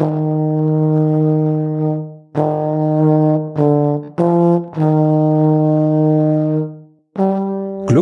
Glück 0.00 0.08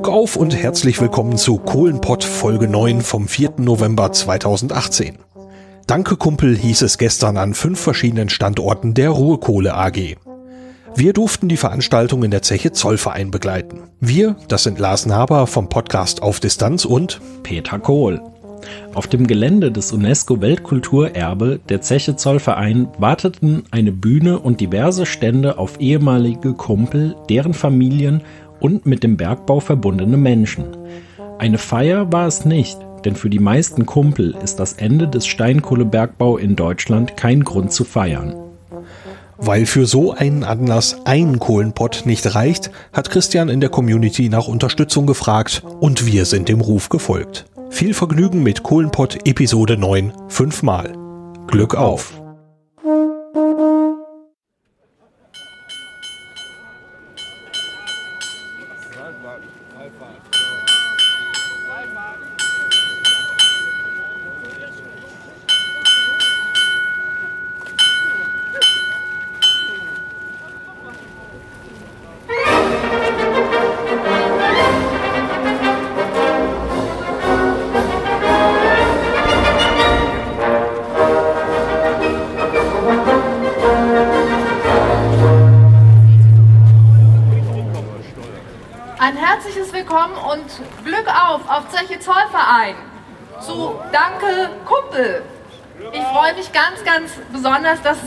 auf 0.09 0.37
und 0.37 0.55
herzlich 0.55 1.01
willkommen 1.01 1.37
zu 1.37 1.59
Kohlenpott 1.59 2.23
Folge 2.23 2.69
9 2.69 3.01
vom 3.01 3.27
4. 3.27 3.55
November 3.57 4.13
2018. 4.13 5.19
Danke 5.89 6.17
Kumpel 6.17 6.57
hieß 6.57 6.83
es 6.83 6.99
gestern 6.99 7.37
an 7.37 7.55
fünf 7.55 7.80
verschiedenen 7.80 8.29
Standorten 8.29 8.95
der 8.95 9.11
Ruhrkohle 9.11 9.75
AG. 9.75 10.19
Wir 10.95 11.12
durften 11.12 11.49
die 11.49 11.57
Veranstaltung 11.57 12.23
in 12.23 12.30
der 12.30 12.43
Zeche 12.43 12.71
Zollverein 12.71 13.33
begleiten. 13.33 13.91
Wir, 13.99 14.37
das 14.46 14.62
sind 14.62 14.79
Lars 14.79 15.05
Naber 15.05 15.49
vom 15.49 15.69
Podcast 15.69 16.23
Auf 16.23 16.39
Distanz 16.39 16.85
und 16.85 17.21
Peter 17.43 17.80
Kohl. 17.80 18.23
Auf 18.95 19.06
dem 19.06 19.27
Gelände 19.27 19.70
des 19.70 19.93
UNESCO-Weltkulturerbe 19.93 21.61
der 21.68 21.80
Zeche 21.82 22.16
Zollverein 22.16 22.88
warteten 22.98 23.64
eine 23.71 23.93
Bühne 23.93 24.39
und 24.39 24.61
diverse 24.61 25.07
Stände 25.07 25.58
auf 25.58 25.80
ehemalige 25.80 26.54
Kumpel, 26.54 27.14
deren 27.29 27.54
Familien 27.54 28.22
und 28.61 28.86
mit 28.86 29.02
dem 29.02 29.16
Bergbau 29.16 29.61
verbundene 29.61 30.16
Menschen. 30.16 30.64
Eine 31.39 31.58
Feier 31.58 32.12
war 32.12 32.27
es 32.27 32.44
nicht, 32.44 32.78
denn 33.05 33.14
für 33.14 33.30
die 33.30 33.39
meisten 33.39 33.86
Kumpel 33.86 34.34
ist 34.42 34.56
das 34.56 34.72
Ende 34.72 35.06
des 35.06 35.27
Steinkohlebergbau 35.27 36.36
in 36.36 36.56
Deutschland 36.56 37.16
kein 37.16 37.44
Grund 37.44 37.72
zu 37.72 37.84
feiern. 37.84 38.34
Weil 39.36 39.66
für 39.66 39.86
so 39.86 40.12
einen 40.12 40.42
Anlass 40.42 40.97
ein 41.05 41.38
Kohlenpott 41.38 42.02
nicht 42.06 42.34
reicht, 42.34 42.72
hat 42.92 43.11
Christian 43.11 43.48
in 43.48 43.61
der 43.61 43.70
Community 43.70 44.28
nach 44.28 44.48
Unterstützung 44.48 45.06
gefragt 45.06 45.62
und 45.78 46.06
wir 46.06 46.25
sind 46.25 46.48
dem 46.48 46.61
Ruf 46.61 46.88
gefolgt. 46.88 47.44
Viel 47.70 47.95
Vergnügen 47.95 48.42
mit 48.42 48.62
Kohlenpott 48.62 49.27
Episode 49.27 49.77
9 49.77 50.12
fünfmal. 50.28 50.95
Glück 51.47 51.75
auf! 51.75 52.17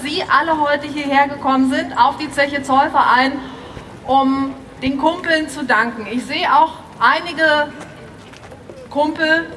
Sie 0.02 0.24
alle 0.24 0.60
heute 0.60 0.88
hierher 0.88 1.28
gekommen 1.28 1.72
sind 1.72 1.96
auf 1.96 2.18
die 2.18 2.32
Zeche 2.32 2.64
Zollverein, 2.64 3.34
um 4.08 4.56
den 4.82 4.98
Kumpeln 4.98 5.48
zu 5.48 5.64
danken. 5.64 6.08
Ich 6.12 6.26
sehe 6.26 6.52
auch 6.56 6.74
einige 7.00 7.72
Kumpel 8.90 9.48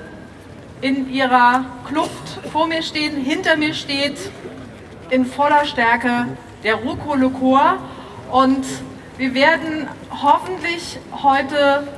in 0.83 1.11
ihrer 1.11 1.65
Kluft 1.87 2.50
vor 2.53 2.67
mir 2.67 2.83
stehen, 2.83 3.17
hinter 3.17 3.56
mir 3.56 3.72
steht 3.72 4.19
in 5.09 5.25
voller 5.25 5.65
Stärke 5.65 6.27
der 6.62 6.75
Ruhrkohle-Chor 6.77 7.78
und 8.31 8.67
wir 9.17 9.33
werden 9.33 9.89
hoffentlich 10.11 10.98
heute, 11.22 11.89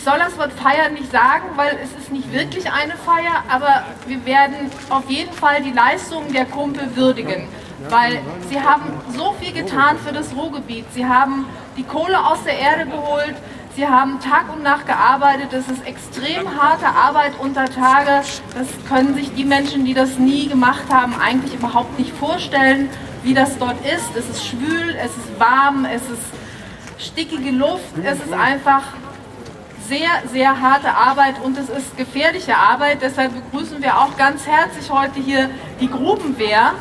ich 0.00 0.04
soll 0.04 0.18
das 0.18 0.38
Wort 0.38 0.52
Feiern 0.54 0.94
nicht 0.94 1.12
sagen, 1.12 1.44
weil 1.56 1.78
es 1.84 1.90
ist 1.92 2.10
nicht 2.10 2.32
wirklich 2.32 2.72
eine 2.72 2.94
Feier, 2.96 3.44
aber 3.50 3.84
wir 4.06 4.24
werden 4.24 4.70
auf 4.88 5.10
jeden 5.10 5.30
Fall 5.30 5.62
die 5.62 5.72
Leistungen 5.72 6.32
der 6.32 6.46
Kumpel 6.46 6.96
würdigen, 6.96 7.46
weil 7.90 8.18
sie 8.48 8.58
haben 8.58 8.84
so 9.14 9.34
viel 9.38 9.52
getan 9.52 9.98
für 9.98 10.14
das 10.14 10.34
Ruhrgebiet. 10.34 10.86
Sie 10.94 11.04
haben 11.04 11.44
die 11.76 11.82
Kohle 11.82 12.18
aus 12.18 12.42
der 12.44 12.58
Erde 12.58 12.86
geholt, 12.86 13.34
Sie 13.76 13.86
haben 13.86 14.18
Tag 14.20 14.46
und 14.52 14.62
Nacht 14.62 14.86
gearbeitet. 14.86 15.48
Das 15.52 15.68
ist 15.68 15.86
extrem 15.86 16.60
harte 16.60 16.86
Arbeit 16.86 17.32
unter 17.38 17.66
Tage. 17.66 18.26
Das 18.54 18.68
können 18.88 19.14
sich 19.14 19.34
die 19.34 19.44
Menschen, 19.44 19.84
die 19.84 19.94
das 19.94 20.18
nie 20.18 20.48
gemacht 20.48 20.84
haben, 20.90 21.14
eigentlich 21.20 21.54
überhaupt 21.54 21.98
nicht 21.98 22.12
vorstellen, 22.16 22.88
wie 23.22 23.34
das 23.34 23.58
dort 23.58 23.80
ist. 23.84 24.16
Es 24.16 24.28
ist 24.28 24.46
schwül, 24.46 24.96
es 24.98 25.10
ist 25.10 25.38
warm, 25.38 25.84
es 25.84 26.02
ist 26.02 27.06
stickige 27.10 27.50
Luft. 27.50 27.96
Es 28.02 28.18
ist 28.18 28.32
einfach 28.32 28.82
sehr, 29.90 30.22
sehr 30.32 30.60
harte 30.60 30.94
Arbeit 30.94 31.34
und 31.42 31.58
es 31.58 31.68
ist 31.68 31.96
gefährliche 31.96 32.56
Arbeit. 32.56 32.98
Deshalb 33.02 33.32
begrüßen 33.34 33.82
wir 33.82 33.98
auch 33.98 34.16
ganz 34.16 34.46
herzlich 34.46 34.88
heute 34.88 35.18
hier 35.18 35.50
die 35.80 35.90
Grubenwehr, 35.90 36.74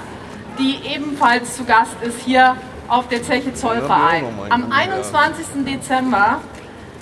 die 0.60 0.78
ebenfalls 0.94 1.56
zu 1.56 1.66
Gast 1.66 1.96
ist 2.02 2.20
hier 2.24 2.56
auf 2.88 3.08
der 3.08 3.24
Zeche 3.24 3.54
Zollverein. 3.54 4.26
Am 4.50 4.72
21. 4.72 5.66
Dezember 5.66 6.42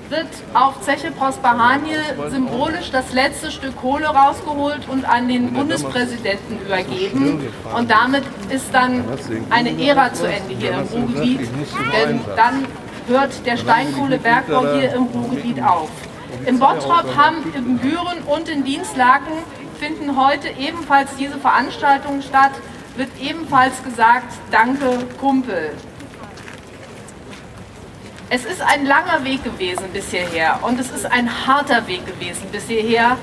wird 0.10 0.28
auf 0.54 0.80
Zeche 0.80 1.12
Prosperhaniel 1.12 2.02
symbolisch 2.30 2.90
das 2.90 3.12
letzte 3.12 3.52
Stück 3.52 3.76
Kohle 3.76 4.06
rausgeholt 4.06 4.88
und 4.88 5.04
an 5.04 5.28
den 5.28 5.52
Bundespräsidenten 5.52 6.62
übergeben. 6.66 7.48
Und 7.76 7.92
damit 7.92 8.24
ist 8.50 8.74
dann 8.74 9.04
eine 9.50 9.78
Ära 9.86 10.14
zu 10.14 10.26
Ende 10.26 10.56
hier 10.58 10.72
im 10.72 10.88
Ruhrgebiet, 10.88 11.50
denn 11.94 12.22
dann 12.38 12.66
hört 13.08 13.46
der 13.46 13.58
Steinkohlebergbau 13.58 14.74
hier 14.74 14.94
im 14.94 15.04
Ruhrgebiet 15.04 15.62
auf. 15.62 15.90
In 16.46 16.60
Bottrop, 16.60 17.16
Hamm, 17.16 17.36
in 17.56 17.78
Büren 17.78 18.20
und 18.26 18.50
in 18.50 18.64
Dienstlaken 18.64 19.34
finden 19.80 20.18
heute 20.18 20.50
ebenfalls 20.60 21.16
diese 21.18 21.38
Veranstaltungen 21.38 22.22
statt, 22.22 22.52
wird 22.96 23.10
ebenfalls 23.22 23.84
gesagt, 23.84 24.34
danke 24.52 25.06
Kumpel. 25.20 25.72
Es 28.30 28.44
ist 28.44 28.62
ein 28.62 28.86
langer 28.86 29.24
Weg 29.24 29.44
gewesen 29.44 29.86
bis 29.94 30.10
hierher 30.10 30.60
und 30.64 30.80
es 30.80 30.92
ist 30.92 31.06
ein 31.06 31.48
harter 31.48 31.88
Weg 31.88 32.06
gewesen 32.06 32.48
bis 32.52 32.68
hierher, 32.68 33.18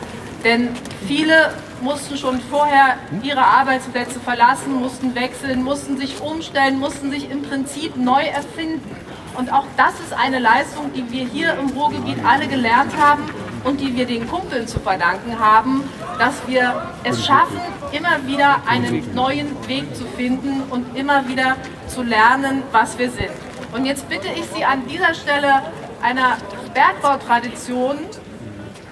denn 0.45 0.71
viele 1.06 1.53
mussten 1.83 2.16
schon 2.16 2.41
vorher 2.41 2.97
ihre 3.22 3.45
Arbeitsplätze 3.45 4.19
verlassen, 4.21 4.72
mussten 4.75 5.15
wechseln, 5.15 5.62
mussten 5.62 5.99
sich 5.99 6.21
umstellen, 6.22 6.78
mussten 6.78 7.11
sich 7.11 7.31
im 7.31 7.43
Prinzip 7.43 7.97
neu 7.97 8.22
erfinden. 8.22 8.97
Und 9.34 9.53
auch 9.53 9.67
das 9.77 9.95
ist 10.00 10.12
eine 10.12 10.39
Leistung, 10.39 10.93
die 10.93 11.11
wir 11.11 11.27
hier 11.27 11.55
im 11.55 11.71
Ruhrgebiet 11.71 12.19
alle 12.25 12.47
gelernt 12.47 12.93
haben 12.97 13.22
und 13.65 13.81
die 13.81 13.97
wir 13.97 14.06
den 14.06 14.28
Kumpeln 14.28 14.69
zu 14.69 14.78
verdanken 14.78 15.39
haben, 15.39 15.83
dass 16.19 16.47
wir 16.47 16.89
es 17.03 17.25
schaffen, 17.25 17.61
immer 17.93 18.27
wieder 18.27 18.62
einen 18.67 19.15
neuen 19.15 19.56
Weg 19.67 19.95
zu 19.97 20.05
finden 20.05 20.62
und 20.71 20.97
immer 20.97 21.27
wieder 21.27 21.56
zu 21.89 22.03
lernen, 22.03 22.62
was 22.71 22.99
wir 22.99 23.11
sind. 23.11 23.31
Und 23.72 23.87
jetzt 23.87 24.09
bitte 24.09 24.28
ich 24.28 24.45
Sie 24.55 24.65
an 24.65 24.87
dieser 24.87 25.15
Stelle 25.15 25.62
einer 26.01 26.37
Bergbautradition 26.75 27.99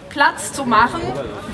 Platz 0.09 0.53
zu 0.53 0.65
machen. 0.65 1.01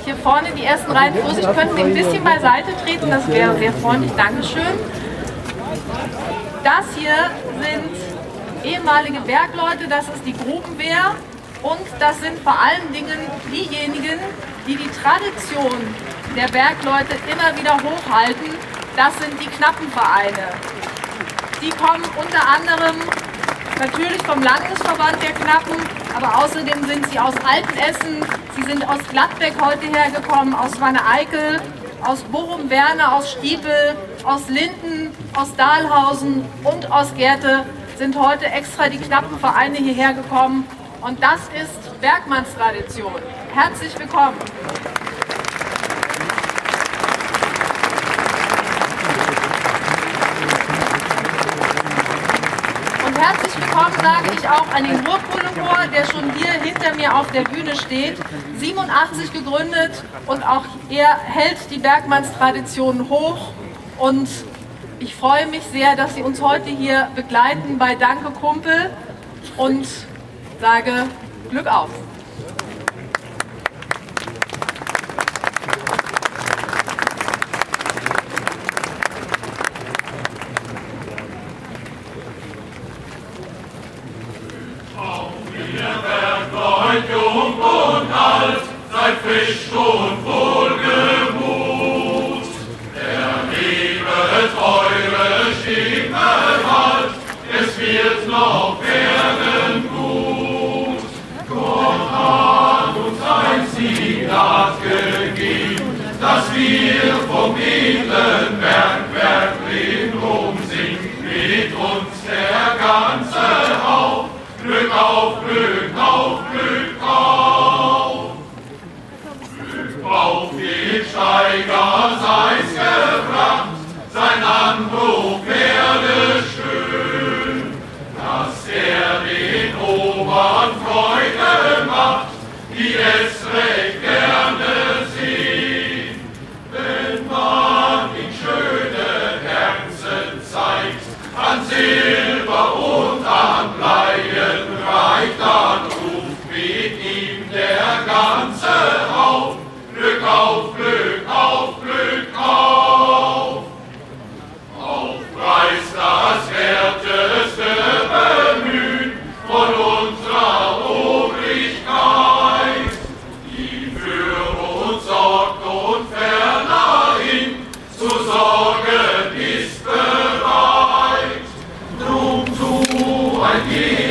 Hier 0.05 0.17
vorne 0.17 0.49
die 0.57 0.65
ersten 0.65 0.91
Reihen 0.91 1.15
Vorsicht, 1.15 1.53
könnten 1.55 1.77
Sie 1.77 1.83
ein 1.83 1.95
bisschen 1.95 2.25
beiseite 2.25 2.73
treten, 2.85 3.11
das 3.11 3.29
wäre 3.29 3.57
sehr 3.59 3.73
freundlich, 3.75 4.13
Dankeschön. 4.17 4.63
Das 6.65 6.85
hier 6.97 7.31
sind 7.61 8.18
ehemalige 8.69 9.21
Bergleute, 9.21 9.89
das 9.89 10.05
ist 10.09 10.25
die 10.27 10.37
Grubenwehr 10.37 11.15
und 11.63 11.87
das 11.99 12.21
sind 12.21 12.39
vor 12.41 12.57
allen 12.59 12.93
Dingen 12.93 13.19
diejenigen, 13.51 14.19
die 14.67 14.77
die 14.77 14.91
Tradition 15.03 15.95
der 16.37 16.49
Bergleute 16.49 17.17
immer 17.33 17.57
wieder 17.57 17.77
hochhalten. 17.83 18.55
Das 18.97 19.17
sind 19.19 19.41
die 19.41 19.47
Knappenvereine. 19.47 20.53
Die 21.63 21.71
kommen 21.71 22.05
unter 22.17 22.47
anderem 22.47 22.97
natürlich 23.79 24.23
vom 24.23 24.43
Landesverband 24.43 25.23
der 25.23 25.33
Knappen, 25.33 25.77
aber 26.15 26.45
außerdem 26.45 26.85
sind 26.87 27.09
sie 27.11 27.19
aus 27.19 27.35
Altenessen, 27.45 28.25
sie 28.57 28.63
sind 28.63 28.87
aus 28.89 28.99
Gladbeck 29.11 29.55
heute 29.61 29.87
hergekommen, 29.87 30.55
aus 30.55 30.81
Wanne-Eickel, 30.81 31.61
aus 32.05 32.23
Bochum-Werne, 32.25 33.13
aus 33.13 33.33
Stiepel, 33.33 33.97
aus 34.25 34.49
Linden, 34.49 35.15
aus 35.35 35.55
Dahlhausen 35.57 36.45
und 36.65 36.91
aus 36.93 37.15
Gerte 37.15 37.65
sind 37.99 38.17
heute 38.17 38.47
extra 38.47 38.89
die 38.89 38.99
Knappenvereine 38.99 39.77
hierher 39.77 40.15
gekommen. 40.15 40.65
Und 41.01 41.21
das 41.21 41.41
ist 41.61 42.01
Bergmannstradition. 42.01 43.21
Herzlich 43.53 43.99
willkommen. 43.99 44.37
herzlich 53.19 53.57
willkommen 53.61 53.95
sage 54.01 54.31
ich 54.39 54.49
auch 54.49 54.69
an 54.73 54.85
den 54.85 55.05
Ruhrkohlechor, 55.05 55.89
der 55.93 56.07
schon 56.07 56.33
hier 56.35 56.53
hinter 56.53 56.95
mir 56.95 57.17
auf 57.17 57.33
der 57.33 57.43
Bühne 57.43 57.75
steht. 57.75 58.17
87 58.59 59.33
gegründet 59.33 60.05
und 60.27 60.47
auch 60.47 60.65
Er 60.89 61.19
hält 61.19 61.59
die 61.73 61.79
Bergmannstradition 61.79 63.09
hoch 63.09 63.53
und 63.99 64.29
ich 65.01 65.15
freue 65.15 65.47
mich 65.47 65.63
sehr, 65.73 65.97
dass 65.97 66.15
Sie 66.15 66.23
uns 66.23 66.41
heute 66.41 66.69
hier 66.69 67.09
begleiten 67.15 67.79
bei 67.79 67.95
Danke 67.95 68.31
Kumpel 68.31 68.91
und 69.57 69.87
sage 70.61 71.07
Glück 71.51 71.67
auf. 71.67 71.91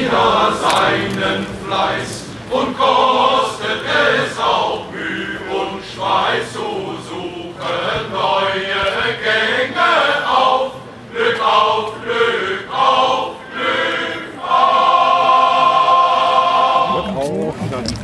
Jeder 0.08 0.54
seinen 0.62 1.46
Fleiß 1.66 2.24
und 2.50 2.78
kostet 2.78 3.82
es 3.84 4.40
auch 4.40 4.86
Mühe 4.92 5.40
und 5.52 5.84
Schweiß 5.84 6.54
zu 6.54 6.60
suchen 6.60 8.12
neue 8.12 8.72
Gänge 9.20 9.92
auf. 10.26 10.72
Glück 11.12 11.42
auf, 11.44 11.92
Glück 12.04 12.70
auf, 12.72 13.36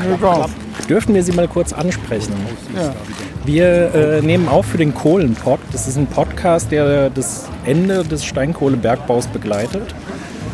Glück 0.10 0.88
Dürften 0.90 1.16
wir 1.16 1.24
Sie 1.24 1.32
mal 1.32 1.48
kurz 1.48 1.72
ansprechen? 1.72 2.34
Ja. 2.76 2.94
Wir 3.46 3.94
äh, 3.94 4.22
nehmen 4.22 4.50
auf 4.50 4.66
für 4.66 4.78
den 4.78 4.94
Kohlenpod. 4.94 5.60
Das 5.72 5.88
ist 5.88 5.98
ein 5.98 6.08
Podcast, 6.08 6.72
der 6.72 7.10
das 7.10 7.50
Ende 7.66 8.04
des 8.04 8.26
Steinkohlebergbaus 8.26 9.28
begleitet. 9.28 9.94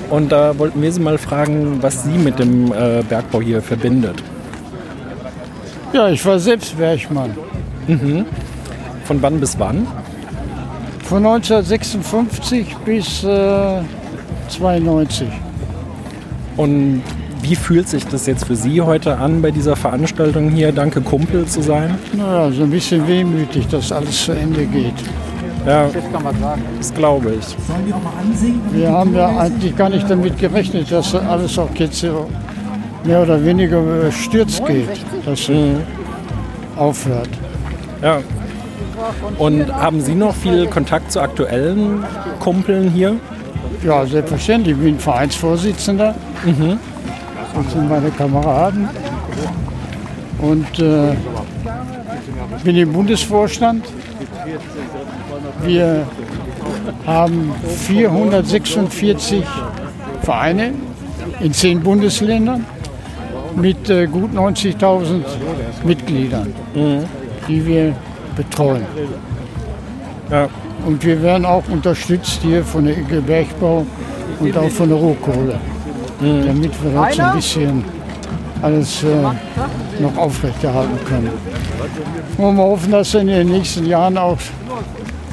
Und 0.09 0.31
da 0.31 0.57
wollten 0.57 0.81
wir 0.81 0.91
Sie 0.91 0.99
mal 0.99 1.17
fragen, 1.17 1.77
was 1.81 2.03
Sie 2.03 2.17
mit 2.17 2.39
dem 2.39 2.71
äh, 2.71 3.03
Bergbau 3.07 3.41
hier 3.41 3.61
verbindet. 3.61 4.23
ja, 5.93 6.09
ich 6.09 6.25
war 6.25 6.39
selbst 6.39 6.77
Bergmann. 6.77 7.31
Von 9.05 9.21
wann 9.21 9.39
bis 9.39 9.57
wann? 9.59 9.87
Von 11.03 11.25
1956 11.25 12.75
bis 12.85 13.23
äh, 13.23 13.81
92. 14.49 15.27
Und 16.57 17.01
wie 17.41 17.55
fühlt 17.55 17.87
sich 17.87 18.05
das 18.05 18.25
jetzt 18.27 18.45
für 18.45 18.55
Sie 18.55 18.81
heute 18.81 19.17
an, 19.17 19.41
bei 19.41 19.49
dieser 19.51 19.75
Veranstaltung 19.75 20.49
hier 20.49 20.71
Danke 20.71 21.01
Kumpel 21.01 21.45
zu 21.45 21.61
sein? 21.61 21.97
Naja, 22.13 22.51
so 22.51 22.63
ein 22.63 22.69
bisschen 22.69 23.07
wehmütig, 23.07 23.67
dass 23.67 23.91
alles 23.91 24.25
zu 24.25 24.33
Ende 24.33 24.65
geht. 24.65 24.93
Ja, 25.65 25.87
das 26.77 26.93
glaube 26.93 27.35
ich. 27.39 27.55
Wir 28.71 28.91
haben 28.91 29.13
ja 29.13 29.27
eigentlich 29.37 29.75
gar 29.75 29.89
nicht 29.89 30.09
damit 30.09 30.37
gerechnet, 30.37 30.91
dass 30.91 31.13
alles 31.13 31.57
auch 31.59 31.69
jetzt 31.75 31.99
so 31.99 32.29
mehr 33.03 33.21
oder 33.21 33.43
weniger 33.43 34.11
stürzt 34.11 34.65
geht, 34.65 34.89
dass 35.25 35.49
es 35.49 35.77
aufhört. 36.75 37.29
Ja. 38.01 38.19
Und 39.37 39.73
haben 39.73 40.01
Sie 40.01 40.15
noch 40.15 40.35
viel 40.35 40.67
Kontakt 40.67 41.11
zu 41.11 41.21
aktuellen 41.21 42.03
Kumpeln 42.39 42.89
hier? 42.89 43.15
Ja, 43.85 44.05
selbstverständlich. 44.05 44.75
Ich 44.75 44.83
bin 44.83 44.99
Vereinsvorsitzender. 44.99 46.15
Das 46.45 47.73
sind 47.73 47.89
meine 47.89 48.11
Kameraden. 48.11 48.89
Und 50.39 50.79
äh, 50.79 51.15
bin 52.63 52.75
im 52.75 52.93
Bundesvorstand. 52.93 53.85
Wir 55.69 56.03
haben 57.05 57.53
446 57.85 59.43
Vereine 60.23 60.73
in 61.41 61.53
zehn 61.53 61.79
Bundesländern 61.81 62.65
mit 63.55 63.87
äh, 63.87 64.07
gut 64.07 64.33
90.000 64.33 65.21
Mitgliedern, 65.83 66.51
die 67.47 67.67
wir 67.67 67.93
betreuen. 68.35 68.83
Ja. 70.31 70.49
Und 70.87 71.05
wir 71.05 71.21
werden 71.21 71.45
auch 71.45 71.67
unterstützt 71.69 72.39
hier 72.41 72.63
von 72.63 72.85
der 72.85 72.97
IG 72.97 73.19
Bergbau 73.19 73.85
und 74.39 74.57
auch 74.57 74.69
von 74.69 74.89
der 74.89 74.97
Rohkohle, 74.97 75.59
damit 76.19 76.83
wir 76.83 76.91
das 76.99 77.19
ein 77.19 77.35
bisschen 77.35 77.83
alles 78.63 79.03
äh, 79.03 80.01
noch 80.01 80.17
aufrechterhalten 80.17 80.97
können. 81.05 81.29
Und 82.39 82.57
wir 82.57 82.63
hoffen, 82.63 82.91
dass 82.91 83.13
in 83.13 83.27
den 83.27 83.49
nächsten 83.49 83.85
Jahren 83.85 84.17
auch 84.17 84.39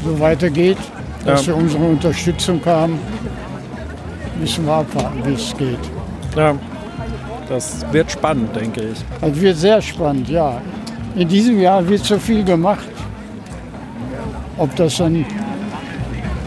so 0.06 0.20
weitergeht, 0.20 0.78
dass 1.24 1.46
Ja. 1.46 1.48
wir 1.52 1.56
unsere 1.62 1.84
Unterstützung 1.84 2.60
haben. 2.64 2.98
Müssen 4.40 4.66
wir 4.66 4.72
abwarten, 4.74 5.22
wie 5.24 5.34
es 5.34 5.54
geht. 5.56 5.78
Ja. 6.36 6.54
Das 7.48 7.84
wird 7.92 8.10
spannend, 8.10 8.54
denke 8.56 8.80
ich. 8.82 8.98
Also 9.20 9.40
wird 9.40 9.56
sehr 9.56 9.80
spannend, 9.80 10.28
ja. 10.28 10.60
In 11.14 11.28
diesem 11.28 11.60
Jahr 11.60 11.86
wird 11.88 12.04
so 12.04 12.18
viel 12.18 12.42
gemacht. 12.44 12.86
Ob 14.58 14.74
das 14.76 14.96
dann 14.96 15.24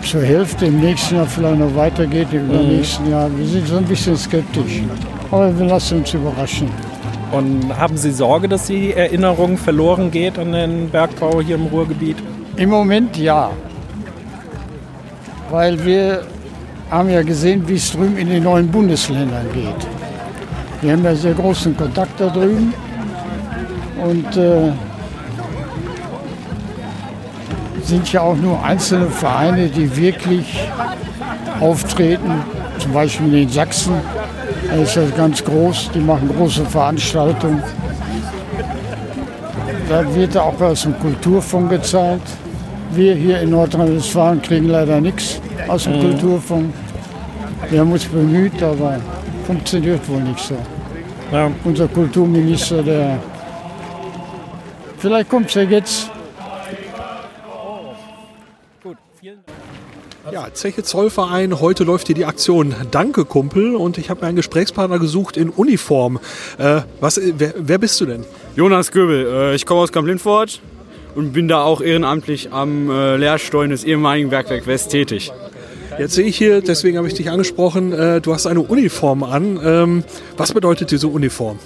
zur 0.03 0.21
Hälfte 0.21 0.65
im 0.65 0.79
nächsten 0.81 1.15
Jahr 1.15 1.25
vielleicht 1.25 1.59
noch 1.59 1.75
weitergeht, 1.75 2.27
im 2.31 2.49
übernächsten 2.49 3.09
Jahr, 3.09 3.29
wir 3.35 3.45
sind 3.45 3.67
so 3.67 3.77
ein 3.77 3.85
bisschen 3.85 4.17
skeptisch. 4.17 4.81
Aber 5.31 5.57
wir 5.57 5.65
lassen 5.67 5.99
uns 5.99 6.13
überraschen. 6.13 6.69
Und 7.31 7.77
haben 7.77 7.95
Sie 7.95 8.11
Sorge, 8.11 8.47
dass 8.47 8.65
die 8.67 8.93
Erinnerung 8.93 9.57
verloren 9.57 10.09
geht 10.09 10.37
an 10.39 10.51
den 10.51 10.89
Bergbau 10.89 11.41
hier 11.41 11.55
im 11.55 11.67
Ruhrgebiet? 11.67 12.17
Im 12.59 12.71
Moment 12.71 13.15
ja. 13.15 13.51
Weil 15.49 15.85
wir 15.85 16.23
haben 16.91 17.09
ja 17.09 17.21
gesehen, 17.23 17.65
wie 17.69 17.75
es 17.75 17.89
drüben 17.93 18.17
in 18.17 18.27
den 18.27 18.43
neuen 18.43 18.69
Bundesländern 18.69 19.45
geht. 19.53 19.87
Wir 20.81 20.91
haben 20.91 21.05
ja 21.05 21.15
sehr 21.15 21.35
großen 21.35 21.77
Kontakt 21.77 22.19
da 22.19 22.27
drüben. 22.27 22.73
Und 24.03 24.35
äh, 24.35 24.73
sind 27.81 28.11
ja 28.11 28.21
auch 28.23 28.35
nur 28.35 28.61
einzelne 28.61 29.07
Vereine, 29.07 29.69
die 29.69 29.95
wirklich 29.95 30.69
auftreten. 31.61 32.43
Zum 32.77 32.91
Beispiel 32.91 33.35
in 33.35 33.47
Sachsen. 33.47 33.93
Da 34.69 34.75
ist 34.75 34.97
das 34.97 35.15
ganz 35.15 35.41
groß. 35.45 35.91
Die 35.93 36.01
machen 36.01 36.27
große 36.35 36.65
Veranstaltungen. 36.65 37.63
Da 39.87 40.13
wird 40.13 40.35
auch 40.35 40.59
aus 40.59 40.81
dem 40.81 40.99
Kulturfonds 40.99 41.69
gezahlt. 41.69 42.21
Wir 42.91 43.13
hier 43.13 43.39
in 43.41 43.51
Nordrhein-Westfalen 43.51 44.41
kriegen 44.41 44.67
leider 44.67 44.99
nichts 44.99 45.39
aus 45.67 45.83
dem 45.83 45.99
Kulturfonds. 45.99 46.75
Wir 47.69 47.81
haben 47.81 47.91
uns 47.91 48.05
bemüht, 48.05 48.63
aber 48.63 48.99
funktioniert 49.45 50.07
wohl 50.09 50.21
nicht 50.21 50.39
so. 50.39 50.57
Ja. 51.31 51.51
Unser 51.63 51.87
Kulturminister, 51.87 52.81
der 52.81 53.19
vielleicht 54.97 55.29
kommt 55.29 55.49
es 55.49 55.53
ja 55.55 55.61
jetzt. 55.63 56.09
Ja, 60.31 60.47
Zeche 60.53 60.83
Zollverein, 60.83 61.59
heute 61.59 61.83
läuft 61.83 62.07
hier 62.07 62.15
die 62.15 62.25
Aktion 62.25 62.75
Danke 62.91 63.25
Kumpel 63.25 63.75
und 63.75 63.97
ich 63.97 64.09
habe 64.09 64.21
mir 64.21 64.27
einen 64.27 64.35
Gesprächspartner 64.35 64.99
gesucht 64.99 65.37
in 65.37 65.49
Uniform. 65.49 66.19
Äh, 66.57 66.81
was, 66.99 67.19
wer, 67.37 67.53
wer, 67.57 67.77
bist 67.77 67.99
du 68.01 68.05
denn? 68.05 68.25
Jonas 68.55 68.91
Göbel, 68.91 69.25
äh, 69.25 69.55
ich 69.55 69.65
komme 69.65 69.81
aus 69.81 69.91
Kamp-Lindfort 69.91 70.61
und 71.15 71.33
bin 71.33 71.47
da 71.47 71.63
auch 71.63 71.81
ehrenamtlich 71.81 72.51
am 72.51 72.89
äh, 72.89 73.17
Lehrsteuern 73.17 73.69
des 73.69 73.83
ehemaligen 73.83 74.29
Bergwerk 74.29 74.67
West 74.67 74.91
tätig. 74.91 75.31
Jetzt 75.97 76.13
sehe 76.13 76.27
ich 76.27 76.37
hier, 76.37 76.61
deswegen 76.61 76.97
habe 76.97 77.07
ich 77.07 77.13
dich 77.13 77.29
angesprochen, 77.29 77.91
äh, 77.91 78.21
du 78.21 78.33
hast 78.33 78.45
eine 78.45 78.61
Uniform 78.61 79.23
an. 79.23 79.59
Ähm, 79.63 80.03
was 80.37 80.53
bedeutet 80.53 80.91
diese 80.91 81.07
Uniform? 81.07 81.59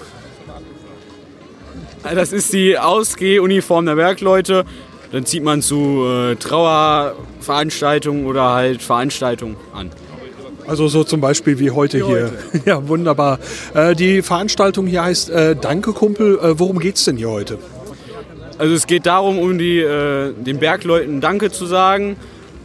Das 2.03 2.33
ist 2.33 2.51
die 2.51 2.77
Ausgehuniform 2.77 3.85
der 3.85 3.95
Bergleute. 3.95 4.65
Dann 5.11 5.25
zieht 5.25 5.43
man 5.43 5.61
zu 5.61 6.03
äh, 6.05 6.35
Trauerveranstaltungen 6.35 8.25
oder 8.25 8.53
halt 8.53 8.81
Veranstaltungen 8.81 9.55
an. 9.73 9.91
Also 10.65 10.87
so 10.87 11.03
zum 11.03 11.21
Beispiel 11.21 11.59
wie 11.59 11.71
heute 11.71 11.99
wie 11.99 12.05
hier. 12.05 12.31
Heute. 12.53 12.63
Ja, 12.65 12.87
wunderbar. 12.87 13.39
Äh, 13.73 13.95
die 13.95 14.21
Veranstaltung 14.21 14.87
hier 14.87 15.03
heißt 15.03 15.29
äh, 15.29 15.55
Danke 15.55 15.93
Kumpel. 15.93 16.39
Äh, 16.39 16.59
worum 16.59 16.79
geht 16.79 16.95
es 16.95 17.05
denn 17.05 17.17
hier 17.17 17.29
heute? 17.29 17.59
Also 18.63 18.75
es 18.75 18.87
geht 18.87 19.05
darum, 19.05 19.39
um 19.39 19.57
die, 19.57 19.79
äh, 19.79 20.31
den 20.33 20.57
Bergleuten 20.59 21.19
Danke 21.19 21.51
zu 21.51 21.65
sagen 21.65 22.15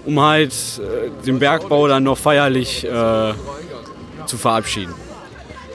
um 0.09 0.21
halt 0.21 0.53
äh, 0.53 1.25
den 1.27 1.39
Bergbau 1.39 1.87
dann 1.87 2.05
noch 2.05 2.17
feierlich 2.17 2.85
äh, 2.85 3.35
zu 4.25 4.37
verabschieden. 4.39 4.95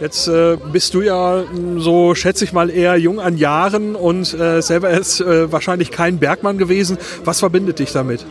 Jetzt 0.02 0.28
äh, 0.28 0.58
bist 0.72 0.96
du 0.96 1.02
ja 1.02 1.44
hm, 1.48 1.80
so, 1.80 2.16
schätze 2.16 2.44
ich 2.44 2.52
mal, 2.52 2.72
eher 2.72 2.98
jung 2.98 3.20
an 3.20 3.38
Jahren 3.38 3.96
und 3.96 4.34
äh, 4.34 4.62
selber 4.62 4.90
ist 4.90 5.22
äh, 5.22 5.52
wahrscheinlich 5.52 5.92
kein 5.92 6.18
Bergmann 6.18 6.58
gewesen. 6.58 6.98
Was 7.24 7.40
verbindet 7.40 7.78
dich 7.78 7.92
damit? 7.92 8.26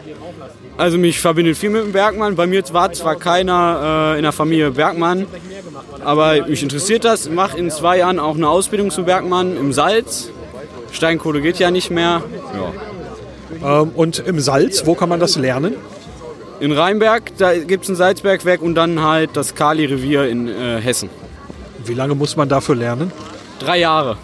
Also 0.77 0.99
mich 0.99 1.21
verbindet 1.21 1.57
viel 1.57 1.71
mit 1.71 1.85
dem 1.85 1.93
Bergmann. 1.93 2.35
Bei 2.35 2.49
mir 2.49 2.65
war 2.73 2.93
zwar 2.93 3.15
keiner 3.15 4.15
in 4.17 4.23
der 4.23 4.33
Familie 4.33 4.71
Bergmann, 4.71 5.27
aber 6.03 6.47
mich 6.49 6.63
interessiert 6.63 7.05
das. 7.05 7.27
Ich 7.27 7.33
mache 7.33 7.59
in 7.59 7.71
zwei 7.71 7.99
Jahren 7.99 8.19
auch 8.19 8.35
eine 8.35 8.49
Ausbildung 8.49 8.91
zum 8.91 9.05
Bergmann 9.05 9.57
im 9.57 9.73
Salz. 9.75 10.31
Steinkohle 10.93 11.41
geht 11.41 11.59
ja 11.59 11.71
nicht 11.71 11.91
mehr. 11.91 12.23
Ja. 12.55 13.83
Ähm, 13.83 13.91
und 13.95 14.19
im 14.21 14.41
Salz, 14.41 14.87
wo 14.87 14.95
kann 14.95 15.09
man 15.09 15.21
das 15.21 15.37
lernen? 15.37 15.75
In 16.61 16.73
Rheinberg, 16.73 17.37
da 17.39 17.57
gibt 17.57 17.85
es 17.85 17.91
ein 17.91 17.97
Salzbergwerk 17.97 18.63
und 18.63 18.75
dann 18.75 19.03
halt 19.03 19.31
das 19.35 19.55
Kali-Revier 19.55 20.29
in 20.29 20.49
äh, 20.49 20.81
Hessen. 20.81 21.11
Wie 21.85 21.95
lange 21.95 22.15
muss 22.15 22.37
man 22.37 22.49
dafür 22.49 22.77
lernen? 22.77 23.11
Drei 23.59 23.79
Jahre. 23.79 24.17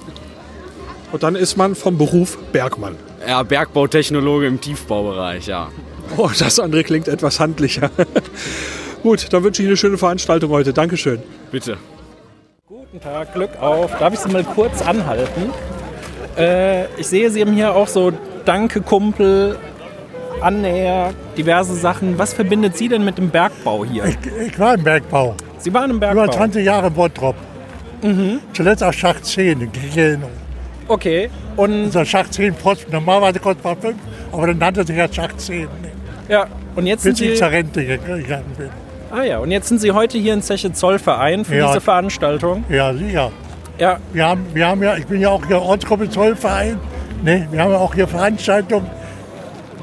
Und 1.11 1.23
dann 1.23 1.35
ist 1.35 1.57
man 1.57 1.75
vom 1.75 1.99
Beruf 1.99 2.39
Bergmann. 2.53 2.97
Ja, 3.27 3.43
Bergbautechnologe 3.43 4.47
im 4.47 4.61
Tiefbaubereich, 4.61 5.47
ja. 5.47 5.69
Oh, 6.17 6.31
das 6.39 6.61
andere 6.61 6.85
klingt 6.85 7.09
etwas 7.09 7.41
handlicher. 7.41 7.91
Gut, 9.03 9.33
dann 9.33 9.45
wünsche 9.45 9.63
ich 9.63 9.69
eine 9.69 9.77
schöne 9.77 9.99
Veranstaltung 9.99 10.51
heute. 10.51 10.73
Dankeschön. 10.73 11.23
Bitte. 11.51 11.77
Guten 12.67 13.01
Tag, 13.01 13.35
Glück 13.35 13.57
auf. 13.61 13.97
Darf 13.99 14.15
ich 14.15 14.21
Sie 14.21 14.29
mal 14.29 14.45
kurz 14.45 14.83
anhalten? 14.83 15.53
Äh, 16.39 16.85
ich 16.99 17.07
sehe, 17.07 17.31
Sie 17.31 17.41
haben 17.41 17.53
hier 17.53 17.75
auch 17.75 17.89
so 17.89 18.13
Danke 18.45 18.81
Kumpel, 18.81 19.59
Annäher, 20.41 21.11
diverse 21.37 21.75
Sachen. 21.75 22.19
Was 22.19 22.33
verbindet 22.33 22.77
Sie 22.77 22.89
denn 22.89 23.05
mit 23.05 23.19
dem 23.19 23.31
Bergbau 23.31 23.85
hier? 23.85 24.05
Ich, 24.05 24.17
ich 24.47 24.59
war 24.59 24.75
im 24.75 24.85
Bergbau. 24.85 25.35
Sie 25.59 25.73
waren 25.75 25.91
im 25.91 26.01
Bergbau? 26.01 26.25
Über 26.25 26.33
20 26.33 26.65
Jahre 26.65 26.91
Bottrop. 26.91 27.35
Mhm. 28.03 28.41
Zuletzt 28.53 28.85
auch 28.85 28.93
Schacht 28.93 29.25
10 29.27 29.61
in 29.61 29.71
Erinnerung. 29.97 30.31
Okay. 30.87 31.29
Und 31.57 31.87
also 31.87 32.05
Schacht 32.05 32.33
10 32.35 32.55
Post, 32.55 32.87
normalerweise 32.91 33.41
kostet 33.41 33.65
man 33.65 33.77
5, 33.77 33.97
aber 34.33 34.47
dann 34.47 34.59
nannte 34.59 34.87
sich 34.87 34.97
ja 34.97 35.13
Schacht 35.13 35.41
10. 35.41 35.67
Ja, 36.29 36.47
und 36.77 36.87
jetzt 36.87 37.03
Bis 37.05 37.19
sind 37.19 37.27
ich 37.27 37.35
Sie... 37.35 37.39
zur 37.39 37.51
Rente 37.51 37.85
gegangen 37.85 38.45
bin. 38.57 38.71
Ah 39.11 39.23
ja, 39.25 39.39
und 39.39 39.51
jetzt 39.51 39.69
sind 39.69 39.81
Sie 39.81 39.91
heute 39.91 40.19
hier 40.19 40.35
in 40.35 40.43
Zeche 40.43 40.73
Zollverein 40.73 41.45
für 41.45 41.57
Ja. 41.57 41.67
diese 41.69 41.81
Veranstaltung. 41.81 42.65
Ja, 42.69 42.93
sicher. 42.95 43.33
Ja, 43.79 43.99
Wir 44.13 44.27
haben, 44.27 44.45
wir 44.55 44.67
haben 44.67 44.83
ja, 44.83 44.97
ich 44.97 45.07
bin 45.07 45.21
ja 45.21 45.31
auch 45.31 45.47
hier 45.47 45.63
Ortsgruppe 45.63 46.11
Zollverein. 46.11 46.81
Ne? 47.23 47.47
Wir 47.53 47.63
haben 47.63 47.71
ja 47.71 47.79
auch 47.79 47.95
hier 47.95 48.09
Veranstaltungen, 48.09 48.91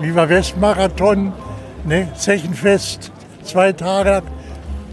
Viva 0.01 0.27
Westmarathon, 0.27 1.31
ne? 1.85 2.09
Zechenfest, 2.15 3.11
zwei 3.43 3.71
Tage 3.71 4.21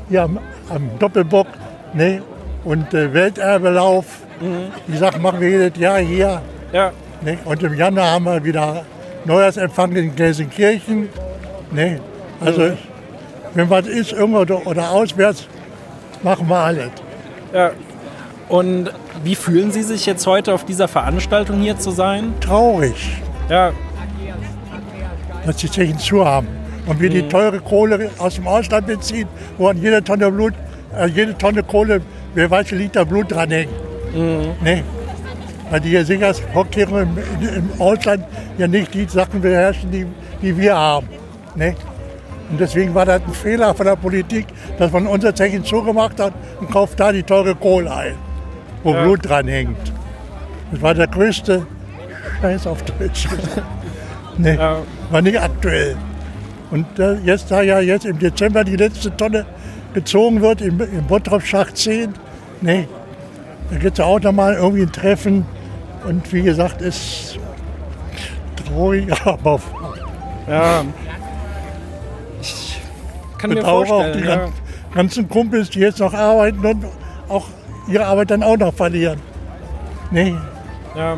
hier 0.09 0.23
am, 0.23 0.39
am 0.69 0.89
Doppelbock 1.01 1.49
ne? 1.95 2.23
und 2.65 2.95
äh, 2.95 3.13
Welterbelauf. 3.13 4.07
Die 4.89 4.97
Sachen 4.97 5.23
machen 5.23 5.41
wir 5.41 5.49
jedes 5.49 5.79
Jahr 5.81 5.99
hier. 5.99 6.41
ja. 6.73 6.93
Ne? 7.25 7.39
Und 7.45 7.63
im 7.63 7.75
Januar 7.75 8.11
haben 8.13 8.25
wir 8.25 8.43
wieder 8.43 8.85
Neujahrsempfang 9.25 9.93
in 9.95 10.17
Gelsenkirchen. 10.17 11.09
Ne? 11.71 12.01
Also, 12.45 12.73
wenn 13.55 13.71
was 13.71 13.87
ist, 13.87 14.13
irgendwo 14.13 14.41
oder, 14.41 14.67
oder 14.67 14.91
auswärts, 14.91 15.47
machen 16.23 16.49
wir 16.49 16.57
alles. 16.57 16.91
ja. 17.53 17.71
Und 18.49 18.91
wie 19.25 19.35
fühlen 19.35 19.73
Sie 19.73 19.83
sich 19.83 20.07
jetzt 20.07 20.27
heute 20.27 20.53
auf 20.53 20.65
dieser 20.65 20.89
Veranstaltung 20.89 21.61
hier 21.61 21.79
zu 21.79 21.91
sein? 21.91 22.35
Traurig. 22.41 23.23
Ja, 23.49 23.73
dass 25.47 25.57
die 25.57 25.71
Zechen 25.71 25.99
zu 25.99 26.25
haben. 26.25 26.47
Und 26.87 27.01
wir 27.01 27.11
die 27.11 27.23
teure 27.29 27.61
Kohle 27.61 28.11
aus 28.19 28.37
dem 28.37 28.47
Ausland 28.47 28.87
beziehen, 28.87 29.29
wo 29.57 29.69
an 29.69 29.81
jeder 29.81 30.03
Tonne 30.03 30.31
Blut, 30.31 30.55
äh, 30.97 31.07
jede 31.07 31.37
Tonne 31.37 31.63
Kohle, 31.63 32.01
wer 32.35 32.51
weiß 32.51 32.73
wie 32.73 32.77
Liter 32.77 33.05
Blut 33.05 33.31
dranhängen. 33.31 33.75
Ne? 34.63 34.83
Weil 35.71 35.81
die 35.81 35.91
hier 35.91 36.05
im, 36.11 37.19
im 37.41 37.71
Ausland 37.81 38.25
ja 38.59 38.67
nicht 38.67 38.93
die 38.93 39.07
Sachen 39.07 39.41
beherrschen, 39.41 39.91
die, 39.91 40.07
die 40.43 40.57
wir 40.57 40.77
haben. 40.77 41.09
Ne? 41.55 41.75
Und 42.51 42.61
deswegen 42.61 42.95
war 42.95 43.07
das 43.07 43.23
ein 43.23 43.33
Fehler 43.33 43.75
von 43.75 43.87
der 43.87 43.97
Politik, 43.97 44.47
dass 44.79 44.93
man 44.93 45.07
unser 45.07 45.35
Zechen 45.35 45.65
zugemacht 45.65 46.21
hat 46.21 46.35
und 46.61 46.71
kauft 46.71 47.01
da 47.01 47.13
die 47.13 47.23
teure 47.23 47.55
Kohle 47.55 47.95
ein, 47.95 48.15
wo 48.83 48.93
Ja. 48.95 49.03
Blut 49.05 49.29
dranhängt. 49.29 49.93
Das 50.71 50.81
war 50.83 50.95
der 50.95 51.07
größte 51.07 51.67
Scheiß 52.41 52.67
auf 52.67 52.83
Deutsch. 52.85 53.29
Nee, 54.39 54.55
Ja. 54.57 54.79
war 55.11 55.21
nicht 55.21 55.39
aktuell. 55.39 55.95
Und 56.71 56.99
äh, 56.99 57.17
jetzt, 57.25 57.51
da 57.51 57.61
ja 57.61 57.81
jetzt 57.81 58.07
im 58.07 58.19
Dezember 58.19 58.65
die 58.65 58.77
letzte 58.77 59.15
Tonne 59.15 59.45
gezogen 59.93 60.41
wird, 60.41 60.63
im, 60.63 60.81
im 60.81 61.07
Bottrop 61.07 61.43
Schacht 61.43 61.77
10, 61.77 62.15
nee, 62.63 62.89
da 63.71 63.77
gibt 63.77 63.93
es 63.93 63.99
ja 63.99 64.07
auch 64.07 64.21
nochmal 64.21 64.55
irgendwie 64.55 64.83
ein 64.85 64.91
Treffen. 64.93 65.45
Und 66.09 66.33
wie 66.33 66.41
gesagt, 66.41 66.81
ist 66.81 67.39
traurig, 68.57 69.09
aber 69.27 69.61
ja. 70.49 70.83
Ich 72.41 72.81
kann 73.37 73.51
mir 73.51 73.57
bedauere 73.57 73.81
auch 73.93 74.03
die 74.13 74.13
vorstellen. 74.23 74.25
Ja. 74.29 74.37
gan- 74.37 74.53
ganzen 74.95 75.29
Kumpels, 75.29 75.71
die 75.71 75.81
jetzt 75.81 75.99
noch 76.01 76.15
arbeiten 76.15 76.65
und 76.65 76.87
auch 77.29 77.49
ihre 77.89 78.07
Arbeit 78.07 78.31
dann 78.31 78.43
auch 78.43 78.57
noch 78.57 78.73
verlieren. 78.75 79.19
Nee, 80.11 80.35
Ja. 80.97 81.17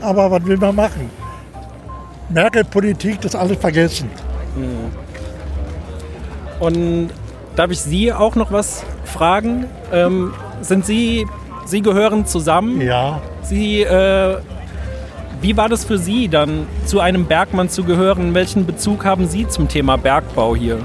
aber 0.00 0.30
was 0.30 0.44
will 0.44 0.56
man 0.56 0.74
machen? 0.74 1.10
Merkel-Politik, 2.28 3.20
das 3.20 3.34
alles 3.34 3.58
vergessen. 3.58 4.10
Und 6.60 7.10
darf 7.56 7.70
ich 7.70 7.80
Sie 7.80 8.12
auch 8.12 8.34
noch 8.34 8.50
was 8.52 8.84
fragen? 9.04 9.66
Ähm, 9.92 10.32
sind 10.60 10.84
Sie, 10.86 11.26
Sie 11.66 11.82
gehören 11.82 12.26
zusammen? 12.26 12.80
Ja, 12.80 13.20
Sie, 13.42 13.82
äh, 13.82 14.38
wie 15.40 15.56
war 15.56 15.68
das 15.68 15.84
für 15.84 15.98
Sie 15.98 16.28
dann, 16.28 16.66
zu 16.86 17.00
einem 17.00 17.26
Bergmann 17.26 17.68
zu 17.68 17.84
gehören? 17.84 18.34
Welchen 18.34 18.64
Bezug 18.66 19.04
haben 19.04 19.26
Sie 19.28 19.46
zum 19.46 19.68
Thema 19.68 19.96
Bergbau 19.96 20.56
hier? 20.56 20.78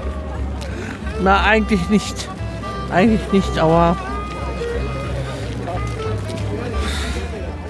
Na, 1.22 1.42
eigentlich 1.44 1.88
nicht. 1.88 2.28
Eigentlich 2.92 3.32
nicht, 3.32 3.58
aber 3.58 3.96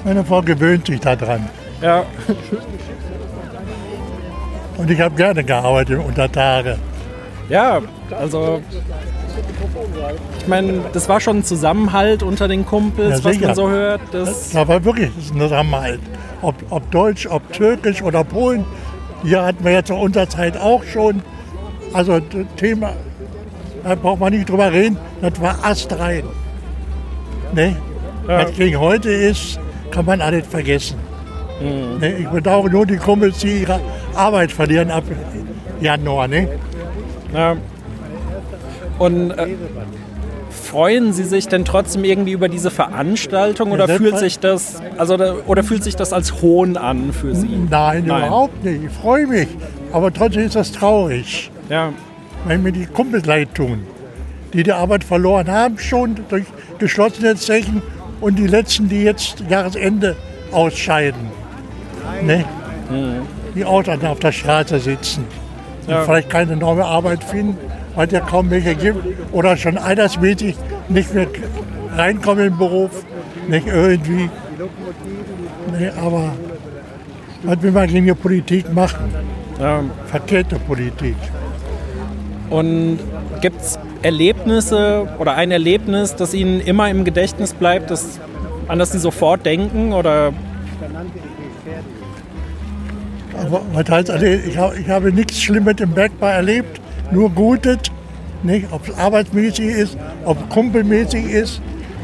meine 0.04 0.24
Frau 0.24 0.40
gewöhnt 0.42 0.86
sich 0.86 1.00
daran. 1.00 1.48
Ja, 1.82 2.04
Und 4.76 4.90
ich 4.90 5.00
habe 5.00 5.14
gerne 5.14 5.44
gearbeitet 5.44 6.00
unter 6.06 6.30
Tage. 6.30 6.78
ja, 7.48 7.80
also 8.18 8.60
ich 10.38 10.46
meine, 10.48 10.80
das 10.92 11.08
war 11.08 11.20
schon 11.20 11.38
ein 11.38 11.44
Zusammenhalt 11.44 12.22
unter 12.22 12.48
den 12.48 12.66
Kumpels, 12.66 13.18
Ja, 13.18 13.24
was 13.24 13.40
man 13.40 13.54
so 13.54 13.68
hört. 13.70 14.00
Das, 14.12 14.50
Da 14.50 14.66
war 14.66 14.82
wirklich 14.84 15.10
ein 15.16 15.38
Zusammenhalt. 15.40 16.00
Ob, 16.42 16.54
ob 16.70 16.90
Deutsch, 16.90 17.26
ob 17.26 17.52
Türkisch 17.52 18.02
oder 18.02 18.24
Polen. 18.24 18.64
Hier 19.22 19.42
hatten 19.44 19.62
wir 19.64 19.72
ja 19.72 19.84
zu 19.84 19.94
unserer 19.94 20.28
Zeit 20.28 20.56
auch 20.56 20.82
schon. 20.82 21.22
Also 21.92 22.18
das 22.20 22.46
Thema, 22.56 22.92
da 23.84 23.94
braucht 23.94 24.20
man 24.20 24.32
nicht 24.32 24.48
drüber 24.48 24.72
reden, 24.72 24.96
das 25.20 25.40
war 25.40 25.58
astrein. 25.62 26.24
Ne? 27.54 27.76
Ja. 28.28 28.44
Was 28.44 28.52
gegen 28.54 28.78
heute 28.78 29.10
ist, 29.10 29.58
kann 29.90 30.04
man 30.04 30.20
alles 30.20 30.46
vergessen. 30.46 30.98
Ne? 31.60 32.18
Ich 32.18 32.28
bedauere 32.28 32.70
nur 32.70 32.86
die 32.86 32.96
Kumpels, 32.96 33.38
die 33.38 33.62
ihre 33.62 33.80
Arbeit 34.14 34.52
verlieren 34.52 34.90
ab 34.90 35.04
Januar. 35.80 36.28
Ne? 36.28 36.48
ja. 37.34 37.56
Und 38.98 39.30
äh, 39.30 39.48
freuen 40.50 41.12
Sie 41.14 41.24
sich 41.24 41.48
denn 41.48 41.64
trotzdem 41.64 42.04
irgendwie 42.04 42.32
über 42.32 42.48
diese 42.48 42.70
Veranstaltung 42.70 43.72
oder 43.72 43.88
Ja, 43.88 43.96
fühlt 43.96 44.18
sich 44.18 44.38
das 44.38 44.82
also 44.98 45.16
oder 45.46 45.64
fühlt 45.64 45.82
sich 45.82 45.96
das 45.96 46.12
als 46.12 46.42
Hohn 46.42 46.76
an 46.76 47.12
für 47.12 47.34
Sie? 47.34 47.48
Nein, 47.68 48.04
überhaupt 48.04 48.62
nicht. 48.62 48.84
Ich 48.84 48.92
freue 48.92 49.26
mich. 49.26 49.48
Aber 49.92 50.12
trotzdem 50.12 50.44
ist 50.44 50.54
das 50.54 50.70
traurig, 50.70 51.50
Ja, 51.68 51.92
wenn 52.46 52.62
mir 52.62 52.72
die 52.72 52.86
Kumpels 52.86 53.26
leid 53.26 53.54
tun, 53.54 53.86
die 54.52 54.62
die 54.62 54.72
Arbeit 54.72 55.04
verloren 55.04 55.48
haben, 55.50 55.78
schon 55.78 56.16
durch 56.28 56.44
geschlossene 56.78 57.36
Zechen 57.36 57.82
und 58.20 58.38
die 58.38 58.46
letzten, 58.46 58.88
die 58.88 59.02
jetzt 59.04 59.42
Jahresende 59.48 60.16
ausscheiden. 60.52 61.20
Ne? 62.22 62.44
Die 63.54 63.64
auch 63.64 63.82
dann 63.82 64.04
auf 64.06 64.18
der 64.20 64.32
Straße 64.32 64.78
sitzen 64.80 65.24
und 65.86 65.92
Ja. 65.92 66.02
vielleicht 66.04 66.30
keine 66.30 66.56
neue 66.56 66.84
Arbeit 66.84 67.22
finden, 67.24 67.56
weil 67.94 68.06
es 68.06 68.12
ja 68.12 68.20
kaum 68.20 68.50
welche 68.50 68.74
gibt 68.74 69.04
oder 69.32 69.56
schon 69.56 69.78
altersmäßig 69.78 70.56
nicht 70.88 71.14
mehr 71.14 71.26
reinkommen 71.96 72.44
in 72.46 72.52
den 72.52 72.58
Beruf, 72.58 73.04
nicht 73.48 73.66
irgendwie. 73.66 74.28
Ne, 75.78 75.92
aber 76.00 76.32
was 77.42 77.62
will 77.62 77.72
man 77.72 77.86
gegen 77.88 78.06
die 78.06 78.14
Politik 78.14 78.72
machen? 78.72 79.12
ja. 79.58 79.82
Verkehrte 80.06 80.56
Politik. 80.56 81.16
Und 82.50 82.98
gibt 83.40 83.60
es 83.60 83.78
Erlebnisse 84.02 85.08
oder 85.18 85.36
ein 85.36 85.50
Erlebnis, 85.50 86.16
das 86.16 86.34
Ihnen 86.34 86.60
immer 86.60 86.90
im 86.90 87.04
Gedächtnis 87.04 87.54
bleibt, 87.54 87.90
das, 87.90 88.18
an 88.66 88.78
das 88.78 88.92
Sie 88.92 88.98
sofort 88.98 89.46
denken? 89.46 89.92
Oder 89.92 90.32
also 93.40 94.26
ich, 94.26 94.58
habe, 94.58 94.78
ich 94.78 94.88
habe 94.88 95.12
nichts 95.12 95.40
Schlimmes 95.40 95.76
im 95.80 95.92
Bergbau 95.92 96.26
erlebt, 96.26 96.80
nur 97.10 97.30
Gutes. 97.30 97.78
Nicht? 98.42 98.66
Ob 98.70 98.88
es 98.88 98.96
arbeitsmäßig 98.96 99.66
ist, 99.66 99.98
ob 100.24 100.38
es 100.40 100.48
kumpelmäßig 100.48 101.30
ist. 101.30 101.62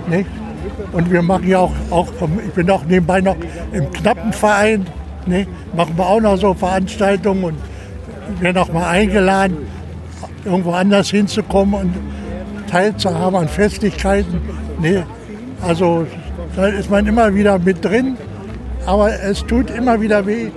Nicht? 0.09 0.29
Und 0.93 1.11
wir 1.11 1.23
machen 1.23 1.49
ja 1.49 1.59
auch, 1.59 1.73
auch, 1.91 2.09
ich 2.45 2.53
bin 2.53 2.71
auch 2.71 2.85
nebenbei 2.85 3.21
noch 3.21 3.37
im 3.73 3.91
Knappenverein. 3.91 4.87
Nicht? 5.27 5.49
Machen 5.75 5.95
wir 5.97 6.07
auch 6.07 6.21
noch 6.21 6.37
so 6.37 6.55
Veranstaltungen 6.55 7.45
und 7.45 7.57
werden 8.41 8.59
auch 8.59 8.73
mal 8.73 8.89
eingeladen, 8.89 9.57
irgendwo 10.47 10.73
anders 10.73 11.11
hinzukommen 11.11 11.75
und 11.75 11.95
teilzuhaben 12.71 13.41
an 13.41 13.49
Festlichkeiten. 13.49 14.41
Nee, 14.81 15.03
also 15.63 16.07
da 16.55 16.67
ist 16.69 16.91
man 16.91 17.07
immer 17.07 17.35
wieder 17.35 17.59
mit 17.59 17.85
drin, 17.85 18.17
aber 18.87 19.13
es 19.23 19.45
tut 19.45 19.71
immer 19.71 20.01
wieder 20.01 20.27
weh, 20.27 20.51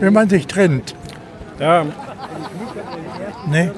wenn 0.00 0.12
man 0.12 0.28
sich 0.28 0.46
trennt. 0.46 0.94
ja, 1.60 1.84
Ne? 3.50 3.72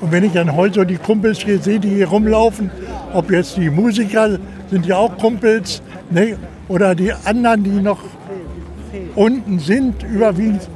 Und 0.00 0.10
wenn 0.10 0.24
ich 0.24 0.32
dann 0.32 0.56
heute 0.56 0.80
so 0.80 0.84
die 0.84 0.96
Kumpels 0.96 1.38
hier 1.38 1.60
sehe, 1.60 1.78
die 1.78 1.90
hier 1.90 2.08
rumlaufen, 2.08 2.70
ob 3.12 3.30
jetzt 3.30 3.56
die 3.56 3.70
Musiker 3.70 4.38
sind 4.68 4.84
ja 4.84 4.96
auch 4.96 5.16
Kumpels, 5.16 5.80
ne? 6.10 6.36
oder 6.68 6.94
die 6.94 7.12
anderen, 7.12 7.62
die 7.62 7.70
noch 7.70 8.00
unten 9.14 9.58
sind, 9.58 10.02
überwiegend 10.02 10.68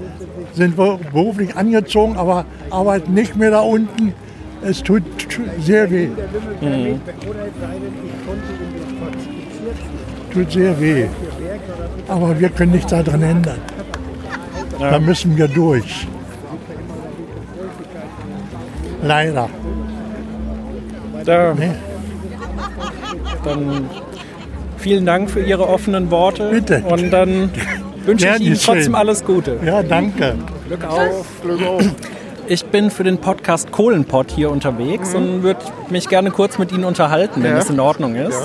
sind 0.56 0.78
wir 0.78 0.98
beruflich 1.12 1.54
angezogen, 1.54 2.16
aber 2.16 2.46
arbeiten 2.70 3.12
nicht 3.14 3.36
mehr 3.36 3.50
da 3.50 3.60
unten. 3.60 4.14
Es 4.62 4.82
tut 4.82 5.02
sehr 5.60 5.90
weh. 5.90 6.08
Tut 10.32 10.50
sehr 10.50 10.80
weh. 10.80 11.06
Aber 12.08 12.40
wir 12.40 12.48
können 12.48 12.72
nichts 12.72 12.90
daran 12.90 13.22
ändern. 13.22 13.58
Da 14.78 14.98
müssen 14.98 15.36
wir 15.36 15.48
durch. 15.48 16.08
Leider. 19.02 19.48
da, 21.25 21.54
Ne? 21.54 21.75
dann 23.44 23.88
vielen 24.78 25.06
Dank 25.06 25.30
für 25.30 25.40
Ihre 25.40 25.68
offenen 25.68 26.10
Worte. 26.10 26.50
Bitte. 26.50 26.82
Und 26.88 27.10
dann 27.10 27.50
wünsche 28.06 28.28
ich 28.28 28.40
Ihnen 28.40 28.58
trotzdem 28.62 28.94
alles 28.94 29.25
Gute. 29.25 29.58
Ja, 29.64 29.82
danke. 29.82 30.34
Glück 30.68 30.84
auf. 30.84 31.26
Ich 32.49 32.64
bin 32.66 32.90
für 32.92 33.02
den 33.02 33.19
Podcast 33.19 33.73
Kohlenpott 33.73 34.30
hier 34.30 34.50
unterwegs 34.50 35.14
und 35.14 35.42
würde 35.42 35.60
mich 35.90 36.08
gerne 36.08 36.30
kurz 36.30 36.58
mit 36.58 36.71
Ihnen 36.71 36.84
unterhalten, 36.84 37.42
wenn 37.42 37.52
Ja. 37.52 37.58
es 37.58 37.69
in 37.71 37.80
Ordnung 37.80 38.14
ist. 38.14 38.38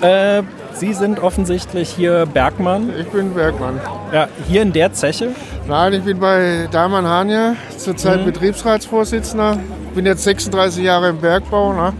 Äh, 0.00 0.42
Sie 0.72 0.92
sind 0.92 1.20
offensichtlich 1.22 1.88
hier 1.90 2.26
Bergmann. 2.26 2.90
Ich 2.98 3.06
bin 3.08 3.32
Bergmann. 3.34 3.80
Ja, 4.12 4.28
hier 4.48 4.62
in 4.62 4.72
der 4.72 4.92
Zeche. 4.92 5.28
Nein, 5.68 5.92
ich 5.92 6.02
bin 6.02 6.18
bei 6.18 6.66
Daman 6.70 7.06
Hanja, 7.06 7.54
zurzeit 7.76 8.24
Betriebsratsvorsitzender. 8.24 9.58
Bin 9.94 10.04
jetzt 10.06 10.24
36 10.24 10.82
Jahre 10.82 11.10
im 11.10 11.18
Bergbau. 11.18 11.72
Ne? 11.74 11.92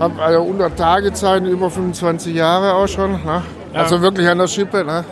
Habe 0.00 0.22
also 0.22 0.42
unter 0.42 0.74
Tagezeiten 0.74 1.46
über 1.48 1.70
25 1.70 2.34
Jahre 2.34 2.74
auch 2.74 2.88
schon. 2.88 3.12
Ne? 3.12 3.42
Also 3.72 4.02
wirklich 4.02 4.28
an 4.28 4.38
der 4.38 4.48
Schippe. 4.48 4.84
Ne? 4.84 5.04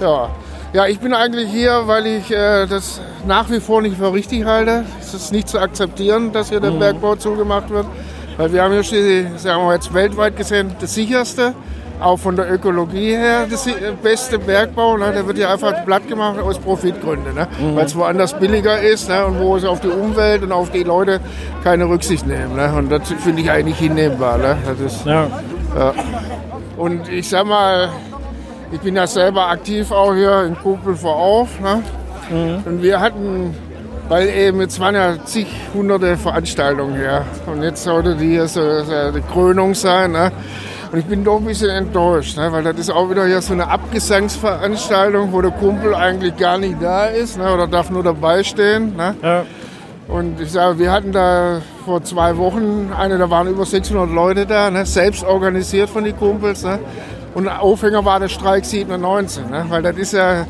Ja. 0.00 0.30
Ja, 0.72 0.86
ich 0.86 1.00
bin 1.00 1.12
eigentlich 1.12 1.50
hier, 1.50 1.82
weil 1.86 2.06
ich 2.06 2.30
äh, 2.30 2.66
das 2.66 3.00
nach 3.26 3.50
wie 3.50 3.60
vor 3.60 3.82
nicht 3.82 3.96
für 3.96 4.12
richtig 4.12 4.44
halte. 4.44 4.84
Es 5.00 5.12
ist 5.12 5.32
nicht 5.32 5.48
zu 5.48 5.58
akzeptieren, 5.58 6.32
dass 6.32 6.48
hier 6.48 6.60
der 6.60 6.70
Bergbau 6.70 7.16
zugemacht 7.16 7.70
wird. 7.70 7.86
Weil 8.38 8.52
wir 8.52 8.62
haben 8.62 8.80
hier, 8.80 9.30
sagen 9.36 9.66
wir 9.66 9.74
jetzt 9.74 9.92
weltweit 9.92 10.36
gesehen, 10.36 10.74
das 10.80 10.94
sicherste 10.94 11.54
auch 12.00 12.18
von 12.18 12.34
der 12.34 12.52
Ökologie 12.52 13.14
her 13.16 13.46
das 13.48 13.68
beste 14.02 14.38
Bergbau. 14.38 14.96
Ne? 14.96 15.12
Der 15.12 15.26
wird 15.26 15.38
ja 15.38 15.52
einfach 15.52 15.84
platt 15.84 16.08
gemacht 16.08 16.38
aus 16.40 16.58
Profitgründen, 16.58 17.34
ne? 17.34 17.46
weil 17.74 17.84
es 17.84 17.94
woanders 17.94 18.34
billiger 18.38 18.80
ist 18.80 19.08
ne? 19.08 19.24
und 19.26 19.38
wo 19.38 19.56
es 19.56 19.64
auf 19.64 19.80
die 19.80 19.88
Umwelt 19.88 20.42
und 20.42 20.52
auf 20.52 20.70
die 20.70 20.82
Leute 20.82 21.20
keine 21.62 21.88
Rücksicht 21.88 22.26
nehmen. 22.26 22.56
Ne? 22.56 22.72
Und 22.74 22.90
das 22.90 23.08
finde 23.22 23.42
ich 23.42 23.50
eigentlich 23.50 23.78
hinnehmbar. 23.78 24.38
Ne? 24.38 24.56
Das 24.66 24.80
ist, 24.80 25.06
Ja. 25.06 25.28
und 26.76 27.08
ich 27.08 27.28
sag 27.28 27.46
mal, 27.46 27.90
ich 28.72 28.80
bin 28.80 28.96
ja 28.96 29.06
selber 29.06 29.48
aktiv 29.48 29.90
auch 29.92 30.14
hier 30.14 30.44
in 30.44 30.56
Kumpel 30.56 30.96
vor 30.96 31.16
Auf. 31.16 31.60
Ne? 31.60 31.82
Und 32.64 32.82
wir 32.82 33.00
hatten, 33.00 33.54
weil 34.08 34.28
eben 34.28 34.60
jetzt 34.60 34.80
waren 34.80 34.94
ja 34.94 35.22
zig 35.24 35.46
hunderte 35.74 36.16
Veranstaltungen 36.16 36.96
hier. 36.96 37.24
Und 37.46 37.62
jetzt 37.62 37.84
sollte 37.84 38.16
die 38.16 38.30
hier 38.30 38.48
so, 38.48 38.82
so 38.82 39.10
die 39.12 39.20
Krönung 39.32 39.74
sein. 39.74 40.12
Ne? 40.12 40.32
Und 40.90 40.98
ich 40.98 41.04
bin 41.04 41.22
doch 41.24 41.38
ein 41.38 41.44
bisschen 41.44 41.70
enttäuscht, 41.70 42.36
ne? 42.36 42.50
weil 42.52 42.62
das 42.62 42.78
ist 42.78 42.90
auch 42.90 43.10
wieder 43.10 43.26
hier 43.26 43.42
so 43.42 43.52
eine 43.52 43.68
Abgesangsveranstaltung, 43.68 45.32
wo 45.32 45.42
der 45.42 45.50
Kumpel 45.50 45.94
eigentlich 45.94 46.36
gar 46.36 46.58
nicht 46.58 46.76
da 46.80 47.06
ist 47.06 47.38
ne? 47.38 47.52
oder 47.52 47.66
darf 47.66 47.90
nur 47.90 48.02
dabei 48.02 48.42
stehen. 48.42 48.96
Ne? 48.96 49.14
Ja. 49.22 49.44
Und 50.08 50.40
ich 50.40 50.50
sage, 50.52 50.78
wir 50.78 50.90
hatten 50.92 51.12
da 51.12 51.60
vor 51.84 52.02
zwei 52.02 52.36
Wochen 52.36 52.90
eine, 52.96 53.18
da 53.18 53.30
waren 53.30 53.48
über 53.48 53.64
600 53.64 54.10
Leute 54.10 54.46
da, 54.46 54.70
ne? 54.70 54.84
selbst 54.84 55.24
organisiert 55.24 55.88
von 55.88 56.04
den 56.04 56.16
Kumpels. 56.16 56.64
Ne? 56.64 56.78
Und 57.34 57.48
Aufhänger 57.48 58.04
war 58.04 58.20
der 58.20 58.28
Streik 58.28 58.64
97, 58.64 59.46
ne? 59.48 59.64
weil 59.68 59.82
das 59.82 59.96
ist 59.96 60.12
ja 60.12 60.46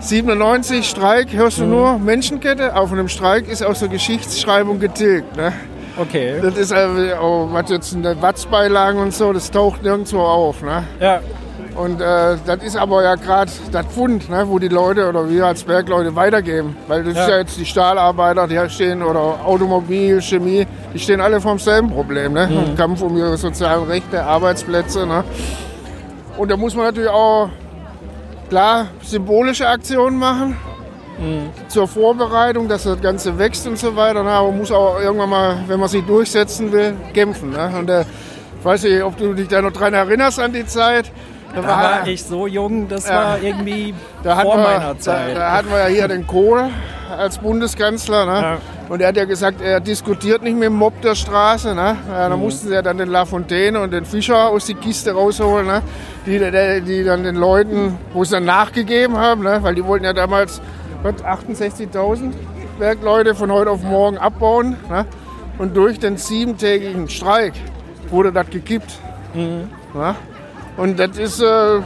97 0.00 0.88
Streik, 0.88 1.32
hörst 1.32 1.58
du 1.58 1.64
nur 1.64 1.98
Menschenkette, 1.98 2.74
auf 2.76 2.92
einem 2.92 3.08
Streik 3.08 3.48
ist 3.48 3.64
auch 3.64 3.74
so 3.74 3.88
Geschichtsschreibung 3.88 4.78
getilgt. 4.80 5.36
Ne? 5.36 5.52
Okay. 5.96 6.40
Das 6.42 6.56
ist 6.56 6.72
also, 6.72 7.48
was 7.52 7.70
jetzt 7.70 7.92
in 7.92 8.02
den 8.02 8.20
Watzbeilagen 8.20 8.98
und 9.00 9.14
so, 9.14 9.32
das 9.32 9.50
taucht 9.50 9.82
nirgendwo 9.82 10.20
auf. 10.20 10.62
Ne? 10.62 10.84
Ja. 11.00 11.20
Und 11.76 12.00
äh, 12.02 12.36
das 12.44 12.62
ist 12.62 12.76
aber 12.76 13.02
ja 13.02 13.14
gerade 13.14 13.50
das 13.70 13.86
Pfund, 13.86 14.28
ne, 14.28 14.44
wo 14.46 14.58
die 14.58 14.68
Leute 14.68 15.08
oder 15.08 15.30
wir 15.30 15.46
als 15.46 15.62
Bergleute 15.62 16.14
weitergeben. 16.14 16.76
Weil 16.86 17.04
das 17.04 17.14
Ja. 17.14 17.22
ist 17.22 17.28
ja 17.30 17.38
jetzt 17.38 17.58
die 17.58 17.64
Stahlarbeiter, 17.64 18.46
die 18.46 18.58
stehen, 18.68 19.02
oder 19.02 19.38
Automobil, 19.44 20.20
Chemie, 20.20 20.66
die 20.92 20.98
stehen 20.98 21.22
alle 21.22 21.40
vor 21.40 21.52
demselben 21.52 21.90
Problem. 21.90 22.34
Ne? 22.34 22.48
Im 22.66 22.76
Kampf 22.76 23.00
um 23.00 23.16
ihre 23.16 23.38
sozialen 23.38 23.84
Rechte, 23.84 24.22
Arbeitsplätze. 24.22 25.06
Ne? 25.06 25.24
Und 26.36 26.50
da 26.50 26.56
muss 26.56 26.74
man 26.74 26.86
natürlich 26.86 27.10
auch, 27.10 27.48
klar, 28.48 28.86
symbolische 29.02 29.66
Aktionen 29.68 30.18
machen. 30.18 30.56
Zur 31.68 31.86
Vorbereitung, 31.86 32.68
dass 32.68 32.82
das 32.84 33.00
Ganze 33.00 33.38
wächst 33.38 33.66
und 33.68 33.78
so 33.78 33.94
weiter. 33.94 34.20
Aber 34.20 34.48
man 34.48 34.58
muss 34.58 34.72
auch 34.72 34.98
irgendwann 34.98 35.28
mal, 35.30 35.56
wenn 35.68 35.78
man 35.78 35.88
sich 35.88 36.04
durchsetzen 36.04 36.72
will, 36.72 36.94
kämpfen. 37.14 37.50
Ne? 37.50 37.70
Und 37.78 37.88
äh, 37.90 38.00
ich 38.58 38.64
weiß 38.64 38.82
nicht, 38.84 39.02
ob 39.02 39.16
du 39.18 39.32
dich 39.34 39.46
da 39.46 39.62
noch 39.62 39.72
dran 39.72 39.94
erinnerst 39.94 40.40
an 40.40 40.52
die 40.52 40.66
Zeit. 40.66 41.12
Da 41.54 41.60
Da 41.60 41.68
war 41.68 42.06
ich 42.08 42.24
so 42.24 42.46
jung, 42.48 42.88
das 42.88 43.08
war 43.08 43.40
irgendwie 43.40 43.94
da 44.24 44.36
vor 44.40 44.56
wir, 44.56 44.62
meiner 44.64 44.94
Da, 44.94 44.98
Zeit. 44.98 45.36
da 45.36 45.52
hatten 45.52 45.70
wir 45.70 45.78
ja 45.80 45.86
hier 45.86 46.08
den 46.08 46.26
Kohl 46.26 46.64
als 47.16 47.38
Bundeskanzler. 47.38 48.24
Ne? 48.26 48.40
Ja. 48.40 48.58
Und 48.92 49.00
er 49.00 49.08
hat 49.08 49.16
ja 49.16 49.24
gesagt, 49.24 49.62
er 49.62 49.80
diskutiert 49.80 50.42
nicht 50.42 50.52
mit 50.52 50.64
dem 50.64 50.74
Mob 50.74 51.00
der 51.00 51.14
Straße. 51.14 51.74
Ne? 51.74 51.96
Ja, 52.10 52.26
Mhm. 52.26 52.30
da 52.30 52.36
mussten 52.36 52.68
sie 52.68 52.74
ja 52.74 52.82
dann 52.82 52.98
den 52.98 53.08
Lafontaine 53.08 53.80
und 53.80 53.90
den 53.90 54.04
Fischer 54.04 54.50
aus 54.50 54.66
die 54.66 54.74
Kiste 54.74 55.12
rausholen, 55.12 55.66
ne? 55.66 55.80
die, 56.26 56.38
die, 56.38 56.80
die 56.82 57.02
dann 57.02 57.22
den 57.24 57.36
Leuten, 57.36 57.98
wo 58.12 58.22
sie 58.22 58.32
dann 58.32 58.44
nachgegeben 58.44 59.16
haben, 59.16 59.44
ne? 59.44 59.60
weil 59.62 59.74
die 59.74 59.82
wollten 59.82 60.04
ja 60.04 60.12
damals 60.12 60.60
was, 61.02 61.14
68.000 61.24 62.34
Bergleute 62.78 63.34
von 63.34 63.50
heute 63.50 63.70
auf 63.70 63.82
morgen 63.82 64.18
abbauen. 64.18 64.76
Ne? 64.90 65.06
Und 65.56 65.74
durch 65.74 65.98
den 65.98 66.18
siebentägigen 66.18 67.08
Streik 67.08 67.54
wurde 68.10 68.30
das 68.30 68.50
gekippt. 68.50 68.92
Mhm. 69.32 69.70
Ne? 69.94 70.14
Und 70.76 70.98
das 70.98 71.16
ist, 71.16 71.40
äh, 71.40 71.80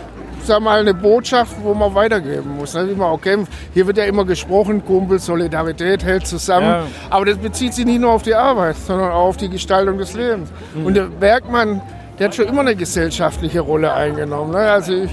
sag 0.47 0.61
mal, 0.61 0.81
eine 0.81 0.95
Botschaft, 0.95 1.57
wo 1.63 1.75
man 1.75 1.95
weitergeben 1.95 2.57
muss. 2.57 2.75
Ne? 2.75 2.89
Wie 2.89 2.95
man 2.95 3.09
auch 3.09 3.21
kämpft. 3.21 3.53
Hier 3.75 3.87
wird 3.87 3.99
ja 3.99 4.05
immer 4.05 4.25
gesprochen, 4.25 4.85
Kumpel, 4.85 5.19
Solidarität 5.19 6.05
hält 6.05 6.27
zusammen. 6.27 6.67
Ja. 6.67 6.87
Aber 7.11 7.27
das 7.27 7.39
bezieht 7.39 7.75
sich 7.75 7.85
nicht 7.85 8.01
nur 8.01 8.13
auf 8.13 8.23
die 8.23 8.35
Arbeit, 8.35 8.77
sondern 8.77 9.11
auch 9.11 9.27
auf 9.27 9.37
die 9.37 9.49
Gestaltung 9.49 9.99
des 9.99 10.15
Lebens. 10.15 10.51
Und 10.85 10.95
der 10.95 11.05
Bergmann, 11.05 11.83
der 12.19 12.29
hat 12.29 12.35
schon 12.35 12.47
immer 12.47 12.61
eine 12.61 12.77
gesellschaftliche 12.77 13.61
Rolle 13.61 13.93
eingenommen. 13.93 14.53
Ne? 14.53 14.59
Also 14.59 14.93
ich, 14.93 15.11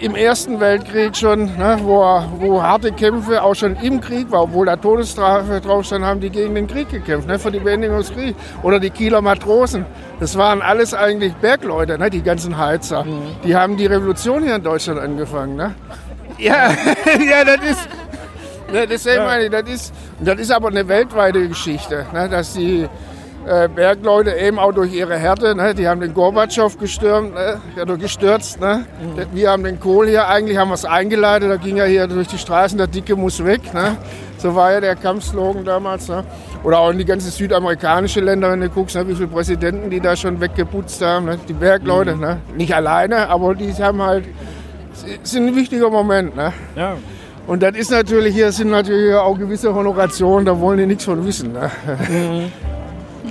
im 0.00 0.14
Ersten 0.14 0.60
Weltkrieg 0.60 1.14
schon, 1.14 1.44
ne, 1.58 1.78
wo, 1.82 2.00
wo 2.38 2.62
harte 2.62 2.90
Kämpfe 2.90 3.42
auch 3.42 3.54
schon 3.54 3.76
im 3.76 4.00
Krieg 4.00 4.30
war, 4.30 4.44
obwohl 4.44 4.66
da 4.66 4.76
Todesstrafe 4.76 5.60
drauf 5.60 5.84
stand, 5.84 6.04
haben 6.04 6.20
die 6.20 6.30
gegen 6.30 6.54
den 6.54 6.66
Krieg 6.66 6.88
gekämpft, 6.88 7.28
ne, 7.28 7.38
für 7.38 7.50
die 7.50 7.58
Beendigung 7.60 7.98
des 7.98 8.10
Krieges. 8.12 8.34
Oder 8.62 8.80
die 8.80 8.90
Kieler 8.90 9.20
Matrosen. 9.20 9.84
Das 10.18 10.36
waren 10.38 10.62
alles 10.62 10.94
eigentlich 10.94 11.34
Bergleute, 11.34 11.98
ne, 11.98 12.08
die 12.08 12.22
ganzen 12.22 12.56
Heizer. 12.56 13.04
Die 13.44 13.54
haben 13.54 13.76
die 13.76 13.86
Revolution 13.86 14.42
hier 14.42 14.56
in 14.56 14.62
Deutschland 14.62 14.98
angefangen. 14.98 15.56
Ne? 15.56 15.74
Ja, 16.38 16.70
ja, 17.18 17.44
das 17.44 17.70
ist. 17.70 17.88
Ne, 18.72 18.86
deswegen 18.86 19.24
meine 19.24 19.44
ich, 19.44 19.50
das 19.50 19.68
ist, 19.68 19.94
das 20.20 20.40
ist 20.40 20.50
aber 20.50 20.68
eine 20.68 20.88
weltweite 20.88 21.46
Geschichte, 21.46 22.06
ne, 22.14 22.30
dass 22.30 22.54
die 22.54 22.88
äh, 23.46 23.68
Bergleute 23.68 24.34
eben 24.34 24.58
auch 24.58 24.72
durch 24.72 24.92
ihre 24.92 25.16
Härte, 25.16 25.54
ne, 25.54 25.74
die 25.74 25.88
haben 25.88 26.00
den 26.00 26.12
Gorbatschow 26.12 26.76
gestürmt, 26.78 27.34
ne, 27.34 27.60
oder 27.80 27.96
gestürzt. 27.96 28.60
Ne. 28.60 28.84
Wir 29.32 29.50
haben 29.50 29.64
den 29.64 29.80
Kohl 29.80 30.08
hier, 30.08 30.28
eigentlich 30.28 30.58
haben 30.58 30.68
wir 30.68 30.74
es 30.74 30.84
eingeleitet, 30.84 31.50
da 31.50 31.56
ging 31.56 31.78
er 31.78 31.86
hier 31.86 32.06
durch 32.06 32.28
die 32.28 32.38
Straßen, 32.38 32.76
der 32.76 32.86
Dicke 32.86 33.16
muss 33.16 33.42
weg. 33.44 33.72
Ne. 33.72 33.96
So 34.38 34.54
war 34.54 34.72
ja 34.72 34.80
der 34.80 34.96
Kampfslogan 34.96 35.64
damals. 35.64 36.08
Ne. 36.08 36.24
Oder 36.64 36.78
auch 36.80 36.90
in 36.90 36.98
die 36.98 37.04
ganzen 37.04 37.30
südamerikanische 37.30 38.20
Länder, 38.20 38.50
wenn 38.52 38.60
du 38.60 38.68
guckst, 38.68 38.96
ne, 38.96 39.08
wie 39.08 39.14
viele 39.14 39.28
Präsidenten 39.28 39.90
die 39.90 40.00
da 40.00 40.16
schon 40.16 40.40
weggeputzt 40.40 41.02
haben. 41.02 41.26
Ne. 41.26 41.38
Die 41.48 41.54
Bergleute, 41.54 42.16
ne. 42.16 42.38
nicht 42.56 42.74
alleine, 42.74 43.28
aber 43.28 43.54
die 43.54 43.72
haben 43.72 44.02
halt, 44.02 44.24
sind 45.22 45.46
ein 45.46 45.56
wichtiger 45.56 45.88
Moment. 45.88 46.36
Ne. 46.36 46.52
Ja. 46.76 46.96
Und 47.46 47.62
das 47.62 47.74
ist 47.74 47.90
natürlich, 47.90 48.34
hier 48.34 48.52
sind 48.52 48.70
natürlich 48.70 49.14
auch 49.14 49.36
gewisse 49.36 49.74
Honorationen, 49.74 50.44
da 50.44 50.60
wollen 50.60 50.78
die 50.78 50.86
nichts 50.86 51.04
von 51.04 51.24
wissen. 51.26 51.52
Ne? 51.52 51.70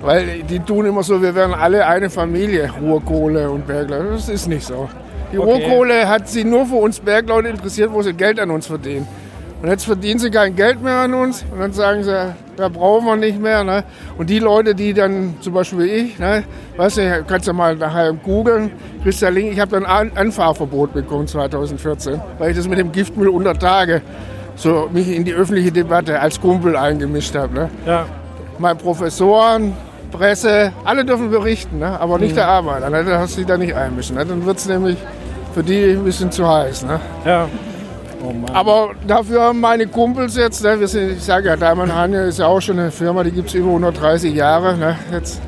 Weil 0.01 0.43
die 0.43 0.59
tun 0.59 0.85
immer 0.85 1.03
so, 1.03 1.21
wir 1.21 1.35
wären 1.35 1.53
alle 1.53 1.85
eine 1.85 2.09
Familie, 2.09 2.71
Ruhrkohle 2.81 3.49
und 3.49 3.67
Bergleute. 3.67 4.11
Das 4.11 4.29
ist 4.29 4.47
nicht 4.47 4.65
so. 4.65 4.87
Die 5.31 5.37
Okay. 5.37 5.51
Ruhrkohle 5.51 6.07
hat 6.07 6.27
sie 6.27 6.43
nur 6.43 6.65
für 6.65 6.75
uns 6.75 6.99
Bergleute 6.99 7.49
interessiert, 7.49 7.91
wo 7.91 8.01
sie 8.01 8.13
Geld 8.13 8.39
an 8.39 8.49
uns 8.49 8.67
verdienen. 8.67 9.07
Und 9.61 9.67
jetzt 9.67 9.83
verdienen 9.83 10.19
sie 10.19 10.31
kein 10.31 10.55
Geld 10.55 10.81
mehr 10.81 10.99
an 10.99 11.13
uns 11.13 11.43
und 11.51 11.59
dann 11.59 11.73
sagen 11.73 12.01
sie, 12.03 12.33
da 12.55 12.69
brauchen 12.69 13.05
wir 13.05 13.17
nicht 13.17 13.41
mehr. 13.41 13.65
Ne? 13.65 13.83
Und 14.17 14.29
die 14.29 14.39
Leute, 14.39 14.73
die 14.73 14.93
dann, 14.93 15.35
zum 15.41 15.53
Beispiel 15.53 15.79
wie 15.79 15.89
ich, 15.89 16.17
ne, 16.17 16.45
weißt 16.77 16.97
du, 16.97 17.23
kannst 17.27 17.45
du 17.49 17.51
mal 17.53 17.75
nachher 17.75 18.13
googeln, 18.13 18.71
Christa 19.03 19.27
Link, 19.27 19.51
ich 19.51 19.59
habe 19.59 19.71
dann 19.71 19.85
ein 19.85 20.15
Anfahrverbot 20.15 20.93
bekommen 20.93 21.27
2014, 21.27 22.21
weil 22.37 22.51
ich 22.51 22.57
das 22.57 22.69
mit 22.69 22.79
dem 22.79 22.93
Giftmüll 22.93 23.27
unter 23.27 23.53
Tage 23.53 24.01
so 24.55 24.89
mich 24.93 25.09
in 25.13 25.25
die 25.25 25.33
öffentliche 25.33 25.73
Debatte 25.73 26.19
als 26.21 26.39
Kumpel 26.39 26.77
eingemischt 26.77 27.35
habe. 27.35 27.53
Ne? 27.53 27.69
Ja. 27.85 28.05
Meine 28.59 28.75
Professoren, 28.75 29.73
Presse, 30.11 30.71
alle 30.85 31.05
dürfen 31.05 31.29
berichten, 31.29 31.79
ne? 31.79 31.99
aber 31.99 32.19
nicht 32.19 32.35
der 32.35 32.47
Arbeiter. 32.47 32.89
Ne? 32.89 33.03
Da 33.03 33.19
hast 33.19 33.33
du 33.33 33.37
dich 33.37 33.47
da 33.47 33.57
nicht 33.57 33.75
einmischen. 33.75 34.15
Ne? 34.15 34.25
Dann 34.25 34.45
wird 34.45 34.57
es 34.57 34.67
nämlich 34.67 34.97
für 35.53 35.63
die 35.63 35.91
ein 35.91 36.03
bisschen 36.03 36.31
zu 36.31 36.47
heiß. 36.47 36.83
Ne? 36.85 36.99
Ja. 37.25 37.47
Oh 38.21 38.33
Mann. 38.33 38.53
Aber 38.53 38.89
dafür 39.07 39.43
haben 39.43 39.61
meine 39.61 39.87
Kumpels 39.87 40.35
jetzt, 40.35 40.63
ne, 40.63 40.77
wir 40.79 40.89
sind, 40.89 41.11
ich 41.13 41.23
sage 41.23 41.47
ja, 41.47 41.55
Daimann 41.55 41.95
Hanje 41.95 42.23
ist 42.23 42.39
ja 42.39 42.47
auch 42.47 42.59
schon 42.59 42.77
eine 42.77 42.91
Firma, 42.91 43.23
die 43.23 43.31
gibt 43.31 43.47
es 43.47 43.55
über 43.55 43.69
130 43.69 44.33
Jahre. 44.33 44.75
Ne, 44.75 44.97
jetzt. 45.11 45.41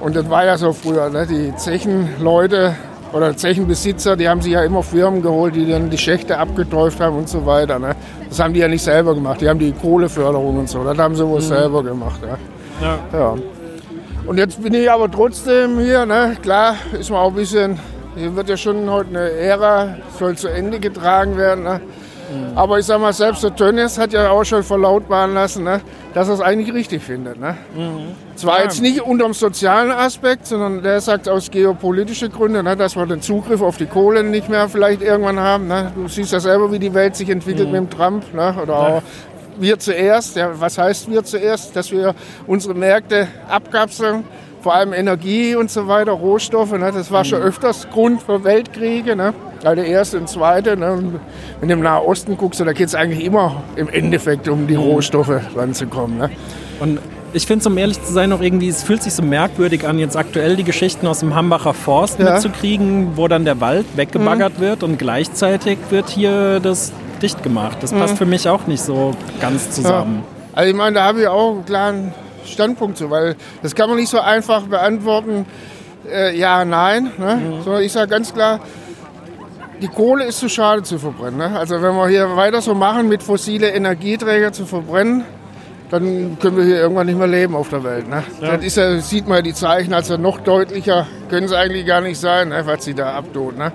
Und 0.00 0.14
das 0.16 0.28
war 0.28 0.44
ja 0.44 0.58
so 0.58 0.72
früher. 0.72 1.08
Ne, 1.08 1.26
die 1.26 1.54
Zechenleute 1.56 2.74
oder 3.12 3.36
Zechenbesitzer, 3.36 4.16
die 4.16 4.28
haben 4.28 4.42
sich 4.42 4.52
ja 4.52 4.62
immer 4.62 4.82
Firmen 4.82 5.22
geholt, 5.22 5.56
die 5.56 5.70
dann 5.70 5.88
die 5.88 5.98
Schächte 5.98 6.36
abgetäuft 6.38 7.00
haben 7.00 7.16
und 7.16 7.28
so 7.28 7.46
weiter. 7.46 7.78
Ne. 7.78 7.94
Das 8.28 8.40
haben 8.40 8.52
die 8.52 8.60
ja 8.60 8.68
nicht 8.68 8.82
selber 8.82 9.14
gemacht. 9.14 9.40
Die 9.40 9.48
haben 9.48 9.58
die 9.58 9.72
Kohleförderung 9.72 10.58
und 10.58 10.68
so. 10.68 10.84
Das 10.84 10.98
haben 10.98 11.14
sie 11.14 11.26
wohl 11.26 11.40
selber 11.40 11.82
gemacht. 11.82 12.20
Ja. 12.22 12.36
Ja. 12.86 13.18
Ja. 13.18 13.34
Und 14.26 14.38
jetzt 14.38 14.60
bin 14.60 14.74
ich 14.74 14.90
aber 14.90 15.08
trotzdem 15.08 15.78
hier. 15.78 16.04
Ne? 16.04 16.36
Klar 16.42 16.76
ist 16.98 17.10
man 17.10 17.20
auch 17.20 17.28
ein 17.28 17.36
bisschen, 17.36 17.78
hier 18.16 18.34
wird 18.34 18.48
ja 18.48 18.56
schon 18.56 18.90
heute 18.90 19.10
eine 19.10 19.30
Ära, 19.30 19.96
soll 20.18 20.36
zu 20.36 20.48
Ende 20.48 20.80
getragen 20.80 21.36
werden. 21.36 21.62
Ne? 21.62 21.80
Aber 22.56 22.80
ich 22.80 22.86
sag 22.86 23.00
mal, 23.00 23.12
selbst 23.12 23.44
der 23.44 23.54
Tönnies 23.54 23.98
hat 23.98 24.12
ja 24.12 24.30
auch 24.30 24.42
schon 24.42 24.64
verlautbaren 24.64 25.32
lassen, 25.32 25.62
ne? 25.62 25.80
dass 26.12 26.26
er 26.26 26.34
es 26.34 26.40
eigentlich 26.40 26.74
richtig 26.74 27.02
findet. 27.02 27.38
Ne? 27.38 27.56
Zwar 28.34 28.64
jetzt 28.64 28.82
nicht 28.82 29.00
unter 29.00 29.26
dem 29.26 29.32
sozialen 29.32 29.92
Aspekt, 29.92 30.48
sondern 30.48 30.82
der 30.82 31.00
sagt 31.00 31.28
aus 31.28 31.48
geopolitischen 31.48 32.32
Gründen, 32.32 32.64
ne? 32.64 32.76
dass 32.76 32.96
wir 32.96 33.06
den 33.06 33.22
Zugriff 33.22 33.62
auf 33.62 33.76
die 33.76 33.86
Kohle 33.86 34.24
nicht 34.24 34.48
mehr 34.48 34.68
vielleicht 34.68 35.02
irgendwann 35.02 35.38
haben. 35.38 35.68
Ne? 35.68 35.92
Du 35.94 36.08
siehst 36.08 36.32
ja 36.32 36.40
selber, 36.40 36.72
wie 36.72 36.80
die 36.80 36.92
Welt 36.94 37.14
sich 37.14 37.30
entwickelt 37.30 37.70
mit 37.70 37.76
dem 37.76 37.90
Trump. 37.90 38.34
Ne? 38.34 38.56
Oder 38.60 38.76
auch 38.76 39.02
wir 39.58 39.78
zuerst. 39.78 40.36
Ja, 40.36 40.50
was 40.58 40.78
heißt 40.78 41.10
wir 41.10 41.24
zuerst? 41.24 41.74
Dass 41.76 41.90
wir 41.90 42.14
unsere 42.46 42.74
Märkte 42.74 43.28
abkapseln, 43.48 44.24
vor 44.62 44.74
allem 44.74 44.92
Energie 44.92 45.54
und 45.54 45.70
so 45.70 45.86
weiter, 45.86 46.12
Rohstoffe. 46.12 46.72
Ne? 46.72 46.90
Das 46.92 47.10
war 47.10 47.24
schon 47.24 47.40
öfters 47.42 47.88
Grund 47.90 48.22
für 48.22 48.42
Weltkriege. 48.44 49.14
Ne? 49.16 49.32
Also 49.62 49.76
der 49.76 49.86
erste 49.86 50.18
und 50.18 50.28
zweite. 50.28 50.76
Ne? 50.76 51.20
Wenn 51.60 51.68
du 51.68 51.74
im 51.74 51.82
Nahen 51.82 52.04
Osten 52.04 52.36
guckst, 52.36 52.60
da 52.60 52.72
geht 52.72 52.88
es 52.88 52.94
eigentlich 52.94 53.24
immer 53.24 53.62
im 53.76 53.88
Endeffekt 53.88 54.48
um 54.48 54.66
die 54.66 54.74
Rohstoffe 54.74 55.30
ranzukommen. 55.54 56.18
Ne? 56.18 56.30
Und 56.80 56.98
ich 57.32 57.46
finde 57.46 57.60
es, 57.60 57.66
um 57.66 57.76
ehrlich 57.76 58.02
zu 58.02 58.12
sein, 58.12 58.32
auch 58.32 58.40
irgendwie, 58.40 58.68
es 58.68 58.82
fühlt 58.82 59.02
sich 59.02 59.12
so 59.12 59.22
merkwürdig 59.22 59.86
an, 59.86 59.98
jetzt 59.98 60.16
aktuell 60.16 60.56
die 60.56 60.64
Geschichten 60.64 61.06
aus 61.06 61.20
dem 61.20 61.34
Hambacher 61.34 61.74
Forst 61.74 62.18
Ja. 62.18 62.32
mitzukriegen, 62.34 63.16
wo 63.16 63.28
dann 63.28 63.44
der 63.44 63.60
Wald 63.60 63.84
weggebaggert 63.94 64.58
wird 64.58 64.82
und 64.82 64.98
gleichzeitig 64.98 65.78
wird 65.90 66.08
hier 66.08 66.60
das 66.60 66.92
dicht 67.22 67.42
gemacht. 67.42 67.78
Das 67.80 67.92
passt 67.92 68.18
für 68.18 68.26
mich 68.26 68.48
auch 68.48 68.66
nicht 68.66 68.82
so 68.82 69.12
ganz 69.40 69.70
zusammen. 69.70 70.22
Also 70.52 70.70
ich 70.70 70.76
meine, 70.76 70.96
da 70.96 71.04
habe 71.04 71.20
ich 71.20 71.26
auch 71.26 71.52
einen 71.52 71.64
klaren 71.64 72.14
Standpunkt 72.44 72.96
zu, 72.96 73.10
weil 73.10 73.36
das 73.62 73.74
kann 73.74 73.88
man 73.88 73.98
nicht 73.98 74.08
so 74.08 74.20
einfach 74.20 74.62
beantworten, 74.62 75.46
äh, 76.10 76.36
ja, 76.36 76.64
nein. 76.64 77.10
Ne? 77.18 77.60
Sondern 77.64 77.82
ich 77.82 77.92
sage 77.92 78.08
ganz 78.08 78.32
klar, 78.32 78.60
die 79.82 79.88
Kohle 79.88 80.24
ist 80.24 80.38
zu 80.38 80.48
schade 80.48 80.82
zu 80.82 80.98
verbrennen. 80.98 81.38
Ne? 81.38 81.58
Also 81.58 81.82
wenn 81.82 81.94
wir 81.94 82.08
hier 82.08 82.36
weiter 82.36 82.60
so 82.60 82.74
machen, 82.74 83.08
mit 83.08 83.22
fossile 83.22 83.70
Energieträger 83.70 84.52
zu 84.52 84.64
verbrennen, 84.64 85.24
dann 85.90 86.38
können 86.40 86.56
wir 86.56 86.64
hier 86.64 86.76
irgendwann 86.76 87.06
nicht 87.06 87.18
mehr 87.18 87.26
leben 87.26 87.54
auf 87.54 87.68
der 87.68 87.84
Welt. 87.84 88.08
Ne? 88.08 88.24
Das 88.40 88.64
ist 88.64 88.76
ja, 88.76 88.98
sieht 88.98 89.28
man 89.28 89.38
ja 89.38 89.42
die 89.42 89.54
Zeichen, 89.54 89.94
also 89.94 90.16
noch 90.16 90.40
deutlicher 90.40 91.06
können 91.28 91.48
sie 91.48 91.56
eigentlich 91.56 91.86
gar 91.86 92.00
nicht 92.00 92.18
sein, 92.18 92.48
ne? 92.48 92.62
was 92.64 92.84
sie 92.84 92.94
da 92.94 93.14
abtun. 93.14 93.56
Ne? 93.56 93.72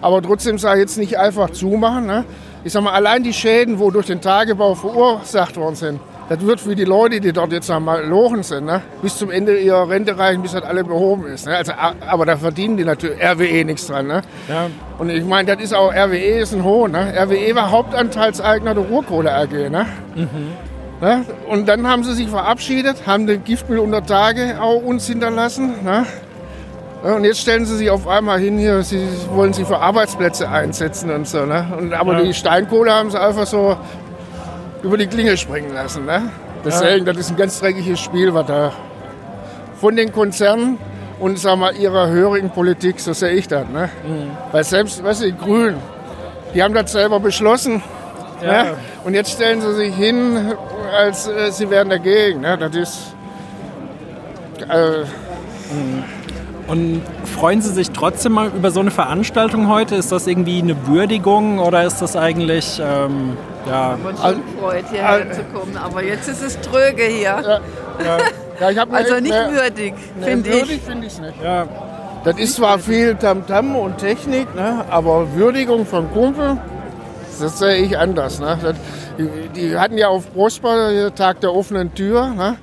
Aber 0.00 0.20
trotzdem 0.20 0.58
sage 0.58 0.80
ich 0.80 0.84
jetzt 0.84 0.98
nicht 0.98 1.18
einfach 1.18 1.50
zumachen. 1.50 2.06
Ne? 2.06 2.24
Ich 2.64 2.72
sage 2.72 2.84
mal, 2.86 2.92
allein 2.92 3.22
die 3.22 3.34
Schäden, 3.34 3.78
wo 3.78 3.90
durch 3.90 4.06
den 4.06 4.22
Tagebau 4.22 4.74
verursacht 4.74 5.56
worden 5.56 5.74
sind, 5.74 6.00
das 6.30 6.40
wird 6.40 6.60
für 6.60 6.74
die 6.74 6.84
Leute, 6.84 7.20
die 7.20 7.32
dort 7.34 7.52
jetzt 7.52 7.70
einmal 7.70 8.06
lochen 8.06 8.42
sind, 8.42 8.64
ne? 8.64 8.80
bis 9.02 9.18
zum 9.18 9.30
Ende 9.30 9.58
ihrer 9.58 9.90
Rente 9.90 10.16
reichen, 10.16 10.40
bis 10.40 10.52
das 10.52 10.62
alle 10.62 10.82
behoben 10.82 11.26
ist. 11.26 11.46
Ne? 11.46 11.54
Also, 11.54 11.72
aber 12.08 12.24
da 12.24 12.38
verdienen 12.38 12.78
die 12.78 12.84
natürlich 12.84 13.22
RWE 13.22 13.66
nichts 13.66 13.86
dran. 13.86 14.06
Ne? 14.06 14.22
Ja. 14.48 14.70
Und 14.98 15.10
ich 15.10 15.24
meine, 15.24 15.54
das 15.54 15.62
ist 15.62 15.74
auch, 15.74 15.92
RWE 15.92 16.40
ist 16.40 16.54
ein 16.54 16.64
Hohn. 16.64 16.92
Ne? 16.92 17.12
RWE 17.14 17.54
war 17.54 17.70
Hauptanteilseigner 17.70 18.72
der 18.72 18.84
Ruhrkohle 18.84 19.34
AG. 19.34 19.52
Ne? 19.68 19.86
Ne? 21.02 21.24
Und 21.48 21.68
dann 21.68 21.86
haben 21.86 22.02
sie 22.02 22.14
sich 22.14 22.28
verabschiedet, 22.28 23.06
haben 23.06 23.26
den 23.26 23.44
Giftmüll 23.44 23.78
unter 23.78 24.06
Tage 24.06 24.56
auch 24.58 24.82
uns 24.82 25.06
hinterlassen. 25.06 25.84
Ne? 25.84 26.06
Ja, 27.04 27.16
Und 27.16 27.24
jetzt 27.24 27.40
stellen 27.40 27.66
sie 27.66 27.76
sich 27.76 27.90
auf 27.90 28.08
einmal 28.08 28.40
hin, 28.40 28.58
hier, 28.58 28.82
sie 28.82 29.06
wollen 29.28 29.52
sie 29.52 29.66
für 29.66 29.78
Arbeitsplätze 29.78 30.48
einsetzen 30.48 31.10
und 31.10 31.28
so. 31.28 31.44
Ne? 31.44 31.66
Und, 31.78 31.92
aber 31.92 32.22
die 32.22 32.32
Steinkohle 32.32 32.92
haben 32.92 33.10
sie 33.10 33.20
einfach 33.20 33.46
so 33.46 33.76
über 34.82 34.96
die 34.96 35.06
Klinge 35.06 35.36
springen 35.36 35.74
lassen. 35.74 36.06
Ne? 36.06 36.30
Deswegen, 36.64 37.04
das 37.04 37.18
ist 37.18 37.30
ein 37.30 37.36
ganz 37.36 37.60
dreckiges 37.60 38.00
Spiel, 38.00 38.32
was 38.32 38.46
da 38.46 38.72
von 39.80 39.96
den 39.96 40.12
Konzernen 40.12 40.78
und 41.20 41.38
sag 41.38 41.58
mal, 41.58 41.76
ihrer 41.76 42.08
höheren 42.08 42.48
Politik, 42.48 42.98
so 43.00 43.12
sehe 43.12 43.32
ich 43.32 43.48
das. 43.48 43.68
Ne? 43.68 43.90
Weil 44.50 44.64
selbst, 44.64 45.04
weißt 45.04 45.22
du, 45.22 45.26
die 45.26 45.36
Grünen, 45.36 45.76
die 46.54 46.62
haben 46.62 46.72
das 46.72 46.90
selber 46.92 47.20
beschlossen. 47.20 47.82
Ne? 48.42 48.76
Und 49.04 49.12
jetzt 49.12 49.32
stellen 49.32 49.60
sie 49.60 49.74
sich 49.74 49.94
hin, 49.94 50.54
als 50.96 51.28
äh, 51.28 51.50
sie 51.50 51.68
wären 51.68 51.90
dagegen. 51.90 52.40
Ne? 52.40 52.56
Das 52.56 52.74
ist. 52.74 53.14
Äh, 54.70 55.04
Und 56.66 57.02
freuen 57.26 57.60
Sie 57.60 57.72
sich 57.72 57.90
trotzdem 57.90 58.32
mal 58.32 58.48
über 58.48 58.70
so 58.70 58.80
eine 58.80 58.90
Veranstaltung 58.90 59.68
heute? 59.68 59.96
Ist 59.96 60.12
das 60.12 60.26
irgendwie 60.26 60.60
eine 60.62 60.86
Würdigung 60.86 61.58
oder 61.58 61.84
ist 61.84 62.00
das 62.00 62.16
eigentlich, 62.16 62.80
ähm, 62.82 63.36
ja, 63.68 63.98
Man 64.02 64.16
schon 64.16 64.42
freut, 64.58 64.84
hierher 64.90 65.30
zu 65.30 65.42
kommen. 65.52 65.76
Aber 65.76 66.02
jetzt 66.02 66.26
ist 66.28 66.42
es 66.42 66.58
tröge 66.60 67.02
hier. 67.02 67.60
ja, 68.60 68.70
ich 68.70 68.78
hab 68.78 68.90
mir 68.90 68.96
Also 68.98 69.14
nicht 69.16 69.28
mehr- 69.28 69.50
würdig, 69.52 69.94
finde 70.22 70.50
würdig 70.50 70.70
ich. 70.76 70.82
finde 70.82 71.06
ich 71.06 71.12
es 71.12 71.20
nicht. 71.20 71.34
ja, 71.42 71.66
Das 72.24 72.38
ist 72.38 72.56
zwar 72.56 72.78
viel 72.78 73.14
Tamtam 73.16 73.76
und 73.76 73.98
Technik, 73.98 74.54
ne, 74.54 74.84
aber 74.88 75.34
Würdigung 75.34 75.84
von 75.84 76.10
Kumpel, 76.12 76.56
das 77.40 77.58
sehe 77.58 77.76
ich 77.76 77.98
anders. 77.98 78.38
Ne. 78.40 78.58
Das, 78.62 78.74
die, 79.18 79.48
die 79.54 79.76
hatten 79.78 79.98
ja 79.98 80.08
auf 80.08 80.32
Prosper 80.32 81.14
Tag 81.14 81.40
der 81.40 81.54
offenen 81.54 81.94
Tür. 81.94 82.28
Ne. 82.28 82.56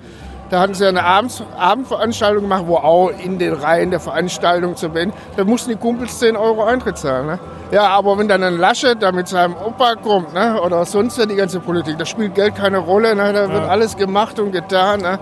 Da 0.52 0.60
hatten 0.60 0.74
sie 0.74 0.86
eine 0.86 1.06
Abends, 1.06 1.42
Abendveranstaltung 1.58 2.44
gemacht, 2.44 2.66
wo 2.68 2.76
auch 2.76 3.10
in 3.10 3.40
den 3.40 3.54
Reihen 3.54 3.90
der 3.90 4.02
Veranstaltung 4.02 4.76
zu 4.76 4.94
werden. 4.94 5.14
Da 5.38 5.46
mussten 5.46 5.70
die 5.70 5.78
Kumpels 5.78 6.20
10 6.20 6.36
Euro 6.36 6.66
Eintritt 6.66 6.98
zahlen. 6.98 7.26
Ne? 7.26 7.40
Ja, 7.72 7.88
aber 7.88 8.18
wenn 8.18 8.28
dann 8.28 8.44
ein 8.44 8.58
Laschet 8.58 9.02
da 9.02 9.14
mit 9.14 9.30
seinem 9.30 9.56
Opa 9.56 9.96
kommt 9.96 10.34
ne? 10.34 10.62
oder 10.62 10.84
sonst 10.84 11.18
ja 11.18 11.26
die 11.26 11.38
ganze 11.38 11.62
Politik, 11.62 11.98
da 11.98 12.06
spielt 12.06 12.36
Geld 12.36 12.56
keine 12.56 12.80
Rolle. 12.80 13.16
Ne? 13.16 13.32
Da 13.32 13.50
wird 13.50 13.64
alles 13.64 13.96
gemacht 13.96 14.40
und 14.40 14.52
getan. 14.52 15.00
Ne? 15.00 15.20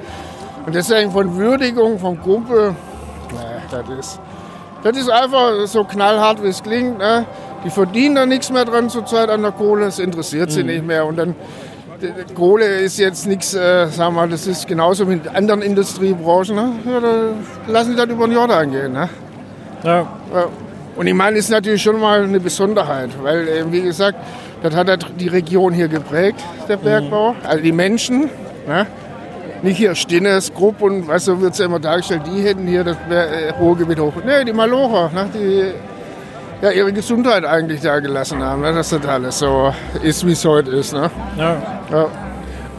Und 0.66 0.74
deswegen 0.74 1.12
von 1.12 1.38
Würdigung 1.38 2.00
vom 2.00 2.20
Kumpel, 2.20 2.76
naja, 3.32 3.62
das 3.70 4.00
ist, 4.00 4.20
das 4.82 4.98
ist 4.98 5.12
einfach 5.12 5.68
so 5.68 5.84
knallhart, 5.84 6.42
wie 6.42 6.48
es 6.48 6.64
klingt. 6.64 6.98
Ne? 6.98 7.28
Die 7.64 7.70
verdienen 7.70 8.16
da 8.16 8.26
nichts 8.26 8.52
mehr 8.52 8.66
dran 8.66 8.90
zurzeit 8.90 9.30
an 9.30 9.44
der 9.44 9.52
Kohle, 9.52 9.86
es 9.86 10.00
interessiert 10.00 10.50
sie 10.52 10.64
nicht 10.64 10.84
mehr. 10.84 11.06
Und 11.06 11.18
dann, 11.18 11.36
Kohle 12.36 12.66
ist 12.66 12.98
jetzt 12.98 13.28
nichts, 13.28 13.54
äh, 13.54 13.88
sagen 13.88 14.14
wir 14.14 14.22
mal, 14.22 14.30
das 14.30 14.48
ist 14.48 14.68
genauso 14.68 15.08
wie 15.10 15.14
in 15.14 15.28
anderen 15.28 15.62
Industriebranchen. 15.62 16.56
Ne? 16.56 16.72
Ja, 16.86 17.00
da 17.00 17.72
lassen 17.72 17.92
sie 17.92 17.96
das 17.96 18.08
über 18.08 18.28
den 18.28 18.34
Jordan 18.36 18.72
gehen. 18.72 18.94
Ne? 18.94 19.10
Ja. 19.84 20.08
Und 20.96 21.08
ich 21.08 21.14
meine, 21.14 21.38
ist 21.38 21.50
natürlich 21.50 21.82
schon 21.82 22.00
mal 22.00 22.24
eine 22.24 22.40
Besonderheit, 22.40 23.10
weil, 23.22 23.48
äh, 23.48 23.72
wie 23.72 23.82
gesagt, 23.82 24.18
das 24.62 24.76
hat 24.76 24.90
halt 24.90 25.06
die 25.20 25.30
Region 25.30 25.74
hier 25.74 25.88
geprägt, 25.88 26.44
der 26.68 26.78
Bergbau. 26.78 27.36
Also 27.44 27.64
die 27.64 27.72
Menschen, 27.72 28.30
ne? 28.68 28.88
nicht 29.62 29.78
hier 29.78 29.96
Stinnes, 29.96 30.54
Grupp 30.54 30.82
und 30.82 31.08
was 31.08 31.26
so 31.26 31.40
wird 31.42 31.54
es 31.54 31.60
ja 31.60 31.66
immer 31.66 31.80
dargestellt, 31.80 32.24
die 32.26 32.42
hätten 32.42 32.68
hier 32.68 32.84
das 32.84 32.98
äh, 33.10 33.52
Ruhrgebiet 33.60 34.00
hoch. 34.00 34.14
Nee, 34.26 34.44
die 34.46 34.54
Malocher, 34.54 35.10
ne? 35.14 35.30
die 35.34 35.74
ja, 36.62 36.72
ihre 36.72 36.92
Gesundheit 36.94 37.46
eigentlich 37.46 37.82
da 37.82 38.00
gelassen 38.00 38.44
haben, 38.44 38.62
ne? 38.62 38.74
dass 38.74 38.90
das 38.90 39.06
alles 39.06 39.40
so 39.40 39.74
ist, 40.04 40.26
wie 40.28 40.34
es 40.34 40.44
heute 40.46 40.72
ist. 40.72 40.94
Ne? 40.94 41.10
Ja. 41.38 41.58
Ja. 41.92 42.08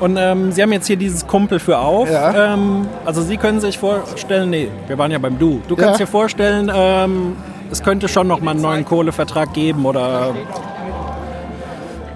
Und 0.00 0.16
ähm, 0.18 0.50
Sie 0.52 0.62
haben 0.62 0.72
jetzt 0.72 0.86
hier 0.86 0.96
dieses 0.96 1.26
Kumpel 1.26 1.58
für 1.58 1.78
auf. 1.78 2.10
Ja. 2.10 2.54
Ähm, 2.54 2.86
also 3.04 3.20
Sie 3.22 3.36
können 3.36 3.60
sich 3.60 3.78
vorstellen, 3.78 4.48
nee, 4.50 4.68
wir 4.86 4.96
waren 4.98 5.10
ja 5.10 5.18
beim 5.18 5.38
Du. 5.38 5.60
Du 5.68 5.76
Ja. 5.76 5.82
kannst 5.84 6.00
dir 6.00 6.06
vorstellen, 6.06 6.70
ähm, 6.74 7.36
es 7.70 7.82
könnte 7.82 8.08
schon 8.08 8.26
noch 8.26 8.40
mal 8.40 8.52
einen 8.52 8.62
neuen 8.62 8.84
Kohlevertrag 8.84 9.52
geben 9.52 9.84
oder 9.86 10.34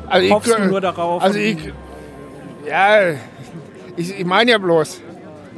Also 0.09 0.31
hoffst 0.35 0.51
du 0.51 0.57
kö- 0.57 0.67
nur 0.69 0.81
darauf? 0.81 1.23
Also 1.23 1.39
ich, 1.39 1.73
ja, 2.69 3.11
ich, 3.97 4.19
ich 4.21 4.25
meine 4.25 4.53
ja 4.53 4.59
bloß, 4.59 5.01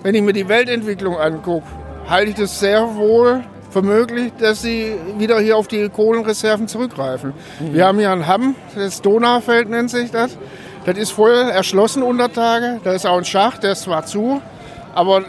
wenn 0.03 0.14
ich 0.14 0.23
mir 0.23 0.33
die 0.33 0.49
Weltentwicklung 0.49 1.16
angucke, 1.19 1.66
halte 2.09 2.31
ich 2.31 2.37
das 2.37 2.59
sehr 2.59 2.95
wohl 2.95 3.42
für 3.70 3.83
möglich, 3.83 4.33
dass 4.38 4.62
sie 4.62 4.94
wieder 5.18 5.38
hier 5.40 5.57
auf 5.57 5.68
die 5.68 5.88
Kohlenreserven 5.88 6.68
zurückgreifen. 6.68 7.33
Wir 7.61 7.87
haben 7.87 7.98
hier 7.98 8.11
einen 8.11 8.26
Hamm, 8.26 8.55
das 8.74 9.02
Donaufeld 9.02 9.68
nennt 9.68 9.90
sich 9.90 10.11
das. 10.11 10.37
Das 10.85 10.96
ist 10.96 11.11
voll 11.11 11.33
erschlossen 11.33 12.02
unter 12.02 12.33
Tage. 12.33 12.81
Da 12.85 12.92
ist 12.92 13.07
auch 13.07 13.18
ein 13.18 13.24
Schacht, 13.24 13.64
der 13.64 13.72
ist 13.72 13.83
zwar 13.83 14.07
zu, 14.07 14.40
aber 14.94 15.24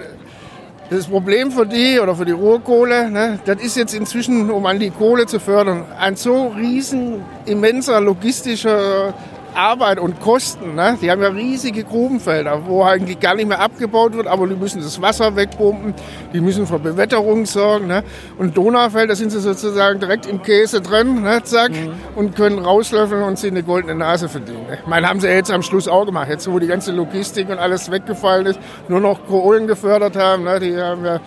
das 0.89 1.08
Problem 1.08 1.52
für 1.52 1.65
die 1.65 2.00
oder 2.00 2.15
für 2.15 2.26
die 2.26 2.32
Ruhrkohle, 2.32 3.10
ne, 3.10 3.39
das 3.45 3.62
ist 3.62 3.76
jetzt 3.76 3.93
inzwischen, 3.93 4.50
um 4.50 4.65
an 4.65 4.80
die 4.80 4.89
Kohle 4.89 5.26
zu 5.26 5.39
fördern, 5.39 5.84
ein 6.00 6.15
so 6.15 6.47
riesen, 6.47 7.26
immenser 7.45 8.00
logistischer 8.00 9.13
Arbeit 9.58 10.00
und 10.00 10.20
Kosten. 10.20 10.76
Ne? 10.76 10.98
Die 11.02 11.10
haben 11.10 11.22
ja 11.22 11.30
riesige 11.30 11.84
Grubenfelder, 11.84 12.65
wo 12.65 12.84
eigentlich 12.84 13.20
gar 13.20 13.36
nicht 13.36 13.48
mehr 13.48 13.60
abgebaut 13.60 14.13
wird, 14.13 14.28
aber 14.28 14.48
die 14.48 14.56
müssen 14.56 14.82
das 14.82 15.02
Wasser 15.02 15.36
wegpumpen, 15.36 15.93
die 16.34 16.39
müssen 16.39 16.67
für 16.67 16.80
Bewetterung 16.80 17.46
sorgen. 17.46 17.88
Ne? 17.88 18.04
Und 18.38 18.56
Donaufeld, 18.56 19.10
da 19.10 19.15
sind 19.15 19.32
sie 19.32 19.39
sozusagen 19.39 20.00
direkt 20.00 20.26
im 20.28 20.41
Käse 20.41 20.82
drin, 20.82 21.24
ne? 21.24 21.41
zack, 21.43 21.72
und 22.15 22.36
können 22.36 22.60
rauslöffeln 22.60 23.24
und 23.24 23.39
sich 23.39 23.52
eine 23.52 23.63
goldene 23.63 23.96
Nase 23.96 24.30
verdienen. 24.30 24.67
Ne? 24.67 24.78
Ich 24.82 24.88
meine, 24.88 25.10
haben 25.10 25.20
sie 25.20 25.28
jetzt 25.28 25.52
am 25.52 25.63
Schluss 25.63 25.88
auch 25.88 26.06
gemacht, 26.06 26.30
jetzt 26.30 26.50
wo 26.50 26.60
die 26.60 26.67
ganze 26.67 26.91
Logistik 26.91 27.50
und 27.50 27.58
alles 27.58 27.91
weggefallen 27.91 28.46
ist, 28.46 28.60
nur 28.88 29.00
noch 29.00 29.26
Kohlen 29.28 29.67
gefördert 29.67 30.15
haben, 30.15 30.43
ne? 30.43 30.60
die 30.60 30.78
haben 30.78 31.04
ja 31.04 31.20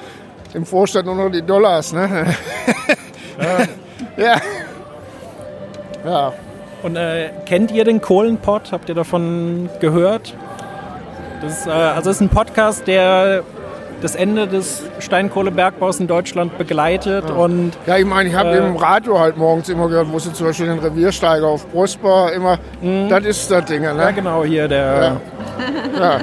im 0.54 0.64
Vorstand 0.64 1.06
nur 1.06 1.16
noch 1.16 1.30
die 1.30 1.42
Dollars. 1.42 1.92
Ne? 1.92 2.34
ja. 4.16 4.36
Ja. 6.04 6.32
Und 6.82 6.96
äh, 6.96 7.30
kennt 7.46 7.70
ihr 7.72 7.84
den 7.84 8.00
Kohlenpott? 8.00 8.72
Habt 8.72 8.88
ihr 8.88 8.94
davon 8.94 9.68
gehört? 9.80 10.34
Das 11.42 11.60
ist, 11.60 11.66
äh, 11.66 11.70
also 11.70 12.10
es 12.10 12.16
ist 12.16 12.22
ein 12.22 12.28
Podcast, 12.28 12.86
der 12.86 13.42
das 14.02 14.14
Ende 14.14 14.46
des 14.46 14.82
Steinkohlebergbaus 14.98 16.00
in 16.00 16.06
Deutschland 16.06 16.56
begleitet 16.56 17.30
und 17.30 17.72
Ja, 17.86 17.98
ich 17.98 18.06
meine, 18.06 18.30
ich 18.30 18.34
habe 18.34 18.48
Äh. 18.50 18.56
im 18.66 18.76
Radio 18.76 19.18
halt 19.18 19.36
morgens 19.36 19.68
immer 19.68 19.88
gehört, 19.88 20.10
wo 20.10 20.18
sie 20.18 20.32
zum 20.32 20.46
Beispiel 20.46 20.68
den 20.68 20.78
Reviersteiger 20.78 21.46
auf 21.46 21.70
Prosper 21.70 22.32
immer, 22.32 22.58
das 23.10 23.24
ist 23.26 23.50
das 23.50 23.66
Ding, 23.66 23.82
ja 23.82 23.92
ne? 23.92 24.10
genau 24.14 24.42
hier 24.42 24.68
der 24.68 25.16
Ja. 25.98 26.18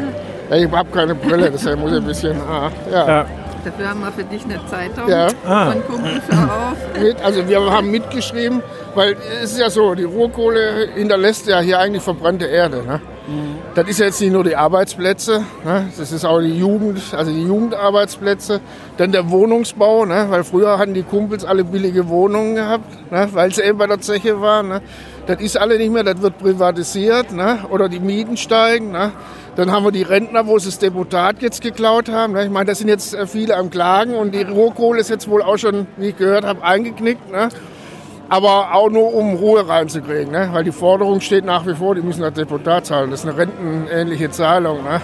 ja. 0.49 0.55
Ich 0.57 0.71
habe 0.71 0.89
keine 0.91 1.13
Brille, 1.13 1.51
deshalb 1.51 1.79
muss 1.79 1.91
ich 1.91 1.97
ein 1.97 2.05
bisschen, 2.05 2.37
ah, 2.49 2.71
ja. 2.91 3.25
Dafür 3.65 3.89
haben 3.89 3.99
wir 4.01 4.11
für 4.11 4.23
dich 4.23 4.43
eine 4.45 4.65
Zeitung 4.67 5.09
Ja. 5.09 5.27
Ah. 5.45 5.71
von 5.71 5.85
Kumpel 5.87 6.21
für 6.21 6.35
auf. 6.37 7.23
Also 7.23 7.47
wir 7.47 7.59
haben 7.71 7.91
mitgeschrieben, 7.91 8.61
weil 8.95 9.17
es 9.43 9.51
ist 9.51 9.59
ja 9.59 9.69
so, 9.69 9.93
die 9.95 10.03
Rohkohle 10.03 10.89
hinterlässt 10.95 11.47
ja 11.47 11.59
hier 11.59 11.79
eigentlich 11.79 12.03
verbrannte 12.03 12.45
Erde. 12.45 12.83
Ne? 12.83 13.01
Das 13.75 13.87
ist 13.89 13.99
jetzt 13.99 14.21
nicht 14.21 14.31
nur 14.31 14.45
die 14.45 14.55
Arbeitsplätze, 14.55 15.43
ne? 15.65 15.89
das 15.97 16.13
ist 16.13 16.23
auch 16.23 16.39
die 16.39 16.57
Jugend, 16.57 17.01
also 17.13 17.29
die 17.29 17.43
Jugendarbeitsplätze, 17.43 18.61
dann 18.95 19.11
der 19.11 19.29
Wohnungsbau, 19.29 20.05
ne? 20.05 20.27
weil 20.29 20.45
früher 20.45 20.77
hatten 20.77 20.93
die 20.93 21.03
Kumpels 21.03 21.43
alle 21.43 21.65
billige 21.65 22.07
Wohnungen 22.07 22.55
gehabt, 22.55 23.11
ne? 23.11 23.27
weil 23.33 23.53
sie 23.53 23.63
eben 23.63 23.77
bei 23.77 23.87
der 23.87 23.99
Zeche 23.99 24.39
waren. 24.39 24.69
Ne? 24.69 24.81
Das 25.25 25.41
ist 25.41 25.57
alle 25.57 25.77
nicht 25.77 25.91
mehr, 25.91 26.05
das 26.05 26.21
wird 26.21 26.37
privatisiert 26.37 27.33
ne? 27.33 27.59
oder 27.69 27.89
die 27.89 27.99
Mieten 27.99 28.37
steigen. 28.37 28.91
Ne? 28.91 29.11
Dann 29.57 29.71
haben 29.71 29.83
wir 29.83 29.91
die 29.91 30.03
Rentner, 30.03 30.47
wo 30.47 30.57
sie 30.57 30.67
das 30.67 30.79
Deputat 30.79 31.41
jetzt 31.41 31.61
geklaut 31.61 32.09
haben. 32.09 32.33
Ne? 32.33 32.45
Ich 32.45 32.49
meine, 32.49 32.67
da 32.67 32.75
sind 32.75 32.87
jetzt 32.87 33.13
äh, 33.13 33.27
viele 33.27 33.57
am 33.57 33.69
Klagen 33.69 34.15
und 34.15 34.33
die 34.33 34.43
Rohkohle 34.43 35.01
ist 35.01 35.09
jetzt 35.09 35.27
wohl 35.27 35.41
auch 35.41 35.57
schon, 35.57 35.87
wie 35.97 36.09
ich 36.09 36.17
gehört 36.17 36.45
habe, 36.45 36.63
eingeknickt. 36.63 37.29
Ne? 37.29 37.49
Aber 38.29 38.73
auch 38.73 38.89
nur, 38.89 39.13
um 39.13 39.35
Ruhe 39.35 39.67
reinzukriegen, 39.67 40.31
ne? 40.31 40.49
weil 40.51 40.63
die 40.63 40.71
Forderung 40.71 41.21
steht 41.21 41.45
nach 41.45 41.65
wie 41.65 41.73
vor, 41.73 41.95
die 41.95 42.01
müssen 42.01 42.21
das 42.21 42.33
Deputat 42.33 42.85
zahlen. 42.85 43.11
Das 43.11 43.21
ist 43.21 43.29
eine 43.29 43.37
rentenähnliche 43.37 44.29
Zahlung. 44.29 44.83
Ne? 44.83 45.01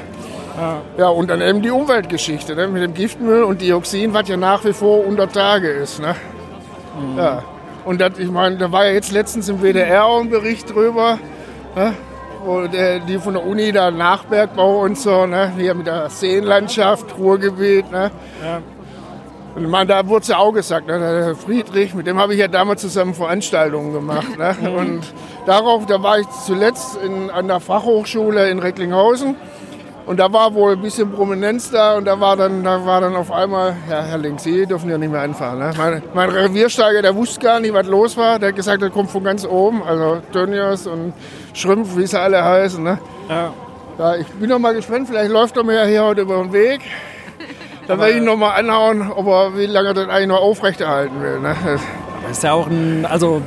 Ja, 0.97 1.07
und 1.07 1.29
dann 1.29 1.41
eben 1.41 1.61
die 1.61 1.71
Umweltgeschichte 1.71 2.55
ne? 2.55 2.67
mit 2.67 2.83
dem 2.83 2.93
Giftmüll 2.93 3.43
und 3.43 3.61
Dioxin, 3.61 4.13
was 4.13 4.27
ja 4.27 4.37
nach 4.37 4.65
wie 4.65 4.73
vor 4.73 5.05
unter 5.05 5.31
Tage 5.31 5.69
ist. 5.69 6.01
Ne? 6.01 6.15
Ja. 7.17 7.43
Und 7.85 8.01
das, 8.01 8.17
ich 8.19 8.29
meine, 8.29 8.57
da 8.57 8.71
war 8.71 8.85
ja 8.85 8.91
jetzt 8.91 9.11
letztens 9.11 9.49
im 9.49 9.61
WDR 9.61 10.05
auch 10.05 10.21
ein 10.21 10.29
Bericht 10.29 10.73
drüber, 10.73 11.17
ne? 11.75 11.93
wo 12.45 12.67
der, 12.67 12.99
die 12.99 13.19
von 13.19 13.33
der 13.33 13.45
Uni 13.45 13.71
da 13.71 13.89
Nachbergbau 13.89 14.81
und 14.81 14.97
so, 14.97 15.25
ne? 15.25 15.51
hier 15.57 15.73
mit 15.73 15.87
der 15.87 16.09
Seenlandschaft, 16.09 17.17
Ruhrgebiet. 17.17 17.89
Ne? 17.91 18.11
Und 19.55 19.69
meine, 19.69 19.87
da 19.87 20.07
wurde 20.07 20.21
es 20.21 20.27
ja 20.29 20.37
auch 20.37 20.51
gesagt, 20.51 20.87
ne, 20.87 20.99
Herr 20.99 21.35
Friedrich, 21.35 21.93
mit 21.93 22.07
dem 22.07 22.19
habe 22.19 22.33
ich 22.33 22.39
ja 22.39 22.47
damals 22.47 22.81
zusammen 22.81 23.13
Veranstaltungen 23.13 23.93
gemacht. 23.93 24.37
Ne? 24.37 24.55
Und 24.69 25.01
darauf, 25.45 25.85
da 25.85 26.01
war 26.01 26.19
ich 26.19 26.27
zuletzt 26.45 26.97
in, 27.03 27.29
an 27.29 27.47
der 27.47 27.59
Fachhochschule 27.59 28.49
in 28.49 28.59
Recklinghausen. 28.59 29.35
Und 30.05 30.19
da 30.19 30.33
war 30.33 30.53
wohl 30.53 30.73
ein 30.73 30.81
bisschen 30.81 31.11
Prominenz 31.11 31.71
da 31.71 31.95
und 31.95 32.05
da 32.05 32.19
war 32.19 32.35
dann, 32.35 32.61
da 32.63 32.85
war 32.85 32.99
dann 32.99 33.15
auf 33.15 33.31
einmal, 33.31 33.73
ja, 33.89 34.01
Herr 34.01 34.17
Links, 34.17 34.43
Sie 34.43 34.65
dürfen 34.65 34.89
ja 34.89 34.97
nicht 34.97 35.11
mehr 35.11 35.21
anfahren. 35.21 35.59
Ne? 35.59 35.71
Mein, 35.77 36.03
mein 36.13 36.29
Reviersteiger, 36.29 37.01
der 37.01 37.15
wusste 37.15 37.39
gar 37.39 37.61
nicht, 37.61 37.73
was 37.73 37.87
los 37.87 38.17
war. 38.17 38.37
Der 38.37 38.49
hat 38.49 38.55
gesagt, 38.55 38.81
der 38.81 38.89
kommt 38.89 39.11
von 39.11 39.23
ganz 39.23 39.45
oben, 39.45 39.81
also 39.81 40.17
Tönnies 40.33 40.87
und 40.87 41.13
Schrümpf, 41.53 41.95
wie 41.95 42.05
sie 42.05 42.19
alle 42.19 42.43
heißen. 42.43 42.83
Ne? 42.83 42.99
Ja. 43.29 43.53
Ja, 43.97 44.15
ich 44.15 44.27
bin 44.27 44.49
noch 44.49 44.57
mal 44.57 44.73
gespannt, 44.73 45.07
vielleicht 45.07 45.31
läuft 45.31 45.55
er 45.55 45.63
mir 45.63 45.75
ja 45.75 45.85
hier 45.85 46.03
heute 46.03 46.21
über 46.21 46.41
den 46.41 46.51
Weg. 46.51 46.81
Dann 47.87 47.99
werde 47.99 48.11
ich 48.11 48.17
ihn 48.17 48.25
noch 48.25 48.37
mal 48.37 48.51
anhauen, 48.51 49.11
ob 49.11 49.27
er, 49.27 49.57
wie 49.57 49.65
lange 49.65 49.89
er 49.89 49.93
das 49.93 50.07
eigentlich 50.09 50.27
noch 50.27 50.41
aufrechterhalten 50.41 51.21
will. 51.21 51.39
Ne? 51.39 51.55
Ist 52.31 52.43
ja 52.43 52.53
auch 52.53 52.67
ein, 52.67 53.05
also 53.05 53.41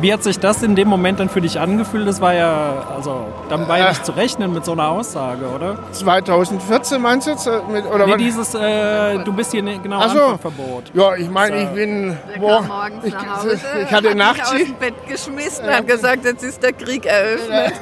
wie 0.00 0.12
hat 0.12 0.22
sich 0.24 0.38
das 0.40 0.62
in 0.64 0.74
dem 0.74 0.88
Moment 0.88 1.20
dann 1.20 1.28
für 1.28 1.40
dich 1.40 1.60
angefühlt? 1.60 2.08
Das 2.08 2.20
war 2.20 2.34
ja, 2.34 2.86
also 2.94 3.24
dann 3.48 3.68
war 3.68 3.78
ja 3.78 3.88
nicht 3.90 4.04
zu 4.04 4.12
rechnen 4.12 4.52
mit 4.52 4.64
so 4.64 4.72
einer 4.72 4.88
Aussage, 4.88 5.46
oder? 5.48 5.78
2014 5.92 7.00
meinst 7.00 7.26
du 7.26 7.30
jetzt? 7.32 7.46
äh, 7.46 7.60
Mit, 7.70 7.84
oder 7.86 8.06
Nee, 8.06 8.16
dieses, 8.16 8.52
äh, 8.54 9.18
du 9.24 9.32
bist 9.32 9.52
hier 9.52 9.62
ne- 9.62 9.78
genau 9.80 9.98
Ach 10.00 10.12
so. 10.12 10.20
Anfahrverbot. 10.22 10.90
Ja, 10.94 11.14
ich 11.14 11.30
meine, 11.30 11.62
ich 11.62 11.68
bin. 11.68 12.16
Boah, 12.40 12.62
morgens 12.62 13.04
ich, 13.04 13.12
nach 13.14 13.36
Hause, 13.42 13.52
ich 13.80 13.92
hatte 13.92 14.08
hat 14.08 14.16
mich 14.36 14.42
aus 14.44 14.50
dem 14.50 14.74
Bett 14.74 14.94
geschmissen 15.08 15.66
und 15.66 15.72
hat 15.72 15.86
gesagt, 15.86 16.24
jetzt 16.24 16.42
ist 16.42 16.62
der 16.62 16.72
Krieg 16.72 17.06
eröffnet. 17.06 17.72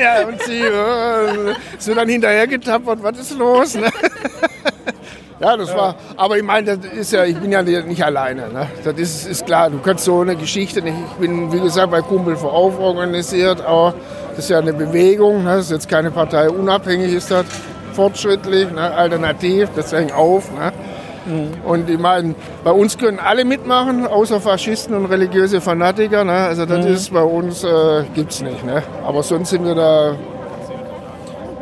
Ja, 0.00 0.26
und 0.26 0.42
sie 0.42 0.60
äh, 0.62 1.54
sind 1.78 1.96
dann 1.96 2.08
hinterher 2.08 2.46
getappert, 2.48 3.00
was 3.02 3.18
ist 3.18 3.36
los? 3.38 3.74
Ne? 3.76 3.90
Ja, 5.40 5.56
das 5.56 5.74
war, 5.74 5.94
aber 6.16 6.36
ich 6.36 6.42
meine, 6.42 6.76
das 6.76 6.92
ist 6.92 7.12
ja, 7.12 7.24
ich 7.24 7.36
bin 7.38 7.50
ja 7.50 7.62
nicht 7.62 8.04
alleine. 8.04 8.50
Ne? 8.52 8.66
Das 8.84 8.94
ist, 8.98 9.26
ist 9.26 9.46
klar, 9.46 9.70
du 9.70 9.78
kannst 9.78 10.04
so 10.04 10.20
eine 10.20 10.36
Geschichte 10.36 10.82
nicht. 10.82 10.96
Ich 11.12 11.16
bin, 11.16 11.50
wie 11.50 11.60
gesagt, 11.60 11.90
bei 11.90 12.02
Kumpel 12.02 12.36
für 12.36 12.50
Auf 12.50 12.78
organisiert, 12.78 13.64
auch 13.64 13.94
das 14.30 14.40
ist 14.40 14.50
ja 14.50 14.58
eine 14.58 14.74
Bewegung, 14.74 15.44
ne? 15.44 15.56
das 15.56 15.66
ist 15.66 15.72
jetzt 15.72 15.88
keine 15.88 16.10
Partei, 16.10 16.50
unabhängig 16.50 17.14
ist 17.14 17.30
das, 17.30 17.46
fortschrittlich, 17.94 18.70
ne? 18.70 18.92
alternativ, 18.92 19.70
deswegen 19.74 20.12
auf. 20.12 20.50
Ne? 20.52 20.72
Und 21.64 21.88
ich 21.88 21.98
meine, 21.98 22.34
bei 22.64 22.70
uns 22.70 22.98
können 22.98 23.18
alle 23.18 23.44
mitmachen, 23.44 24.06
außer 24.06 24.40
Faschisten 24.40 24.94
und 24.94 25.06
religiöse 25.06 25.60
Fanatiker. 25.60 26.24
Ne? 26.24 26.32
Also 26.32 26.66
das 26.66 26.84
ist 26.84 27.12
bei 27.12 27.22
uns, 27.22 27.62
äh, 27.64 28.04
gibt 28.14 28.32
es 28.32 28.42
nicht. 28.42 28.64
Ne? 28.64 28.82
Aber 29.06 29.22
sonst 29.22 29.50
sind 29.50 29.64
wir 29.64 29.74
da 29.74 30.16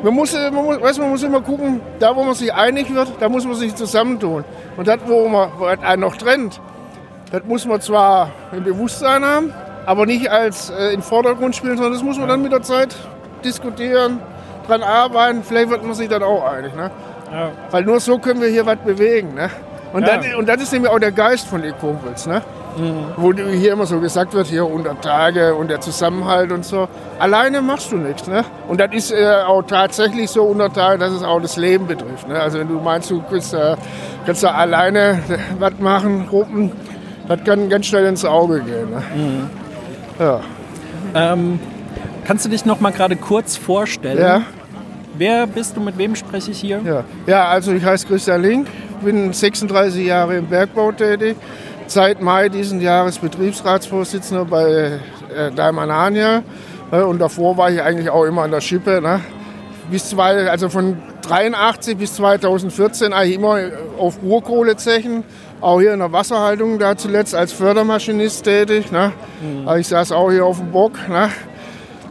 man 0.02 0.14
muss, 0.14 0.32
man, 0.32 0.54
muss, 0.54 0.80
weißt, 0.80 0.98
man 0.98 1.10
muss 1.10 1.22
immer 1.22 1.40
gucken, 1.40 1.80
da 1.98 2.14
wo 2.14 2.22
man 2.22 2.34
sich 2.34 2.52
einig 2.52 2.92
wird, 2.94 3.12
da 3.20 3.28
muss 3.28 3.44
man 3.44 3.54
sich 3.54 3.74
zusammentun. 3.74 4.44
Und 4.76 4.86
das, 4.88 4.98
wo 5.06 5.28
man 5.28 5.50
wo 5.58 5.64
einen 5.64 6.00
noch 6.00 6.16
trennt, 6.16 6.60
das 7.30 7.44
muss 7.44 7.66
man 7.66 7.80
zwar 7.80 8.30
im 8.52 8.64
Bewusstsein 8.64 9.24
haben, 9.24 9.52
aber 9.86 10.06
nicht 10.06 10.30
als 10.30 10.70
äh, 10.70 10.92
in 10.92 11.02
Vordergrund 11.02 11.56
spielen, 11.56 11.76
sondern 11.76 11.92
das 11.94 12.02
muss 12.02 12.18
man 12.18 12.28
dann 12.28 12.42
mit 12.42 12.52
der 12.52 12.62
Zeit 12.62 12.94
diskutieren, 13.44 14.20
dran 14.66 14.82
arbeiten. 14.82 15.42
Vielleicht 15.42 15.70
wird 15.70 15.82
man 15.82 15.94
sich 15.94 16.08
dann 16.08 16.22
auch 16.22 16.44
einig. 16.44 16.74
Ne? 16.74 16.90
Ja. 17.32 17.50
Weil 17.70 17.84
nur 17.84 18.00
so 18.00 18.18
können 18.18 18.40
wir 18.40 18.48
hier 18.48 18.66
was 18.66 18.78
bewegen. 18.78 19.34
Ne? 19.34 19.50
Und, 19.92 20.06
Ja. 20.06 20.16
das, 20.18 20.34
und 20.34 20.48
das 20.48 20.62
ist 20.62 20.72
nämlich 20.72 20.90
auch 20.90 20.98
der 20.98 21.12
Geist 21.12 21.48
von 21.48 21.62
den 21.62 21.76
Kumpels. 21.78 22.26
Ne? 22.78 22.94
Wo 23.16 23.32
hier 23.32 23.72
immer 23.72 23.86
so 23.86 24.00
gesagt 24.00 24.34
wird, 24.34 24.46
hier 24.46 24.64
100 24.64 25.02
Tage 25.02 25.54
und 25.54 25.68
der 25.70 25.80
Zusammenhalt 25.80 26.52
und 26.52 26.64
so. 26.64 26.88
Alleine 27.18 27.60
machst 27.60 27.92
du 27.92 27.96
nichts. 27.96 28.26
Ne? 28.26 28.44
Und 28.68 28.80
das 28.80 28.90
ist 28.92 29.12
äh, 29.12 29.42
auch 29.46 29.62
tatsächlich 29.62 30.30
so 30.30 30.42
100 30.42 30.74
Tage, 30.74 30.98
dass 30.98 31.12
es 31.12 31.22
auch 31.22 31.40
das 31.40 31.56
Leben 31.56 31.86
betrifft. 31.86 32.28
Ne? 32.28 32.40
Also 32.40 32.58
wenn 32.58 32.68
du 32.68 32.80
meinst, 32.80 33.10
du 33.10 33.22
kannst, 33.22 33.54
äh, 33.54 33.76
kannst 34.26 34.42
da 34.42 34.52
alleine 34.52 35.20
was 35.58 35.78
machen, 35.78 36.26
Gruppen, 36.28 36.72
das 37.28 37.44
kann 37.44 37.68
ganz 37.68 37.86
schnell 37.86 38.06
ins 38.06 38.24
Auge 38.24 38.60
gehen. 38.60 38.90
Ne? 38.90 39.02
Ja. 40.18 40.40
Ähm, 41.14 41.60
kannst 42.24 42.44
du 42.44 42.48
dich 42.48 42.64
noch 42.64 42.80
mal 42.80 42.92
gerade 42.92 43.16
kurz 43.16 43.56
vorstellen? 43.56 44.18
Ja. 44.18 44.42
Wer 45.18 45.48
bist 45.48 45.76
du, 45.76 45.80
mit 45.80 45.98
wem 45.98 46.14
spreche 46.14 46.52
ich 46.52 46.60
hier? 46.60 46.80
Ja. 46.84 47.04
ja, 47.26 47.48
also 47.48 47.72
ich 47.72 47.84
heiße 47.84 48.06
Christian 48.06 48.40
Link, 48.40 48.68
bin 49.02 49.32
36 49.32 50.06
Jahre 50.06 50.36
im 50.36 50.46
Bergbau 50.46 50.92
tätig, 50.92 51.36
seit 51.90 52.20
Mai 52.20 52.48
diesen 52.48 52.80
Jahres 52.80 53.18
Betriebsratsvorsitzender 53.18 54.44
bei 54.44 55.00
äh, 55.34 55.50
Daimler 55.54 55.94
Hania 55.94 56.42
äh, 56.90 57.00
und 57.00 57.18
davor 57.18 57.56
war 57.56 57.70
ich 57.70 57.82
eigentlich 57.82 58.10
auch 58.10 58.24
immer 58.24 58.42
an 58.42 58.50
der 58.50 58.60
Schippe. 58.60 59.00
Ne? 59.00 59.20
Bis 59.90 60.10
zwei, 60.10 60.50
also 60.50 60.68
von 60.68 60.98
83 61.22 61.96
bis 61.96 62.14
2014 62.14 63.12
eigentlich 63.12 63.36
immer 63.36 63.58
auf 63.98 64.18
Urkohlezechen, 64.22 65.24
auch 65.60 65.80
hier 65.80 65.92
in 65.92 65.98
der 66.00 66.12
Wasserhaltung, 66.12 66.78
da 66.78 66.96
zuletzt 66.96 67.34
als 67.34 67.52
Fördermaschinist 67.52 68.44
tätig. 68.44 68.92
Ne? 68.92 69.12
Aber 69.66 69.78
Ich 69.78 69.88
saß 69.88 70.12
auch 70.12 70.30
hier 70.30 70.44
auf 70.44 70.58
dem 70.58 70.70
Bock. 70.70 70.92
Ne? 71.08 71.30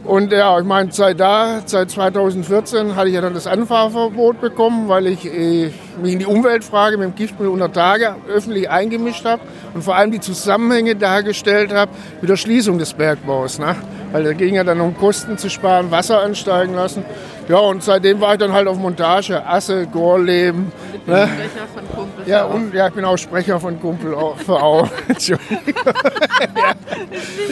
Und 0.08 0.32
ja, 0.32 0.58
ich 0.58 0.64
meine, 0.64 0.90
seit 0.90 1.20
da, 1.20 1.60
seit 1.66 1.90
2014 1.90 2.96
hatte 2.96 3.08
ich 3.08 3.14
ja 3.14 3.20
dann 3.20 3.34
das 3.34 3.46
Anfahrverbot 3.46 4.40
bekommen, 4.40 4.88
weil 4.88 5.06
ich 5.06 5.26
äh, 5.26 5.70
mich 6.00 6.14
in 6.14 6.18
die 6.18 6.24
Umweltfrage 6.24 6.96
mit 6.96 7.08
dem 7.08 7.14
Giftmüll 7.14 7.48
unter 7.48 7.70
Tage 7.70 8.14
öffentlich 8.26 8.70
eingemischt 8.70 9.26
habe 9.26 9.42
und 9.74 9.84
vor 9.84 9.96
allem 9.96 10.10
die 10.10 10.20
Zusammenhänge 10.20 10.96
dargestellt 10.96 11.74
habe 11.74 11.90
mit 12.22 12.30
der 12.30 12.36
Schließung 12.36 12.78
des 12.78 12.94
Bergbaus. 12.94 13.58
Ne? 13.58 13.76
Weil 14.10 14.24
da 14.24 14.32
ging 14.32 14.54
ja 14.54 14.64
dann 14.64 14.80
um 14.80 14.96
Kosten 14.96 15.36
zu 15.36 15.50
sparen, 15.50 15.90
Wasser 15.90 16.22
ansteigen 16.22 16.74
lassen. 16.74 17.04
Ja, 17.46 17.58
und 17.58 17.82
seitdem 17.82 18.18
war 18.22 18.32
ich 18.32 18.38
dann 18.38 18.54
halt 18.54 18.66
auf 18.66 18.78
Montage, 18.78 19.46
Asse, 19.46 19.86
Gorleben. 19.88 20.72
Ne? 21.06 21.28
Sprecher 21.28 21.66
von 21.74 21.94
Kumpel. 21.94 22.24
Ja, 22.26 22.44
und 22.44 22.72
ja, 22.72 22.88
ich 22.88 22.94
bin 22.94 23.04
auch 23.04 23.18
Sprecher 23.18 23.60
von 23.60 23.78
Kumpel 23.78 24.16
für 24.38 24.54
auch. 24.54 24.88
Entschuldigung. 25.08 25.92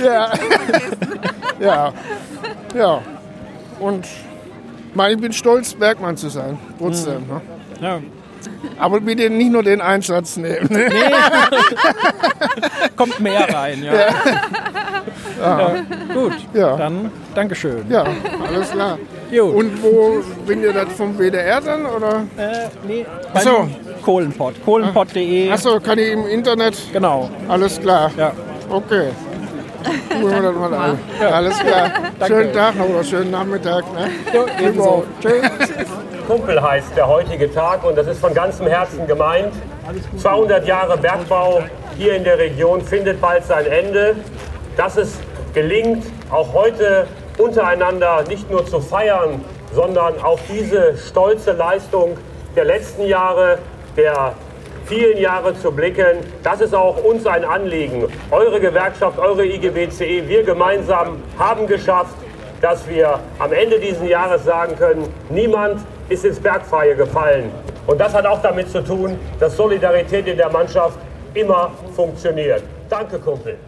ja. 0.03 0.33
ja. 0.33 0.33
Ja. 1.61 1.93
Und 3.81 4.05
ich 4.07 4.95
meine, 4.95 5.15
ich 5.15 5.21
bin 5.21 5.33
stolz, 5.33 5.75
Bergmann 5.75 6.17
zu 6.17 6.29
sein. 6.29 6.59
Trotzdem. 6.79 7.27
Ne? 7.27 7.41
Ja. 7.81 8.01
Aber 8.79 9.01
bitte 9.01 9.29
nicht 9.31 9.51
nur 9.51 9.63
den 9.63 9.81
Einsatz 9.81 10.37
nehmen. 10.37 10.69
Ne? 10.71 10.89
Kommt 12.97 13.19
mehr 13.21 13.53
rein, 13.53 13.83
ja. 13.83 13.93
ja. 15.41 15.75
Gut, 16.15 16.33
Ja. 16.55 16.77
dann 16.77 17.11
Dankeschön. 17.35 17.85
Ja, 17.91 18.05
alles 18.49 18.71
klar. 18.71 18.99
Gut. 19.31 19.41
Und 19.55 19.83
wo 19.83 20.23
bringt 20.47 20.63
ihr 20.63 20.73
das 20.73 20.93
vom 20.97 21.19
WDR 21.19 21.61
dann? 21.61 21.85
Oder? 21.87 22.23
Äh, 22.39 22.69
nee, 22.87 23.05
Ach 23.35 23.41
so. 23.41 23.51
beim 23.59 23.75
Kohlenpott. 24.03 24.55
Kohlenpott.de. 24.65 25.51
Achso, 25.51 25.81
kann 25.81 25.99
ich 25.99 26.13
im 26.13 26.27
Internet? 26.27 26.77
Genau. 26.93 27.29
Alles 27.49 27.81
klar. 27.81 28.11
Ja. 28.17 28.33
Okay. 28.71 29.09
Gucken 29.87 30.31
wir 30.31 30.43
das 30.43 30.55
mal 30.55 30.75
an. 30.75 30.99
Alles 31.33 31.59
klar. 31.59 31.91
Schönen 32.27 32.53
Tag 32.53 32.77
noch 32.77 32.89
oder 32.89 33.05
schönen 33.05 33.31
Nachmittag. 33.31 33.85
Ne? 33.95 34.11
ebenso. 34.61 35.05
Tschüss. 35.21 35.43
Kumpel 36.27 36.61
heißt 36.61 36.97
der 36.97 37.07
heutige 37.07 37.53
Tag 37.53 37.85
und 37.85 37.97
das 37.97 38.09
ist 38.09 38.21
von 38.21 38.35
ganzem 38.35 38.67
Herzen 38.67 39.07
gemeint. 39.07 39.53
200 40.17 40.67
Jahre 40.67 40.99
Bergbau 40.99 41.63
hier 41.97 42.17
in 42.17 42.25
der 42.25 42.39
Region 42.39 42.81
findet 42.83 43.21
bald 43.21 43.45
sein 43.45 43.67
Ende. 43.67 44.17
Dass 44.77 44.97
es 44.97 45.19
gelingt, 45.55 46.05
auch 46.31 46.53
heute 46.53 47.07
untereinander 47.39 48.25
nicht 48.29 48.51
nur 48.51 48.67
zu 48.67 48.81
feiern, 48.81 49.41
sondern 49.73 50.21
auf 50.21 50.41
diese 50.53 50.97
stolze 50.99 51.53
Leistung 51.53 52.17
der 52.57 52.65
letzten 52.65 53.07
Jahre, 53.07 53.59
der 53.97 54.35
vielen 54.87 55.19
Jahre 55.19 55.55
zu 55.59 55.73
blicken, 55.73 56.19
das 56.43 56.61
ist 56.61 56.75
auch 56.75 57.03
uns 57.05 57.27
ein 57.27 57.45
Anliegen. 57.45 58.05
Eure 58.31 58.61
Gewerkschaft, 58.61 59.19
eure 59.19 59.45
IGBCE, 59.45 60.29
wir 60.29 60.45
gemeinsam 60.45 61.23
haben 61.39 61.67
geschafft, 61.67 62.15
dass 62.61 62.89
wir 62.89 63.19
am 63.39 63.53
Ende 63.53 63.79
dieses 63.79 64.09
Jahres 64.09 64.45
sagen 64.45 64.77
können, 64.77 65.13
niemand 65.29 65.81
ist 66.09 66.25
ins 66.25 66.39
Bergfreie 66.39 66.95
gefallen. 66.95 67.51
Und 67.87 68.01
das 68.01 68.15
hat 68.15 68.27
auch 68.27 68.41
damit 68.41 68.71
zu 68.71 68.83
tun, 68.83 69.19
dass 69.39 69.57
Solidarität 69.57 70.27
in 70.27 70.37
der 70.37 70.51
Mannschaft 70.51 70.99
immer 71.35 71.73
funktioniert. 71.95 72.63
Danke, 72.89 73.19
Kumpel. 73.19 73.59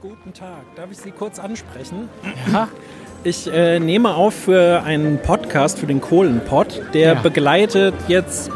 Guten 0.00 0.32
Tag. 0.32 0.62
Darf 0.76 0.90
ich 0.90 0.98
Sie 0.98 1.10
kurz 1.10 1.38
ansprechen? 1.38 2.08
Ja. 2.52 2.68
Ich 3.26 3.52
äh, 3.52 3.80
nehme 3.80 4.14
auf 4.14 4.34
für 4.34 4.84
einen 4.84 5.18
Podcast, 5.18 5.80
für 5.80 5.86
den 5.88 6.00
Kohlenpott. 6.00 6.80
Der 6.94 7.14
Ja. 7.14 7.20
begleitet 7.20 7.92
jetzt 8.06 8.52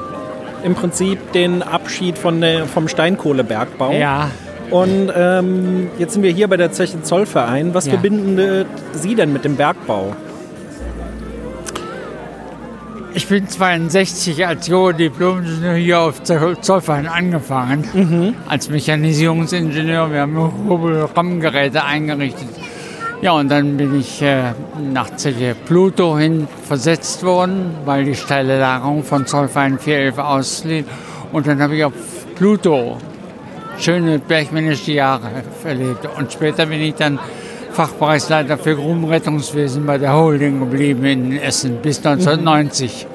im 0.63 0.77
Prinzip 0.77 1.33
den 1.33 1.65
Abschied 1.65 2.17
von 2.17 2.41
der, 2.41 2.67
vom 2.67 2.87
Steinkohlebergbau. 2.87 3.91
Ja. 3.91 4.31
Und 4.71 5.11
ähm, 5.17 5.89
jetzt 5.99 6.13
sind 6.15 6.23
wir 6.23 6.31
hier 6.31 6.47
bei 6.47 6.57
der 6.57 6.71
Zeche 6.71 7.03
Zollverein. 7.03 7.75
Was 7.75 7.87
Ja. 7.87 7.95
verbinden 7.95 8.65
Sie 8.93 9.17
denn 9.17 9.33
mit 9.33 9.45
dem 9.45 9.57
Bergbau? 9.57 10.15
Ich 13.13 13.27
bin 13.27 13.49
62 13.49 14.47
als 14.47 14.67
Geodiplom-Ingenieur 14.69 15.75
hier 15.75 15.99
auf 15.99 16.23
Zollverein 16.23 17.09
angefangen. 17.09 18.37
Als 18.49 18.71
Mechanisierungsingenieur. 18.71 20.13
Wir 20.13 20.21
haben 20.21 20.69
Hobel-Rammgeräte 20.69 21.83
eingerichtet. 21.83 22.47
Ja, 23.23 23.33
und 23.33 23.51
dann 23.51 23.77
bin 23.77 24.01
ich 24.01 24.23
äh, 24.23 24.55
nach 24.95 25.15
Zeche 25.17 25.55
Pluto 25.67 26.17
hin 26.17 26.49
versetzt 26.67 27.23
worden, 27.23 27.75
weil 27.85 28.07
die 28.07 28.15
steile 28.15 28.59
Lagerung 28.59 29.05
von 29.05 29.27
Zollverein 29.27 29.79
411 29.79 30.19
auslief. 30.19 30.87
Und 31.31 31.47
dann 31.47 31.61
habe 31.61 31.77
ich 31.77 31.85
auf 31.85 31.93
Pluto 32.37 32.97
schöne 33.79 34.21
bergmännische 34.21 34.93
Jahre 34.93 35.29
erlebt. 35.65 36.09
Und 36.17 36.33
später 36.33 36.65
bin 36.65 36.81
ich 36.81 36.95
dann 36.95 37.19
Fachbereichsleiter 37.73 38.57
für 38.57 38.75
Grubenrettungswesen 38.75 39.85
bei 39.85 39.99
der 39.99 40.15
Holding 40.15 40.59
geblieben 40.59 41.05
in 41.05 41.39
Essen 41.39 41.77
bis 41.83 41.99
1990. 41.99 43.07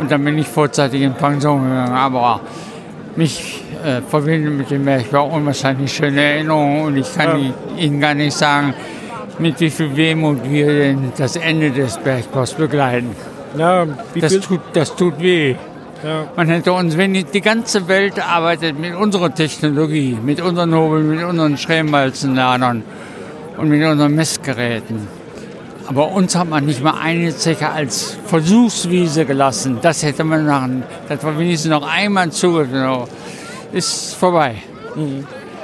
Und 0.00 0.10
dann 0.10 0.22
bin 0.22 0.36
ich 0.36 0.48
vorzeitig 0.48 1.00
in 1.00 1.14
Pension 1.14 1.62
gegangen. 1.62 1.94
Aber 1.94 2.42
mich 3.16 3.64
äh, 3.82 4.02
verbindet 4.02 4.52
mit 4.52 4.70
dem 4.70 4.84
Bergbau 4.84 5.28
unwahrscheinlich 5.28 5.90
schöne 5.90 6.20
Erinnerungen 6.20 6.84
und 6.84 6.96
ich 6.98 7.14
kann 7.14 7.54
Ihnen 7.78 8.00
gar 8.00 8.12
nicht 8.12 8.36
sagen, 8.36 8.74
mit 9.40 9.58
wie 9.60 9.70
viel 9.70 9.96
Wehmut 9.96 10.38
wir 10.44 10.66
denn 10.66 11.12
das 11.16 11.36
Ende 11.36 11.70
des 11.70 11.96
Bergbaus 11.98 12.54
begleiten. 12.54 13.16
Ja, 13.56 13.86
das, 14.14 14.40
tut, 14.40 14.60
das 14.74 14.94
tut 14.94 15.18
weh. 15.20 15.56
Ja. 16.04 16.26
Man 16.36 16.48
hätte 16.48 16.72
uns, 16.72 16.96
wenn 16.96 17.12
die, 17.12 17.40
ganze 17.40 17.88
Welt 17.88 18.18
arbeitet 18.24 18.78
mit 18.78 18.94
unserer 18.94 19.34
Technologie, 19.34 20.16
mit 20.22 20.40
unseren 20.40 20.74
Hobeln, 20.74 21.10
mit 21.10 21.24
unseren 21.24 21.58
Schrämwalzenladern 21.58 22.82
und 23.56 23.68
mit 23.68 23.84
unseren 23.84 24.14
Messgeräten. 24.14 25.08
Aber 25.86 26.12
uns 26.12 26.36
hat 26.36 26.48
man 26.48 26.64
nicht 26.66 26.82
mal 26.82 26.94
eine 27.02 27.34
Zeche 27.36 27.68
als 27.68 28.16
Versuchswiese 28.26 29.26
gelassen. 29.26 29.78
Das 29.82 30.02
hätte 30.02 30.22
man 30.22 30.46
machen. 30.46 30.84
Das 31.08 31.22
war 31.24 31.36
wenigstens 31.38 31.70
noch 31.70 31.86
einmal 31.86 32.30
zugelassen. 32.30 33.10
Ist 33.72 34.14
vorbei. 34.14 34.54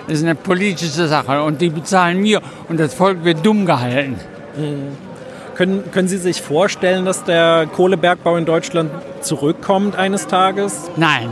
Das 0.08 0.18
ist 0.18 0.24
eine 0.24 0.34
politische 0.36 1.08
Sache 1.08 1.42
und 1.42 1.60
die 1.60 1.68
bezahlen 1.70 2.22
wir 2.22 2.40
und 2.68 2.78
das 2.78 2.94
Volk 2.94 3.24
wird 3.24 3.44
dumm 3.44 3.66
gehalten. 3.66 4.16
Können, 5.56 5.90
können 5.90 6.06
Sie 6.08 6.18
sich 6.18 6.40
vorstellen, 6.42 7.04
dass 7.04 7.24
der 7.24 7.66
Kohlebergbau 7.74 8.36
in 8.36 8.44
Deutschland 8.44 8.90
zurückkommt 9.20 9.96
eines 9.96 10.26
Tages? 10.26 10.90
Nein, 10.96 11.30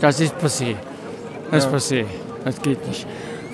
das 0.00 0.20
ist 0.20 0.34
passé. 0.36 0.76
Das 1.50 1.64
ist 1.64 1.70
Ja. 1.72 1.76
passé. 1.78 2.04
Das 2.44 2.60
geht 2.62 2.86
nicht. 2.86 3.06